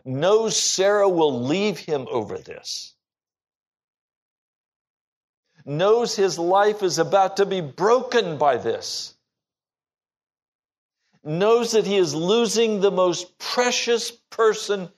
knows 0.03 0.55
Sarah 0.55 1.09
will 1.09 1.43
leave 1.43 1.79
him 1.79 2.07
over 2.09 2.37
this. 2.37 2.93
Knows 5.65 6.15
his 6.15 6.37
life 6.37 6.83
is 6.83 6.99
about 6.99 7.37
to 7.37 7.47
be 7.47 7.61
broken 7.61 8.37
by 8.37 8.57
this. 8.57 9.15
Knows 11.23 11.71
that 11.71 11.87
he 11.87 11.95
is 11.95 12.13
losing 12.13 12.81
the 12.81 12.91
most 12.91 13.39
precious 13.39 14.11
person 14.11 14.89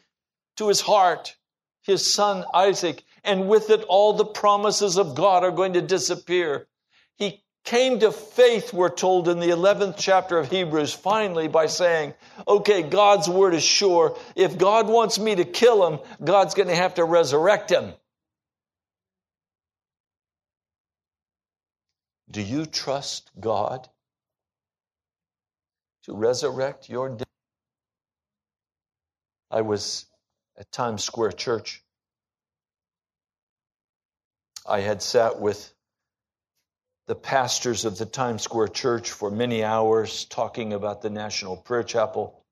to 0.57 0.67
his 0.67 0.81
heart, 0.81 1.35
his 1.83 2.11
son 2.13 2.45
Isaac, 2.53 3.03
and 3.23 3.47
with 3.47 3.69
it 3.69 3.83
all 3.87 4.13
the 4.13 4.25
promises 4.25 4.97
of 4.97 5.15
God 5.15 5.43
are 5.43 5.51
going 5.51 5.73
to 5.73 5.81
disappear. 5.81 6.67
He 7.15 7.43
came 7.65 7.99
to 7.99 8.11
faith, 8.11 8.73
we're 8.73 8.89
told 8.89 9.27
in 9.27 9.39
the 9.39 9.49
11th 9.49 9.95
chapter 9.97 10.37
of 10.37 10.49
Hebrews, 10.49 10.93
finally 10.93 11.47
by 11.47 11.65
saying, 11.65 12.13
okay, 12.47 12.81
God's 12.81 13.27
word 13.27 13.53
is 13.53 13.63
sure. 13.63 14.17
If 14.35 14.57
God 14.57 14.87
wants 14.87 15.19
me 15.19 15.35
to 15.35 15.43
kill 15.43 15.85
him, 15.85 15.99
God's 16.23 16.53
going 16.53 16.69
to 16.69 16.75
have 16.75 16.95
to 16.95 17.03
resurrect 17.03 17.69
him. 17.69 17.93
Do 22.31 22.41
you 22.41 22.65
trust 22.65 23.29
God 23.39 23.87
to 26.03 26.13
resurrect 26.13 26.89
your 26.89 27.09
dead? 27.09 27.27
I 29.49 29.61
was 29.61 30.05
at 30.57 30.71
Times 30.71 31.03
Square 31.03 31.33
Church. 31.33 31.83
I 34.67 34.79
had 34.81 35.01
sat 35.01 35.39
with 35.39 35.73
the 37.05 37.15
pastors 37.15 37.85
of 37.85 37.97
the 37.97 38.05
Times 38.05 38.41
Square 38.41 38.69
Church 38.69 39.11
for 39.11 39.31
many 39.31 39.63
hours 39.63 40.25
talking 40.25 40.73
about 40.73 41.01
the 41.01 41.09
National 41.09 41.55
Prayer 41.55 41.83
Chapel. 41.83 42.43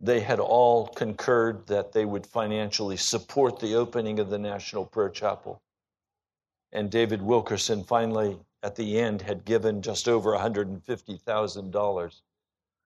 They 0.00 0.20
had 0.20 0.38
all 0.40 0.86
concurred 0.86 1.68
that 1.68 1.92
they 1.92 2.04
would 2.04 2.26
financially 2.26 2.98
support 2.98 3.58
the 3.58 3.76
opening 3.76 4.18
of 4.18 4.28
the 4.28 4.38
National 4.38 4.84
Prayer 4.84 5.08
Chapel. 5.08 5.62
And 6.72 6.90
David 6.90 7.22
Wilkerson 7.22 7.84
finally, 7.84 8.36
at 8.62 8.76
the 8.76 8.98
end, 8.98 9.22
had 9.22 9.44
given 9.44 9.80
just 9.80 10.08
over 10.08 10.32
$150,000 10.32 12.20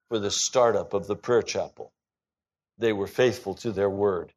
for 0.08 0.18
the 0.18 0.30
startup 0.30 0.94
of 0.94 1.06
the 1.06 1.16
prayer 1.16 1.42
chapel. 1.42 1.92
They 2.78 2.92
were 2.92 3.06
faithful 3.06 3.54
to 3.56 3.72
their 3.72 3.90
word. 3.90 4.32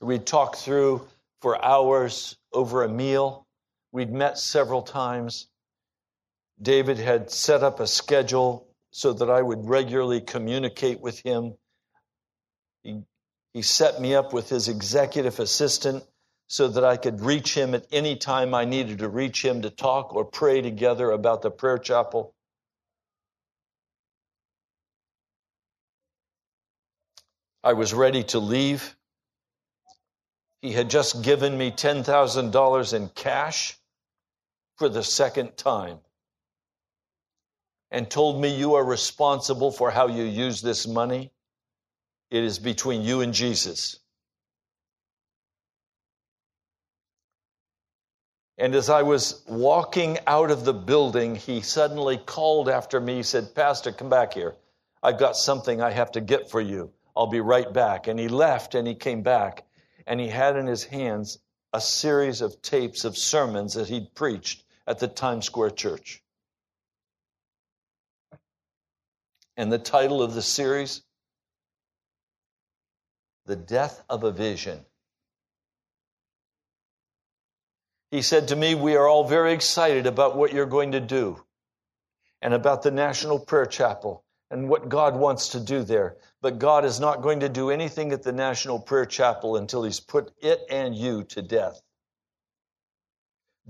We'd 0.00 0.26
talked 0.26 0.56
through 0.56 1.06
for 1.42 1.62
hours 1.62 2.36
over 2.52 2.82
a 2.82 2.88
meal. 2.88 3.46
We'd 3.92 4.12
met 4.12 4.38
several 4.38 4.82
times. 4.82 5.48
David 6.60 6.98
had 6.98 7.30
set 7.30 7.62
up 7.62 7.80
a 7.80 7.86
schedule 7.86 8.66
so 8.90 9.12
that 9.12 9.30
I 9.30 9.42
would 9.42 9.68
regularly 9.68 10.20
communicate 10.20 11.00
with 11.00 11.20
him. 11.20 11.54
He, 12.82 13.02
he 13.52 13.62
set 13.62 14.00
me 14.00 14.14
up 14.14 14.32
with 14.32 14.48
his 14.48 14.68
executive 14.68 15.38
assistant 15.38 16.04
so 16.48 16.68
that 16.68 16.84
I 16.84 16.96
could 16.96 17.20
reach 17.20 17.56
him 17.56 17.74
at 17.74 17.86
any 17.92 18.16
time 18.16 18.54
I 18.54 18.64
needed 18.64 18.98
to 18.98 19.08
reach 19.08 19.44
him 19.44 19.62
to 19.62 19.70
talk 19.70 20.14
or 20.14 20.24
pray 20.24 20.60
together 20.60 21.10
about 21.10 21.42
the 21.42 21.50
prayer 21.50 21.78
chapel. 21.78 22.34
I 27.62 27.74
was 27.74 27.92
ready 27.92 28.24
to 28.24 28.38
leave. 28.38 28.96
He 30.62 30.72
had 30.72 30.90
just 30.90 31.22
given 31.22 31.56
me 31.56 31.70
$10,000 31.70 32.94
in 32.94 33.08
cash 33.10 33.78
for 34.76 34.88
the 34.88 35.02
second 35.02 35.56
time 35.56 35.98
and 37.90 38.10
told 38.10 38.40
me, 38.40 38.56
You 38.56 38.74
are 38.74 38.84
responsible 38.84 39.72
for 39.72 39.90
how 39.90 40.08
you 40.08 40.24
use 40.24 40.62
this 40.62 40.86
money. 40.86 41.30
It 42.30 42.44
is 42.44 42.58
between 42.58 43.02
you 43.02 43.20
and 43.20 43.34
Jesus. 43.34 43.98
And 48.56 48.74
as 48.74 48.90
I 48.90 49.02
was 49.02 49.42
walking 49.48 50.18
out 50.26 50.50
of 50.50 50.64
the 50.64 50.74
building, 50.74 51.34
he 51.34 51.62
suddenly 51.62 52.18
called 52.18 52.68
after 52.68 53.00
me. 53.00 53.16
He 53.16 53.22
said, 53.22 53.54
Pastor, 53.54 53.90
come 53.90 54.10
back 54.10 54.34
here. 54.34 54.54
I've 55.02 55.18
got 55.18 55.36
something 55.36 55.80
I 55.80 55.90
have 55.90 56.12
to 56.12 56.20
get 56.20 56.50
for 56.50 56.60
you. 56.60 56.92
I'll 57.16 57.26
be 57.26 57.40
right 57.40 57.72
back. 57.72 58.06
And 58.06 58.18
he 58.18 58.28
left 58.28 58.74
and 58.74 58.86
he 58.86 58.94
came 58.94 59.22
back 59.22 59.64
and 60.06 60.20
he 60.20 60.28
had 60.28 60.56
in 60.56 60.66
his 60.66 60.84
hands 60.84 61.38
a 61.72 61.80
series 61.80 62.40
of 62.40 62.60
tapes 62.62 63.04
of 63.04 63.16
sermons 63.16 63.74
that 63.74 63.88
he'd 63.88 64.14
preached 64.14 64.64
at 64.86 64.98
the 64.98 65.08
Times 65.08 65.46
Square 65.46 65.70
Church. 65.70 66.22
And 69.56 69.70
the 69.70 69.78
title 69.78 70.22
of 70.22 70.34
the 70.34 70.42
series, 70.42 71.02
The 73.46 73.56
Death 73.56 74.02
of 74.08 74.24
a 74.24 74.32
Vision. 74.32 74.84
He 78.10 78.22
said 78.22 78.48
to 78.48 78.56
me, 78.56 78.74
We 78.74 78.96
are 78.96 79.06
all 79.06 79.24
very 79.24 79.52
excited 79.52 80.06
about 80.06 80.36
what 80.36 80.52
you're 80.52 80.66
going 80.66 80.92
to 80.92 81.00
do 81.00 81.42
and 82.42 82.54
about 82.54 82.82
the 82.82 82.90
National 82.90 83.38
Prayer 83.38 83.66
Chapel 83.66 84.24
and 84.50 84.68
what 84.68 84.88
God 84.88 85.16
wants 85.16 85.50
to 85.50 85.60
do 85.60 85.82
there. 85.84 86.16
But 86.42 86.58
God 86.58 86.84
is 86.84 86.98
not 86.98 87.22
going 87.22 87.40
to 87.40 87.48
do 87.48 87.70
anything 87.70 88.12
at 88.12 88.22
the 88.22 88.32
National 88.32 88.80
Prayer 88.80 89.06
Chapel 89.06 89.56
until 89.56 89.84
He's 89.84 90.00
put 90.00 90.32
it 90.42 90.60
and 90.70 90.94
you 90.94 91.24
to 91.24 91.42
death. 91.42 91.80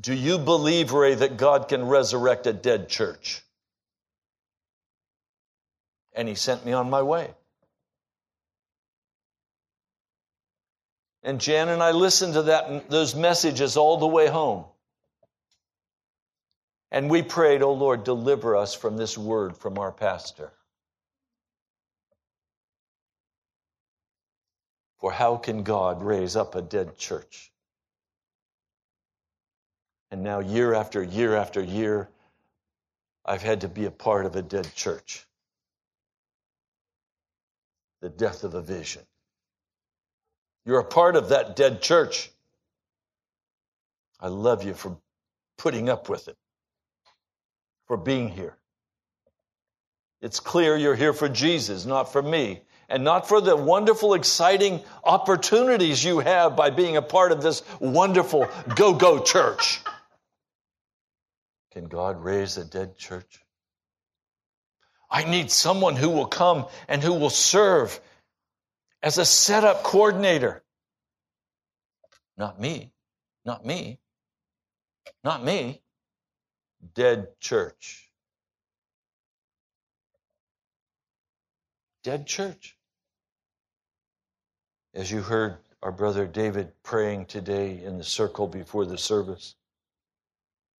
Do 0.01 0.15
you 0.15 0.39
believe, 0.39 0.93
Ray, 0.93 1.15
that 1.15 1.37
God 1.37 1.69
can 1.69 1.87
resurrect 1.87 2.47
a 2.47 2.53
dead 2.53 2.89
church? 2.89 3.43
And 6.15 6.27
He 6.27 6.35
sent 6.35 6.65
me 6.65 6.73
on 6.73 6.89
my 6.89 7.03
way. 7.03 7.35
And 11.23 11.39
Jan 11.39 11.69
and 11.69 11.83
I 11.83 11.91
listened 11.91 12.35
to 12.35 12.43
that, 12.45 12.89
those 12.89 13.15
messages 13.15 13.77
all 13.77 13.99
the 13.99 14.07
way 14.07 14.27
home. 14.27 14.65
And 16.91 17.11
we 17.11 17.23
prayed, 17.23 17.63
Oh 17.63 17.75
Lord, 17.75 18.05
deliver 18.05 18.57
us 18.57 18.75
from 18.75 18.97
this 18.97 19.19
word 19.19 19.57
from 19.57 19.79
our 19.79 19.93
pastor. 19.93 20.53
For 25.01 25.11
how 25.11 25.37
can 25.37 25.63
God 25.63 26.03
raise 26.03 26.37
up 26.37 26.55
a 26.55 26.63
dead 26.63 26.99
church? 26.99 27.51
And 30.11 30.23
now, 30.23 30.41
year 30.41 30.75
after 30.75 31.03
year 31.03 31.37
after 31.37 31.63
year, 31.63 32.09
I've 33.25 33.43
had 33.43 33.63
to 33.63 33.69
be 33.69 33.87
a 33.87 33.91
part 33.91 34.27
of 34.27 34.37
a 34.37 34.43
dead 34.43 34.75
church. 34.75 35.27
The 38.03 38.09
death 38.09 38.45
of 38.45 38.55
a 38.55 38.61
vision. 38.61 39.03
You're 40.67 40.81
a 40.81 40.85
part 40.85 41.17
of 41.17 41.31
that 41.31 41.57
dead 41.57 41.81
church. 41.81 42.31
I 44.19 44.29
love 44.29 44.65
you 44.65 44.75
for 44.75 44.99
putting 45.57 45.89
up 45.89 46.09
with 46.09 46.29
it, 46.29 46.37
for 47.87 47.97
being 47.97 48.29
here. 48.29 48.57
It's 50.21 50.41
clear 50.41 50.77
you're 50.77 50.97
here 50.97 51.15
for 51.15 51.29
Jesus, 51.29 51.87
not 51.87 52.13
for 52.13 52.23
me 52.23 52.63
and 52.91 53.05
not 53.05 53.29
for 53.29 53.41
the 53.41 53.57
wonderful, 53.57 54.15
exciting 54.15 54.83
opportunities 55.05 56.05
you 56.05 56.19
have 56.19 56.57
by 56.57 56.71
being 56.71 56.97
a 56.97 57.03
part 57.03 57.31
of 57.31 57.41
this 57.41 57.63
wonderful 57.79 58.49
go 58.75 58.93
go 58.93 59.23
church. 59.23 59.81
Can 61.73 61.87
God 61.87 62.23
raise 62.23 62.57
a 62.57 62.65
dead 62.65 62.99
church? 62.99 63.41
I 65.09 65.25
need 65.25 65.53
someone 65.53 65.95
who 65.95 66.11
will 66.11 66.27
come 66.27 66.67
and 66.89 67.03
who 67.03 67.15
will 67.15 67.31
serve 67.31 67.99
as 69.03 69.19
a 69.19 69.25
setup 69.25 69.85
coordinator. 69.85 70.63
Not 72.37 72.61
me. 72.61 72.91
Not 73.45 73.65
me. 73.65 74.01
Not 75.23 75.45
me. 75.45 75.81
Dead 76.95 77.29
church. 77.41 78.11
Dead 82.03 82.27
church. 82.27 82.77
As 84.93 85.11
you 85.11 85.23
heard 85.23 85.59
our 85.83 85.93
brother 85.93 86.27
David 86.27 86.73
praying 86.83 87.27
today 87.27 87.83
in 87.83 87.97
the 87.97 88.05
circle 88.05 88.49
before 88.49 88.85
the 88.85 88.99
service, 88.99 89.55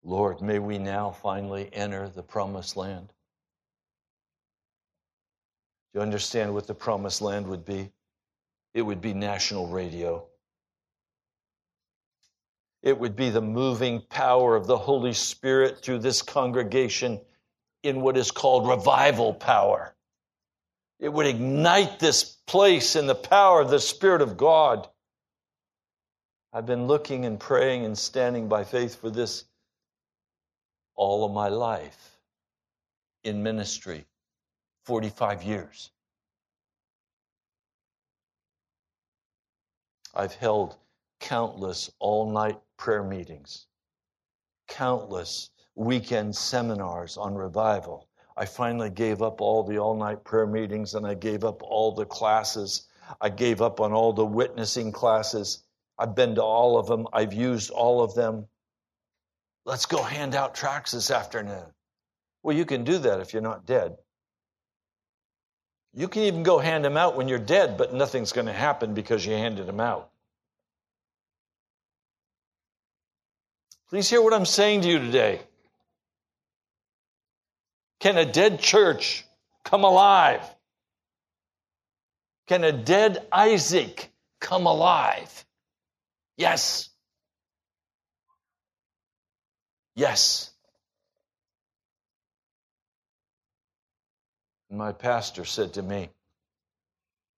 Lord, 0.03 0.41
may 0.41 0.59
we 0.59 0.77
now 0.77 1.11
finally 1.11 1.69
enter 1.71 2.09
the 2.09 2.23
promised 2.23 2.75
land. 2.75 3.13
Do 5.93 5.99
you 5.99 6.01
understand 6.01 6.53
what 6.53 6.67
the 6.67 6.73
promised 6.73 7.21
land 7.21 7.47
would 7.47 7.63
be? 7.63 7.91
It 8.73 8.81
would 8.81 9.01
be 9.01 9.13
national 9.13 9.67
radio. 9.67 10.25
It 12.81 12.97
would 12.97 13.15
be 13.15 13.29
the 13.29 13.41
moving 13.41 14.01
power 14.09 14.55
of 14.55 14.67
the 14.67 14.77
Holy 14.77 15.13
Spirit 15.13 15.81
through 15.81 15.99
this 15.99 16.21
congregation 16.21 17.21
in 17.83 18.01
what 18.01 18.17
is 18.17 18.31
called 18.31 18.67
revival 18.67 19.33
power. 19.33 19.93
It 21.01 21.11
would 21.11 21.25
ignite 21.25 21.99
this 21.99 22.23
place 22.23 22.95
in 22.95 23.07
the 23.07 23.15
power 23.15 23.59
of 23.59 23.71
the 23.71 23.79
Spirit 23.79 24.21
of 24.21 24.37
God. 24.37 24.87
I've 26.53 26.67
been 26.67 26.85
looking 26.85 27.25
and 27.25 27.39
praying 27.39 27.85
and 27.85 27.97
standing 27.97 28.47
by 28.47 28.63
faith 28.63 29.01
for 29.01 29.09
this 29.09 29.45
all 30.95 31.25
of 31.25 31.31
my 31.31 31.47
life 31.47 32.17
in 33.23 33.41
ministry 33.41 34.05
45 34.85 35.41
years. 35.41 35.89
I've 40.13 40.35
held 40.35 40.75
countless 41.19 41.89
all 41.97 42.29
night 42.29 42.59
prayer 42.77 43.03
meetings, 43.03 43.65
countless 44.67 45.49
weekend 45.73 46.35
seminars 46.35 47.17
on 47.17 47.33
revival. 47.33 48.07
I 48.41 48.45
finally 48.45 48.89
gave 48.89 49.21
up 49.21 49.39
all 49.39 49.61
the 49.61 49.77
all 49.77 49.95
night 49.95 50.23
prayer 50.23 50.47
meetings 50.47 50.95
and 50.95 51.05
I 51.05 51.13
gave 51.13 51.43
up 51.43 51.61
all 51.61 51.91
the 51.91 52.07
classes. 52.07 52.87
I 53.21 53.29
gave 53.29 53.61
up 53.61 53.79
on 53.79 53.93
all 53.93 54.13
the 54.13 54.25
witnessing 54.25 54.91
classes. 54.91 55.63
I've 55.99 56.15
been 56.15 56.33
to 56.33 56.41
all 56.41 56.79
of 56.79 56.87
them, 56.87 57.07
I've 57.13 57.33
used 57.33 57.69
all 57.69 58.01
of 58.01 58.15
them. 58.15 58.47
Let's 59.63 59.85
go 59.85 60.01
hand 60.01 60.33
out 60.33 60.55
tracts 60.55 60.93
this 60.93 61.11
afternoon. 61.11 61.65
Well, 62.41 62.57
you 62.57 62.65
can 62.65 62.83
do 62.83 62.97
that 62.97 63.19
if 63.19 63.31
you're 63.31 63.43
not 63.43 63.67
dead. 63.67 63.95
You 65.93 66.07
can 66.07 66.23
even 66.23 66.41
go 66.41 66.57
hand 66.57 66.83
them 66.83 66.97
out 66.97 67.15
when 67.15 67.27
you're 67.27 67.37
dead, 67.37 67.77
but 67.77 67.93
nothing's 67.93 68.31
going 68.31 68.47
to 68.47 68.53
happen 68.53 68.95
because 68.95 69.23
you 69.23 69.33
handed 69.33 69.67
them 69.67 69.79
out. 69.79 70.09
Please 73.89 74.09
hear 74.09 74.23
what 74.23 74.33
I'm 74.33 74.47
saying 74.47 74.81
to 74.81 74.87
you 74.87 74.97
today. 74.97 75.41
Can 78.01 78.17
a 78.17 78.25
dead 78.25 78.59
church 78.59 79.25
come 79.63 79.83
alive? 79.83 80.41
Can 82.47 82.63
a 82.63 82.71
dead 82.71 83.25
Isaac 83.31 84.11
come 84.39 84.65
alive? 84.65 85.45
Yes. 86.35 86.89
Yes. 89.95 90.49
My 94.71 94.93
pastor 94.93 95.45
said 95.45 95.73
to 95.73 95.83
me, 95.83 96.09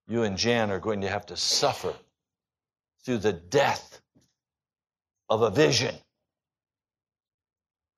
You 0.08 0.24
and 0.24 0.38
Jan 0.38 0.72
are 0.72 0.80
going 0.80 1.02
to 1.02 1.10
have 1.10 1.26
to 1.26 1.36
suffer 1.36 1.94
through 3.04 3.18
the 3.18 3.34
death 3.34 4.02
of 5.30 5.42
a 5.42 5.50
vision. 5.50 5.96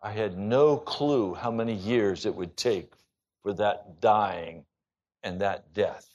I 0.05 0.11
had 0.11 0.37
no 0.37 0.77
clue 0.77 1.33
how 1.33 1.49
many 1.49 1.73
years 1.73 2.27
it 2.27 2.35
would 2.35 2.55
take 2.55 2.93
for 3.41 3.53
that 3.53 4.01
dying 4.01 4.63
and 5.23 5.41
that 5.41 5.73
death. 5.73 6.07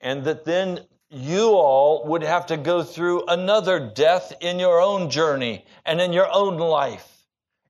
And 0.00 0.24
that 0.24 0.46
then 0.46 0.80
you 1.10 1.48
all 1.50 2.06
would 2.06 2.22
have 2.22 2.46
to 2.46 2.56
go 2.56 2.84
through 2.84 3.26
another 3.26 3.78
death 3.94 4.32
in 4.40 4.58
your 4.58 4.80
own 4.80 5.10
journey 5.10 5.66
and 5.84 6.00
in 6.00 6.14
your 6.14 6.26
own 6.32 6.56
life 6.56 7.06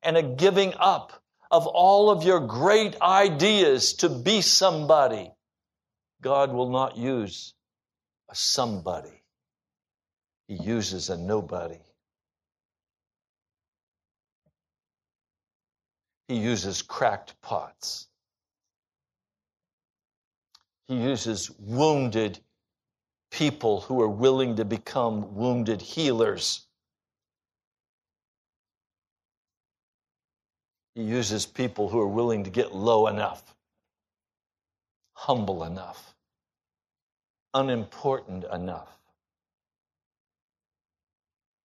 and 0.00 0.16
a 0.16 0.22
giving 0.22 0.74
up 0.78 1.12
of 1.50 1.66
all 1.66 2.08
of 2.08 2.22
your 2.22 2.38
great 2.38 2.94
ideas 3.02 3.94
to 3.94 4.08
be 4.08 4.42
somebody. 4.42 5.32
God 6.20 6.52
will 6.52 6.70
not 6.70 6.96
use 6.96 7.52
a 8.30 8.36
somebody. 8.36 9.24
He 10.46 10.54
uses 10.54 11.10
a 11.10 11.16
nobody. 11.16 11.80
He 16.32 16.38
uses 16.38 16.80
cracked 16.80 17.38
pots. 17.42 18.06
He 20.88 20.96
uses 20.96 21.50
wounded 21.58 22.38
people 23.30 23.82
who 23.82 24.00
are 24.00 24.08
willing 24.08 24.56
to 24.56 24.64
become 24.64 25.34
wounded 25.34 25.82
healers. 25.82 26.66
He 30.94 31.02
uses 31.02 31.44
people 31.44 31.90
who 31.90 32.00
are 32.00 32.08
willing 32.08 32.44
to 32.44 32.50
get 32.50 32.74
low 32.74 33.08
enough, 33.08 33.54
humble 35.12 35.64
enough, 35.64 36.14
unimportant 37.52 38.44
enough. 38.50 38.88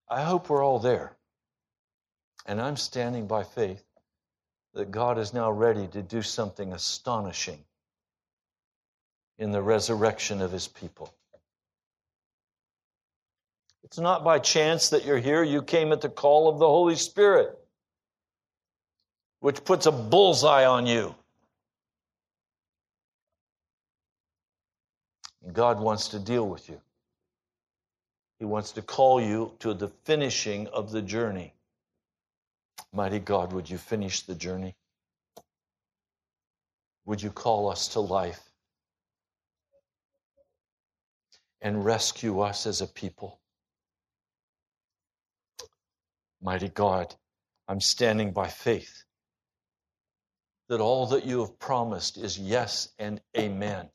I 0.10 0.24
hope 0.24 0.50
we're 0.50 0.62
all 0.62 0.80
there. 0.80 1.16
And 2.46 2.60
I'm 2.60 2.76
standing 2.76 3.28
by 3.28 3.46
faith 3.46 3.87
that 4.78 4.92
God 4.92 5.18
is 5.18 5.34
now 5.34 5.50
ready 5.50 5.88
to 5.88 6.04
do 6.04 6.22
something 6.22 6.72
astonishing 6.72 7.58
in 9.40 9.52
the 9.52 9.62
resurrection 9.62 10.40
of 10.40 10.52
his 10.52 10.68
people. 10.68 11.12
It's 13.84 13.98
not 13.98 14.24
by 14.24 14.38
chance 14.38 14.90
that 14.90 15.04
you're 15.04 15.18
here. 15.18 15.44
You 15.44 15.64
came 15.64 15.92
at 15.92 16.02
the 16.02 16.10
call 16.10 16.48
of 16.48 16.60
the 16.60 16.68
Holy 16.68 16.96
Spirit, 16.96 17.58
which 19.40 19.66
puts 19.66 19.88
a 19.88 19.92
bullseye 19.92 20.66
on 20.66 20.86
you. 20.86 21.16
God 25.54 25.80
wants 25.80 26.10
to 26.10 26.20
deal 26.20 26.48
with 26.48 26.70
you. 26.70 26.80
He 28.38 28.46
wants 28.46 28.74
to 28.74 28.84
call 28.84 29.20
you 29.20 29.54
to 29.60 29.74
the 29.74 29.88
finishing 30.04 30.68
of 30.68 30.92
the 30.92 31.02
journey. 31.02 31.54
Mighty 32.94 33.20
God, 33.20 33.54
would 33.54 33.70
you 33.70 33.78
finish 33.78 34.22
the 34.24 34.36
journey? 34.36 34.76
Would 37.06 37.22
you 37.22 37.32
call 37.32 37.70
us 37.70 37.90
to 37.90 38.00
life 38.00 38.42
and 41.62 41.86
rescue 41.86 42.42
us 42.42 42.66
as 42.68 42.82
a 42.82 42.88
people? 42.88 43.40
Mighty 46.42 46.70
God, 46.70 47.16
I'm 47.68 47.82
standing 47.82 48.32
by 48.32 48.48
faith 48.48 49.04
that 50.70 50.82
all 50.82 51.08
that 51.08 51.26
you 51.26 51.40
have 51.42 51.58
promised 51.60 52.18
is 52.18 52.38
yes 52.38 52.90
and 53.00 53.22
amen. 53.38 53.90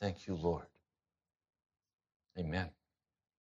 Thank 0.00 0.26
you, 0.26 0.34
Lord. 0.34 0.66
Amen. 2.38 2.73